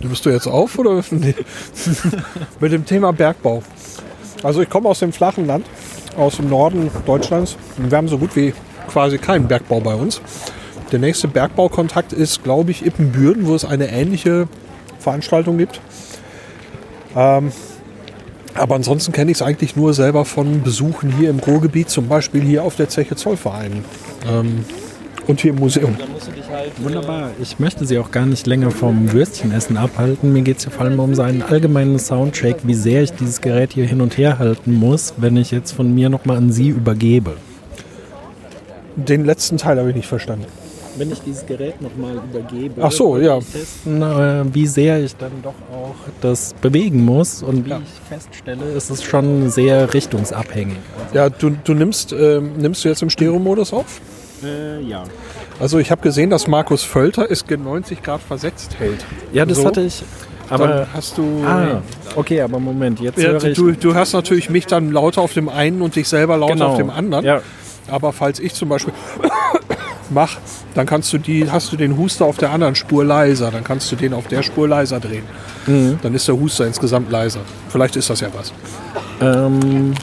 Bist 0.08 0.26
du 0.26 0.30
jetzt 0.30 0.46
auf 0.46 0.78
oder? 0.78 1.02
Nee. 1.10 1.34
Mit 2.60 2.72
dem 2.72 2.84
Thema 2.84 3.12
Bergbau. 3.12 3.62
Also 4.42 4.62
ich 4.62 4.68
komme 4.68 4.88
aus 4.88 4.98
dem 4.98 5.12
flachen 5.12 5.46
Land, 5.46 5.66
aus 6.16 6.36
dem 6.36 6.48
Norden 6.48 6.90
Deutschlands. 7.06 7.56
Wir 7.76 7.96
haben 7.96 8.08
so 8.08 8.18
gut 8.18 8.34
wie 8.34 8.52
quasi 8.88 9.18
keinen 9.18 9.46
Bergbau 9.46 9.80
bei 9.80 9.94
uns. 9.94 10.20
Der 10.90 10.98
nächste 10.98 11.28
Bergbaukontakt 11.28 12.12
ist, 12.12 12.42
glaube 12.42 12.70
ich, 12.70 12.84
Ippenbürden, 12.84 13.46
wo 13.46 13.54
es 13.54 13.64
eine 13.64 13.88
ähnliche 13.90 14.48
Veranstaltung 14.98 15.58
gibt. 15.58 15.80
Ähm, 17.16 17.52
aber 18.54 18.74
ansonsten 18.74 19.12
kenne 19.12 19.30
ich 19.30 19.38
es 19.38 19.42
eigentlich 19.42 19.76
nur 19.76 19.94
selber 19.94 20.24
von 20.24 20.62
Besuchen 20.62 21.10
hier 21.10 21.30
im 21.30 21.38
Ruhrgebiet, 21.38 21.88
zum 21.88 22.08
Beispiel 22.08 22.42
hier 22.42 22.64
auf 22.64 22.76
der 22.76 22.88
Zeche 22.88 23.16
Zollverein. 23.16 23.84
Ähm, 24.28 24.64
und 25.26 25.40
hier 25.40 25.52
im 25.52 25.58
Museum. 25.58 25.96
Wunderbar. 26.78 27.30
Ich 27.40 27.58
möchte 27.58 27.84
Sie 27.86 27.98
auch 27.98 28.10
gar 28.10 28.26
nicht 28.26 28.46
länger 28.46 28.70
vom 28.70 29.12
Würstchenessen 29.12 29.76
abhalten. 29.76 30.32
Mir 30.32 30.42
geht 30.42 30.58
es 30.58 30.64
ja 30.64 30.70
vor 30.70 30.84
allem 30.84 30.98
um 31.00 31.14
seinen 31.14 31.42
allgemeinen 31.42 31.98
Soundcheck, 31.98 32.56
wie 32.64 32.74
sehr 32.74 33.02
ich 33.02 33.12
dieses 33.12 33.40
Gerät 33.40 33.72
hier 33.72 33.86
hin 33.86 34.00
und 34.00 34.18
her 34.18 34.38
halten 34.38 34.74
muss, 34.74 35.14
wenn 35.16 35.36
ich 35.36 35.50
jetzt 35.50 35.72
von 35.72 35.94
mir 35.94 36.08
nochmal 36.08 36.36
an 36.36 36.52
Sie 36.52 36.68
übergebe. 36.68 37.36
Den 38.96 39.24
letzten 39.24 39.56
Teil 39.56 39.78
habe 39.78 39.90
ich 39.90 39.96
nicht 39.96 40.08
verstanden. 40.08 40.46
Wenn 40.98 41.10
ich 41.10 41.20
dieses 41.20 41.46
Gerät 41.46 41.80
nochmal 41.80 42.16
übergebe, 42.16 42.82
Ach 42.82 42.92
so, 42.92 43.16
ja. 43.16 43.38
testen, 43.38 44.02
äh, 44.02 44.44
wie 44.52 44.66
sehr 44.66 45.02
ich 45.02 45.16
dann 45.16 45.32
doch 45.42 45.54
auch 45.72 45.94
das 46.20 46.54
bewegen 46.60 47.02
muss. 47.02 47.42
Und 47.42 47.64
wie 47.64 47.70
ja. 47.70 47.80
ich 47.80 48.08
feststelle, 48.10 48.64
ist 48.72 48.90
es 48.90 49.02
schon 49.02 49.48
sehr 49.48 49.94
richtungsabhängig. 49.94 50.76
Also 51.04 51.16
ja, 51.16 51.30
du, 51.30 51.56
du 51.64 51.72
nimmst, 51.72 52.12
äh, 52.12 52.42
nimmst 52.42 52.84
du 52.84 52.90
jetzt 52.90 53.00
im 53.02 53.08
Stereo-Modus 53.08 53.72
auf? 53.72 54.02
Äh, 54.44 54.80
ja. 54.82 55.04
Also 55.60 55.78
ich 55.78 55.90
habe 55.90 56.02
gesehen, 56.02 56.30
dass 56.30 56.46
Markus 56.46 56.82
Völter 56.82 57.30
es 57.30 57.44
90 57.48 58.02
Grad 58.02 58.20
versetzt 58.20 58.76
hält. 58.78 59.04
Ja, 59.32 59.46
das 59.46 59.58
so. 59.58 59.66
hatte 59.66 59.82
ich. 59.82 60.02
Aber 60.50 60.68
dann 60.68 60.86
hast 60.92 61.16
du. 61.16 61.42
Ah, 61.46 61.82
okay, 62.14 62.42
aber 62.42 62.58
Moment, 62.58 63.00
jetzt 63.00 63.18
ja, 63.18 63.30
höre 63.30 63.44
ich. 63.44 63.56
Du, 63.56 63.72
du 63.72 63.94
hast 63.94 64.12
natürlich 64.12 64.50
mich 64.50 64.66
dann 64.66 64.90
lauter 64.90 65.22
auf 65.22 65.32
dem 65.32 65.48
einen 65.48 65.80
und 65.80 65.96
dich 65.96 66.08
selber 66.08 66.36
lauter 66.36 66.54
genau. 66.54 66.68
auf 66.72 66.76
dem 66.76 66.90
anderen. 66.90 67.24
Ja. 67.24 67.40
Aber 67.88 68.12
falls 68.12 68.38
ich 68.38 68.54
zum 68.54 68.68
Beispiel 68.68 68.92
mach, 70.10 70.36
dann 70.74 70.86
kannst 70.86 71.12
du 71.12 71.18
die, 71.18 71.50
hast 71.50 71.72
du 71.72 71.76
den 71.76 71.96
Huster 71.96 72.26
auf 72.26 72.36
der 72.36 72.50
anderen 72.50 72.74
Spur 72.74 73.04
leiser, 73.04 73.50
dann 73.50 73.64
kannst 73.64 73.90
du 73.92 73.96
den 73.96 74.12
auf 74.12 74.28
der 74.28 74.42
Spur 74.42 74.68
leiser 74.68 75.00
drehen. 75.00 75.24
Mhm. 75.66 75.98
Dann 76.02 76.14
ist 76.14 76.28
der 76.28 76.38
Huster 76.38 76.66
insgesamt 76.66 77.10
leiser. 77.10 77.40
Vielleicht 77.68 77.96
ist 77.96 78.10
das 78.10 78.20
ja 78.20 78.28
was. 78.34 78.52
Ähm, 79.20 79.94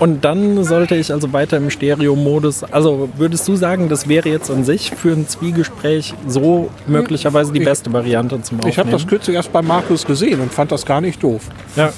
und 0.00 0.24
dann 0.24 0.64
sollte 0.64 0.94
ich 0.96 1.12
also 1.12 1.32
weiter 1.32 1.56
im 1.56 1.70
Stereo-Modus. 1.70 2.64
Also 2.64 3.08
würdest 3.16 3.46
du 3.48 3.56
sagen, 3.56 3.88
das 3.88 4.08
wäre 4.08 4.28
jetzt 4.28 4.50
an 4.50 4.64
sich 4.64 4.90
für 4.90 5.12
ein 5.12 5.28
Zwiegespräch 5.28 6.14
so 6.26 6.70
möglicherweise 6.86 7.52
die 7.52 7.60
beste 7.60 7.92
Variante 7.92 8.40
zum 8.42 8.58
Aufnehmen? 8.58 8.72
Ich 8.72 8.78
habe 8.78 8.90
das 8.90 9.06
kürzlich 9.06 9.36
erst 9.36 9.52
bei 9.52 9.62
Markus 9.62 10.04
gesehen 10.04 10.40
und 10.40 10.52
fand 10.52 10.72
das 10.72 10.84
gar 10.84 11.00
nicht 11.00 11.22
doof. 11.22 11.42
Ja. 11.76 11.92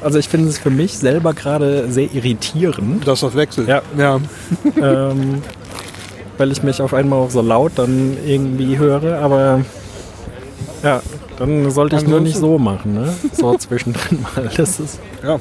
Also 0.00 0.18
ich 0.18 0.28
finde 0.28 0.48
es 0.48 0.58
für 0.58 0.70
mich 0.70 0.98
selber 0.98 1.32
gerade 1.32 1.90
sehr 1.90 2.12
irritierend. 2.12 3.06
Dass 3.06 3.20
das 3.20 3.34
wechselt. 3.34 3.68
Ja. 3.68 3.82
ja. 3.96 4.20
ähm, 4.80 5.42
weil 6.38 6.52
ich 6.52 6.62
mich 6.62 6.82
auf 6.82 6.94
einmal 6.94 7.20
auch 7.20 7.30
so 7.30 7.40
laut 7.40 7.72
dann 7.76 8.16
irgendwie 8.26 8.78
höre, 8.78 9.18
aber 9.20 9.64
ja, 10.82 11.00
dann 11.38 11.70
sollte 11.70 11.96
ich 11.96 12.06
nur 12.06 12.20
nicht 12.20 12.36
so 12.36 12.58
machen, 12.58 12.94
ne? 12.94 13.14
So 13.32 13.56
zwischendrin 13.56 14.22
mal. 14.22 14.50
Das 14.56 14.78
ist. 14.78 15.00
Ja. 15.22 15.38